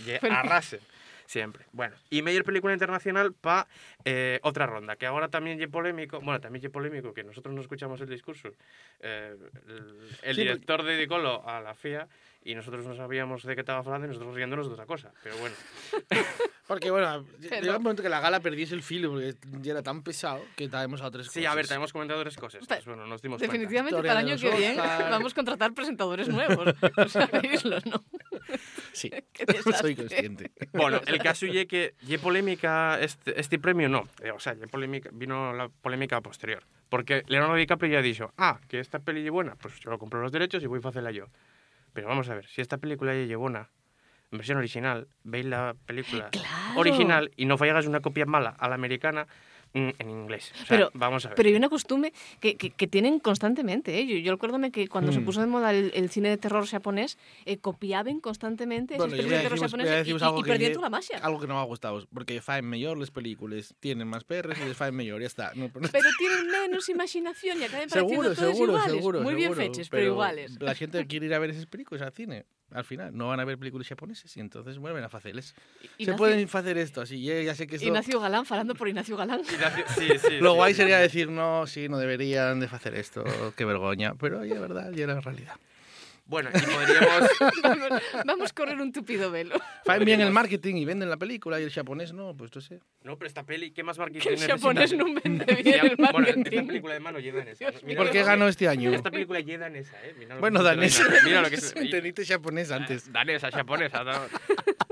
Pero-. 1.27 1.33
Siempre. 1.33 1.67
Bueno, 1.73 1.95
y 2.11 2.23
mejor 2.23 2.45
película 2.45 2.73
internacional 2.73 3.33
para 3.35 3.67
otra 4.43 4.67
ronda, 4.67 4.97
que 4.97 5.07
ahora 5.07 5.29
también 5.29 5.61
es 5.61 5.69
polémico. 5.69 6.21
Bueno, 6.21 6.41
también 6.41 6.65
es 6.65 6.71
polémico 6.71 7.13
que 7.13 7.25
nosotros 7.25 7.55
no 7.55 7.61
escuchamos 7.61 8.01
el 8.01 8.09
discurso. 8.09 8.51
Eh, 9.01 9.37
el 9.69 10.09
el 10.23 10.35
Sí, 10.35 10.41
director 10.43 10.83
dedicólo 10.83 11.47
a 11.49 11.61
la 11.61 11.75
FIA 11.75 12.09
y 12.51 12.55
nosotros 12.55 12.87
no 12.87 12.95
sabíamos 12.95 13.43
de 13.43 13.55
qué 13.55 13.61
estaba 13.61 13.81
hablando 13.81 14.07
y 14.07 14.09
nosotros 14.09 14.35
riéndonos 14.35 14.67
de 14.69 14.73
otra 14.75 14.87
cosa. 14.87 15.13
Pero 15.23 15.37
bueno, 15.39 15.55
Porque, 16.67 16.91
bueno, 16.91 17.25
Pero- 17.49 17.63
llega 17.63 17.77
un 17.77 17.83
momento 17.85 18.03
que 18.03 18.09
la 18.09 18.19
gala 18.21 18.41
perdiese 18.41 18.75
el 18.75 18.83
filo 18.83 19.11
porque 19.11 19.35
ya 19.61 19.71
era 19.73 19.83
tan 19.85 20.03
pesado 20.03 20.43
que 20.57 20.69
traemos 20.69 21.01
a 21.01 21.07
otras 21.07 21.27
sí, 21.29 21.41
cosas. 21.41 21.53
a 21.53 21.55
ver, 21.55 21.69
tenemos 21.69 21.93
comentado 21.93 22.21
tres 22.23 22.37
cosas. 22.37 22.67
Pues 22.67 22.85
bueno, 22.87 23.07
nos 23.07 23.23
dimos 23.23 23.41
Definitivamente 23.41 23.95
Historia 23.95 24.11
para 24.13 24.21
el 24.23 24.27
año 24.29 24.37
que 24.41 24.51
viene 24.57 24.77
vamos 24.77 25.33
a 25.33 25.35
contratar 25.37 25.73
presentadores 25.75 26.29
nuevos. 26.29 26.75
O 26.97 27.09
sea, 27.09 27.27
veislo, 27.27 27.79
¿no? 27.85 28.05
Sí, 28.93 29.11
soy 29.79 29.95
consciente. 29.95 30.51
cuenta. 30.51 30.79
Bueno, 30.79 31.01
el 31.07 31.19
caso 31.19 31.47
es 31.47 31.67
que 31.67 31.95
¿ye 32.03 32.19
polémica 32.19 32.99
este, 33.01 33.39
este 33.39 33.59
premio? 33.59 33.89
No. 33.89 34.09
Eh, 34.23 34.31
O 34.31 34.41
sea, 34.41 34.55
ye 34.55 34.67
polémica, 34.67 35.11
vino 35.13 35.53
la 35.53 35.69
polémica 35.69 36.21
posterior. 36.21 36.65
Porque 36.89 37.23
Leonardo 37.27 37.55
DiCaprio 37.57 37.93
ya 37.93 37.99
ha 37.99 38.03
dicho, 38.03 38.33
ah, 38.39 38.59
que 38.69 38.81
esta 38.81 38.99
peli 39.01 39.25
es 39.25 39.31
buena, 39.31 39.55
pues 39.57 39.79
yo 39.81 39.91
lo 39.91 39.99
compro 39.99 40.21
los 40.23 40.33
derechos 40.33 40.63
y 40.63 40.67
voy 40.67 40.81
a 40.83 40.89
hacerla 40.89 41.11
yo. 41.11 41.27
Pero 41.97 42.09
vamos 42.09 42.29
a 42.29 42.35
ver, 42.35 42.47
si 42.47 42.61
esta 42.61 42.77
película 42.77 43.15
es 43.15 43.35
buena, 43.39 43.71
en 44.31 44.37
versión 44.37 44.59
original, 44.59 45.09
veis 45.25 45.47
la 45.47 45.75
película 45.87 46.29
Claro. 46.31 46.79
original 46.79 47.31
y 47.37 47.47
no 47.47 47.57
fallas 47.57 47.87
una 47.87 48.01
copia 48.01 48.27
mala 48.27 48.51
a 48.51 48.69
la 48.69 48.75
americana 48.75 49.27
en 49.77 50.11
inglés. 50.11 50.53
O 50.55 50.57
sea, 50.59 50.67
Pero- 50.69 50.91
vamos 50.95 51.25
a 51.25 51.29
ver. 51.29 51.37
Pero 51.37 51.49
hay 51.49 51.55
una 51.55 51.69
costumbre 51.69 52.13
que, 52.41 52.57
que, 52.57 52.71
que 52.71 52.87
tienen 52.87 53.19
constantemente. 53.21 53.99
¿eh? 53.99 54.07
Yo, 54.07 54.17
yo 54.17 54.33
recuérdome 54.33 54.71
que 54.71 54.89
cuando 54.89 55.13
se 55.13 55.21
Mm. 55.21 55.25
puso 55.25 55.41
de 55.41 55.47
moda 55.47 55.71
el, 55.73 55.91
el 55.95 56.09
cine 56.11 56.29
de 56.31 56.37
terror 56.37 56.67
japonés, 56.67 57.19
eh, 57.45 57.59
copiaban 57.59 58.21
constantemente 58.21 58.97
Bueno, 58.97 59.15
esas 59.15 59.19
películas 59.27 59.39
de 59.39 59.43
terror 59.45 59.59
voy 59.59 59.81
a 59.81 59.85
y, 60.03 60.09
y- 60.11 60.13
algo 60.23 60.41
y 60.41 60.43
que 60.43 60.49
perdían 60.51 60.73
toda 60.73 60.87
la 60.87 60.91
magia. 60.91 61.19
Algo 61.19 61.41
que 61.41 61.47
no 61.47 61.55
me 61.55 61.61
ha 61.61 61.65
gustado, 61.65 62.07
porque 62.13 62.41
faen 62.41 62.65
mejor 62.67 62.99
las 62.99 63.11
películas, 63.11 63.75
tienen 63.81 64.09
más 64.09 64.25
perras 64.25 64.59
y 64.61 64.65
les 64.65 64.77
faen 64.77 64.95
mejor, 64.95 65.21
ya 65.21 65.27
está. 65.27 65.53
No, 65.55 65.69
pero- 65.69 65.89
Pero 65.93 66.09
tienen 66.19 66.47
menos 66.49 66.89
imaginación 66.89 67.61
y 67.61 67.65
acaban 67.65 67.89
pareciendo 67.91 68.09
seguro, 68.09 68.35
todos 68.35 68.39
seguro, 68.55 68.73
iguales. 68.73 68.93
seguro. 68.97 69.21
Muy 69.23 69.35
bien 69.35 69.55
fechos, 69.55 69.89
pero, 69.89 70.05
iguales. 70.07 70.57
La 70.61 70.75
gente 70.75 71.07
quiere 71.07 71.27
ir 71.27 71.35
a 71.35 71.39
ver 71.39 71.51
esas 71.51 71.67
películas 71.67 72.03
al 72.03 72.13
cine. 72.13 72.47
Al 72.73 72.85
final, 72.85 73.17
no 73.17 73.29
van 73.29 73.39
a 73.39 73.45
ver 73.45 73.57
películas 73.59 73.87
japonesas 73.89 74.37
y 74.37 74.41
entonces 74.41 74.79
vuelven 74.79 75.05
a 75.05 75.07
hacerles. 75.07 75.55
Se 75.99 76.15
pueden 76.15 76.49
hacer 76.53 76.77
esto 76.79 77.01
así. 77.01 77.23
Ya, 77.23 77.41
ya 77.41 77.55
sé 77.55 77.67
que 77.67 77.77
esto... 77.77 77.87
Ignacio 77.87 78.19
Galán, 78.21 78.45
falando 78.45 78.75
por 78.75 78.89
Ignacio 78.89 79.17
Galán. 79.17 79.41
Ignacio- 79.41 79.85
sí, 79.97 80.09
sí, 80.19 80.37
Lo 80.41 80.51
sí, 80.51 80.57
guay 80.57 80.75
sí. 80.75 80.79
sería 80.81 80.99
decir, 80.99 81.31
no, 81.31 81.67
sí, 81.67 81.89
no 81.89 81.97
deberían 81.99 82.59
de 82.61 82.67
hacer 82.67 82.95
esto, 82.97 83.25
qué 83.57 83.65
vergüenza. 83.65 84.15
Pero 84.19 84.45
ya, 84.45 84.59
verdad, 84.61 84.91
ya 84.93 85.05
era 85.05 85.21
realidad. 85.21 85.55
Bueno, 86.29 86.51
y 86.53 86.61
podríamos... 86.61 87.31
vamos, 87.63 88.03
vamos 88.27 88.51
a 88.51 88.55
correr 88.55 88.81
un 88.81 88.93
tupido 88.93 89.31
velo. 89.31 89.55
Faen 89.85 90.05
bien 90.05 90.21
el 90.21 90.33
marketing 90.33 90.75
y 90.77 90.85
venden 90.85 91.09
la 91.09 91.17
película 91.17 91.61
y 91.61 91.63
el 91.63 91.71
japonés 91.71 92.13
no, 92.13 92.37
pues 92.37 92.51
no 92.55 92.61
sé. 92.61 92.81
No, 93.05 93.17
pero 93.17 93.29
esta 93.29 93.45
peli, 93.45 93.71
¿qué 93.71 93.85
más 93.85 93.97
marketing 93.99 94.27
el 94.27 94.33
necesita? 94.35 94.57
japonés 94.57 94.93
no 94.97 95.05
vende 95.05 95.47
Sí, 95.57 95.63
bien 95.63 95.87
el 95.87 95.97
Bueno, 95.97 96.19
esta 96.27 96.35
marketing. 96.35 96.67
película 96.67 96.95
de 96.95 97.01
mano 97.01 97.19
lleva 97.21 97.43
en 97.43 97.49
esa. 97.49 97.67
Mira 97.85 97.99
¿Por 97.99 98.07
lo 98.07 98.13
qué 98.13 98.19
que- 98.19 98.25
ganó 98.25 98.49
este 98.49 98.67
año? 98.69 98.93
Esta 98.93 99.11
película 99.11 99.39
es 99.39 99.47
danesa, 99.59 99.97
¿eh? 100.05 100.15
Mira 100.19 100.31
lo 100.31 100.35
que 100.37 100.41
Bueno, 100.41 100.59
se 100.59 100.65
danesa. 100.65 101.05
Mira 101.25 101.43
lo 101.43 101.51
que 101.51 101.57
se... 101.59 101.79
Entendiste 101.79 102.27
japonés 102.27 102.71
antes. 102.73 103.13
Danesa, 103.13 103.51
japonesa. 103.53 104.03
no. 104.03 104.13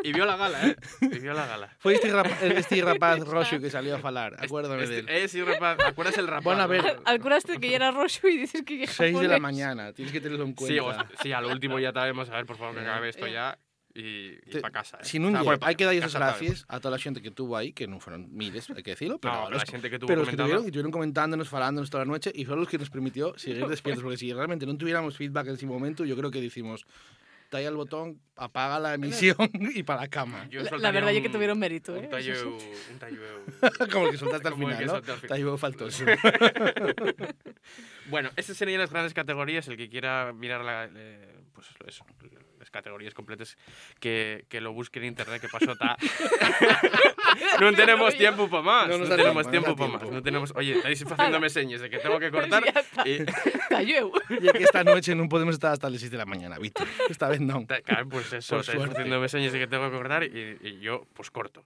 Y 0.04 0.12
vio 0.12 0.26
la 0.26 0.36
gala, 0.36 0.68
¿eh? 0.68 0.76
Y 1.00 1.18
vio 1.18 1.32
la 1.32 1.46
gala. 1.46 1.74
Fue 1.78 1.94
este, 1.94 2.12
rapa- 2.12 2.38
este 2.42 2.80
rapaz 2.82 3.20
roxo 3.20 3.58
que 3.58 3.70
salió 3.70 3.96
a 3.96 3.98
falar, 3.98 4.36
acuérdame 4.38 4.86
de 4.86 4.98
él. 5.00 5.08
Eh, 5.08 5.28
sí, 5.28 5.42
rapaz. 5.42 5.78
¿Acuerdas 5.84 6.16
el 6.18 6.26
rapaz? 6.28 6.44
Bueno, 6.44 6.62
a 6.62 6.66
ver. 6.66 6.98
Al 7.06 7.20
curaste 7.20 7.58
que 7.58 7.70
ya 7.70 7.76
era 7.76 7.90
rojo 7.90 8.28
y 8.28 8.36
dices 8.36 8.62
que 8.64 8.78
ya 8.78 8.86
6 8.86 8.98
de 8.98 9.12
la 9.12 9.34
japonés. 9.34 9.40
mañana, 9.40 9.92
tienes 9.92 10.12
que 10.12 10.20
tenerlo 10.20 10.44
en 10.44 10.50
Sí, 10.58 10.78
cuenta. 10.78 11.02
o- 11.08 11.22
sí, 11.24 11.32
a 11.32 11.40
lo 11.40 11.48
último 11.48 11.80
ya 11.80 11.90
sabemos. 11.96 12.28
A 12.28 12.36
ver, 12.36 12.44
por 12.44 12.60
favor, 12.60 12.76
que 12.76 12.84
acabe 12.84 13.08
esto 13.08 13.24
Eh. 13.26 13.32
ya. 13.32 13.56
Y, 13.94 14.34
y 14.50 14.58
para 14.58 14.82
casa. 14.82 14.98
¿eh? 14.98 15.06
Si 15.06 15.22
non 15.22 15.38
O 15.38 15.46
sea, 15.46 15.54
hai 15.62 15.78
que 15.78 15.86
darlle 15.86 16.02
as 16.02 16.10
casa 16.10 16.18
está 16.18 16.34
bien. 16.34 16.50
gracias 16.50 16.66
a 16.66 16.82
toda 16.82 16.98
a 16.98 17.00
xente 17.00 17.22
que 17.22 17.30
tuvo 17.30 17.54
aí, 17.54 17.70
que 17.70 17.86
non 17.86 18.02
foron 18.02 18.26
miles, 18.34 18.66
hai 18.74 18.82
que 18.82 18.90
decirlo, 18.98 19.22
pero, 19.22 19.30
No, 19.30 19.38
pero 19.46 19.54
los- 19.54 19.62
la 19.62 19.70
xente 19.70 19.86
que 19.86 20.02
tuvo 20.02 20.10
pero 20.10 20.26
los 20.26 20.30
que 20.30 20.34
tuvieron, 20.34 20.66
y 20.66 20.74
tuvieron 20.74 20.90
comentándonos, 20.90 21.46
falándonos 21.46 21.94
toda 21.94 22.02
la 22.02 22.10
noche, 22.10 22.34
y 22.34 22.42
fueron 22.42 22.66
los 22.66 22.70
que 22.70 22.74
nos 22.82 22.90
permitió 22.90 23.38
seguir 23.38 23.62
despiertos, 23.70 24.02
porque 24.02 24.18
si 24.18 24.34
realmente 24.34 24.66
non 24.66 24.74
tuviéramos 24.74 25.14
feedback 25.14 25.46
en 25.46 25.54
ese 25.54 25.70
momento, 25.70 26.02
yo 26.02 26.18
creo 26.18 26.34
que 26.34 26.42
decimos, 26.42 26.82
talla 27.54 27.68
el 27.68 27.76
botón, 27.76 28.20
apaga 28.34 28.80
la 28.80 28.94
emisión 28.94 29.36
y 29.74 29.84
para 29.84 30.00
la 30.02 30.08
cama. 30.08 30.48
Yo 30.50 30.60
La- 30.62 30.76
la 30.78 30.90
verdad 30.90 31.10
es 31.12 31.18
un- 31.18 31.22
que 31.22 31.28
tuvieron 31.28 31.56
mérito, 31.56 31.92
Un 31.92 32.04
¿eh? 32.04 32.08
tallo, 32.08 32.32
Eso 32.32 32.58
sí. 32.58 32.66
un 32.92 32.98
tallo 32.98 33.20
Como 33.92 34.06
el 34.06 34.10
que 34.10 34.18
soltaste 34.18 34.48
al 34.48 34.54
final, 34.54 34.86
¿no? 34.86 34.94
al 34.94 35.02
final. 35.04 35.20
Tallo 35.28 35.56
faltoso. 35.56 36.04
bueno, 38.10 38.30
esas 38.36 38.56
serían 38.56 38.80
las 38.80 38.90
grandes 38.90 39.14
categorías. 39.14 39.66
El 39.68 39.76
que 39.76 39.88
quiera 39.88 40.32
mirar 40.32 40.64
la, 40.64 40.88
eh, 40.94 41.40
pues 41.52 41.68
eso, 41.86 42.04
las 42.64 42.70
categorías 42.70 43.12
completas, 43.12 43.56
que, 44.00 44.46
que 44.48 44.60
lo 44.60 44.72
busque 44.72 44.98
en 45.00 45.04
internet, 45.06 45.40
que 45.40 45.48
pasó 45.48 45.76
ta. 45.76 45.96
no 47.60 47.72
tenemos 47.74 48.16
tiempo 48.16 48.48
para 48.48 48.62
más. 48.62 48.88
No 48.88 48.98
No, 48.98 49.04
da 49.06 49.16
tenemos 49.16 49.50
tiempo, 49.50 49.70
no 49.70 49.76
para 49.76 49.92
más. 49.92 50.10
No 50.10 50.22
tenemos, 50.22 50.52
oye, 50.56 50.76
estáis 50.76 51.04
haciéndome 51.04 51.50
señas 51.50 51.80
de 51.80 51.90
que 51.90 51.98
tengo 51.98 52.18
que 52.18 52.30
cortar. 52.36 52.64
Y, 53.04 53.24
Cayó. 53.68 54.10
Y 54.30 54.48
que 54.52 54.64
esta 54.64 54.84
noche 54.84 55.14
non 55.14 55.28
podemos 55.28 55.54
estar 55.54 55.72
hasta 55.76 55.90
las 55.90 56.00
6 56.00 56.10
de 56.12 56.18
la 56.18 56.24
mañana, 56.26 56.56
Víctor. 56.58 56.88
Esta 57.08 57.28
vez 57.28 57.40
ta- 57.68 57.82
claro, 57.82 58.08
pues 58.08 58.32
eso, 58.32 58.60
estáis 58.60 58.80
haciéndome 58.80 59.28
señas 59.28 59.52
de 59.52 59.58
que 59.60 59.66
tengo 59.68 59.90
que 59.90 59.96
cortar 59.96 60.24
y, 60.24 60.56
y 60.62 60.80
yo, 60.80 61.04
pues 61.12 61.30
corto. 61.30 61.64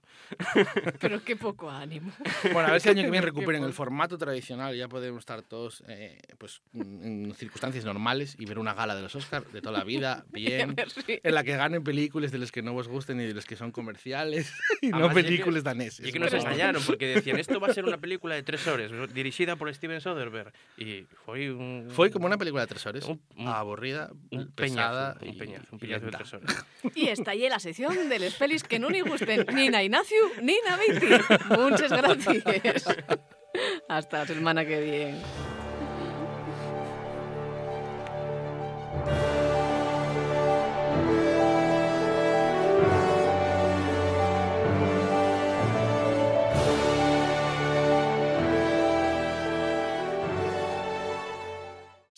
Pero 0.99 1.23
qué 1.23 1.35
poco 1.35 1.69
ánimo. 1.69 2.11
Bueno, 2.51 2.67
a 2.67 2.71
ver 2.75 2.81
si 2.81 2.89
el 2.89 2.97
año 2.97 3.05
que 3.07 3.11
viene 3.11 3.25
recuperen 3.25 3.63
el 3.63 3.73
formato 3.73 4.17
tradicional 4.17 4.75
y 4.75 4.79
ya 4.79 4.87
podemos 4.87 5.19
estar 5.19 5.41
todos 5.43 5.83
eh, 5.87 6.19
pues, 6.37 6.61
en 6.73 7.33
circunstancias 7.35 7.85
normales 7.85 8.35
y 8.37 8.45
ver 8.45 8.59
una 8.59 8.73
gala 8.73 8.95
de 8.95 9.01
los 9.01 9.15
Oscars 9.15 9.51
de 9.53 9.61
toda 9.61 9.77
la 9.79 9.83
vida, 9.83 10.25
bien, 10.31 10.75
si- 11.05 11.19
en 11.23 11.33
la 11.35 11.43
que 11.43 11.55
ganen 11.55 11.83
películas 11.83 12.31
de 12.31 12.37
las 12.39 12.51
que 12.51 12.61
no 12.61 12.75
os 12.75 12.87
gusten 12.87 13.19
y 13.21 13.25
de 13.25 13.33
las 13.33 13.45
que 13.45 13.55
son 13.55 13.71
comerciales 13.71 14.53
y 14.81 14.89
no 14.89 14.97
Además, 14.97 15.15
películas 15.15 15.61
y 15.61 15.63
que- 15.63 15.69
daneses. 15.69 16.07
Y 16.07 16.11
que 16.11 16.19
nos 16.19 16.33
engañaron, 16.33 16.83
porque 16.85 17.07
decían, 17.07 17.37
esto 17.39 17.59
va 17.59 17.67
a 17.67 17.73
ser 17.73 17.85
una 17.85 17.97
película 18.01 18.35
de 18.35 18.43
tres 18.43 18.65
horas, 18.67 18.91
dirigida 19.13 19.55
por 19.55 19.73
Steven 19.73 20.01
Soderbergh. 20.01 20.51
Y 20.77 21.05
fue 21.25 21.51
un... 21.51 21.87
Fue 21.89 22.11
como 22.11 22.25
una 22.25 22.37
película 22.37 22.61
de 22.63 22.67
tres 22.67 22.85
horas, 22.85 23.05
Un- 23.05 23.21
un- 23.37 23.47
aburrida, 23.47 24.09
un 24.31 24.51
pesada 24.51 25.15
peñazo, 25.15 25.25
un 25.25 25.35
y- 25.35 25.39
peñazo, 25.39 25.67
un 25.71 25.79
peñazo 25.79 26.05
de 26.05 26.11
tres 26.11 26.33
horas. 26.33 26.65
Y 26.95 27.07
está 27.07 27.31
ahí 27.31 27.47
la 27.49 27.59
sección 27.59 28.09
de 28.09 28.19
les 28.19 28.33
pelis 28.35 28.63
que 28.63 28.79
no 28.79 28.89
ni 28.89 29.01
gusten 29.01 29.45
ni 29.53 29.69
na 29.69 29.83
Ignacio 29.83 30.17
ni 30.41 30.55
na. 30.65 30.77
Muchas 31.57 31.91
gracias. 31.91 32.85
Hasta 33.87 34.19
la 34.19 34.25
semana 34.27 34.65
que 34.65 34.79
viene. 34.81 35.19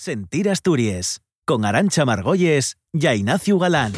Sentir 0.03 0.49
Asturias, 0.49 1.21
con 1.45 1.63
Arancha 1.63 2.05
Margolles 2.05 2.75
y 2.91 3.07
Ignacio 3.07 3.59
Galán. 3.59 3.93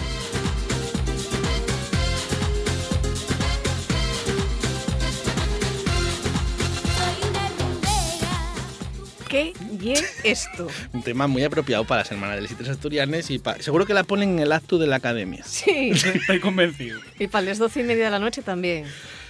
¿Qué 9.30 9.54
y 9.82 9.94
esto? 10.24 10.68
Un 10.92 11.02
tema 11.02 11.26
muy 11.28 11.44
apropiado 11.44 11.86
para 11.86 12.02
la 12.02 12.06
Semana 12.06 12.36
de 12.36 12.42
las 12.42 12.52
Letras 12.52 12.70
Asturianes 12.70 13.32
y 13.32 13.40
pa- 13.40 13.58
seguro 13.60 13.86
que 13.88 13.94
la 13.96 14.04
ponen 14.04 14.32
en 14.34 14.40
el 14.40 14.52
acto 14.52 14.78
de 14.78 14.86
la 14.86 14.98
academia. 14.98 15.44
Sí. 15.46 15.92
Estoy 15.92 16.40
convencido. 16.40 17.00
Y 17.18 17.28
para 17.28 17.46
las 17.46 17.58
doce 17.58 17.80
y 17.80 17.84
media 17.84 18.06
de 18.06 18.12
la 18.12 18.20
noche 18.20 18.44
también. 18.44 18.86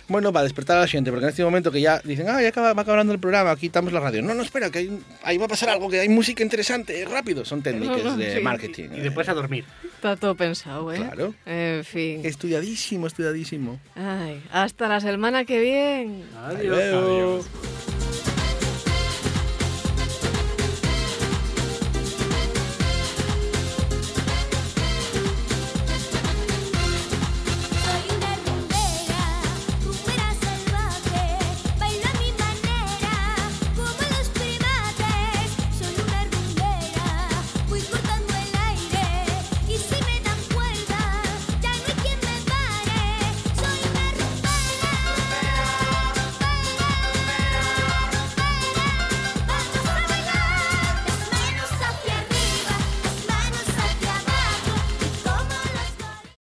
Bueno, 0.10 0.34
para 0.34 0.44
despertar 0.44 0.78
a 0.78 0.82
la 0.82 0.88
gente, 0.88 1.12
porque 1.12 1.24
en 1.26 1.30
este 1.30 1.44
momento 1.46 1.72
que 1.72 1.80
ya 1.80 2.00
dicen, 2.04 2.28
ah, 2.30 2.42
ya 2.42 2.50
acaba, 2.50 2.74
va 2.74 2.82
acabando 2.82 3.14
el 3.14 3.20
programa, 3.20 3.56
quitamos 3.56 3.94
la 3.94 4.02
radio. 4.02 4.22
No, 4.22 4.34
no, 4.34 4.44
espera, 4.44 4.70
que 4.70 4.80
hay- 4.80 5.00
ahí 5.24 5.38
va 5.38 5.46
a 5.46 5.48
pasar 5.48 5.70
algo, 5.70 5.90
que 5.90 6.00
hay 6.02 6.10
música 6.10 6.44
interesante, 6.44 7.06
rápido. 7.06 7.46
Son 7.46 7.62
técnicas 7.64 8.18
de 8.18 8.34
Sí. 8.36 8.42
marketing. 8.42 8.90
Y 8.96 9.00
después 9.00 9.30
a 9.30 9.34
dormir. 9.34 9.64
Está 9.96 10.18
todo 10.18 10.36
pensado, 10.36 10.92
¿eh? 10.92 10.98
Claro. 10.98 11.34
En 11.46 11.86
fin. 11.86 12.20
Estudiadísimo, 12.26 13.08
estudiadísimo. 13.08 13.80
Ay, 13.96 14.44
hasta 14.52 14.90
la 14.90 15.00
semana 15.00 15.46
que 15.46 15.60
viene. 15.62 16.24
Adiós. 16.38 16.78
Adiós. 16.78 18.03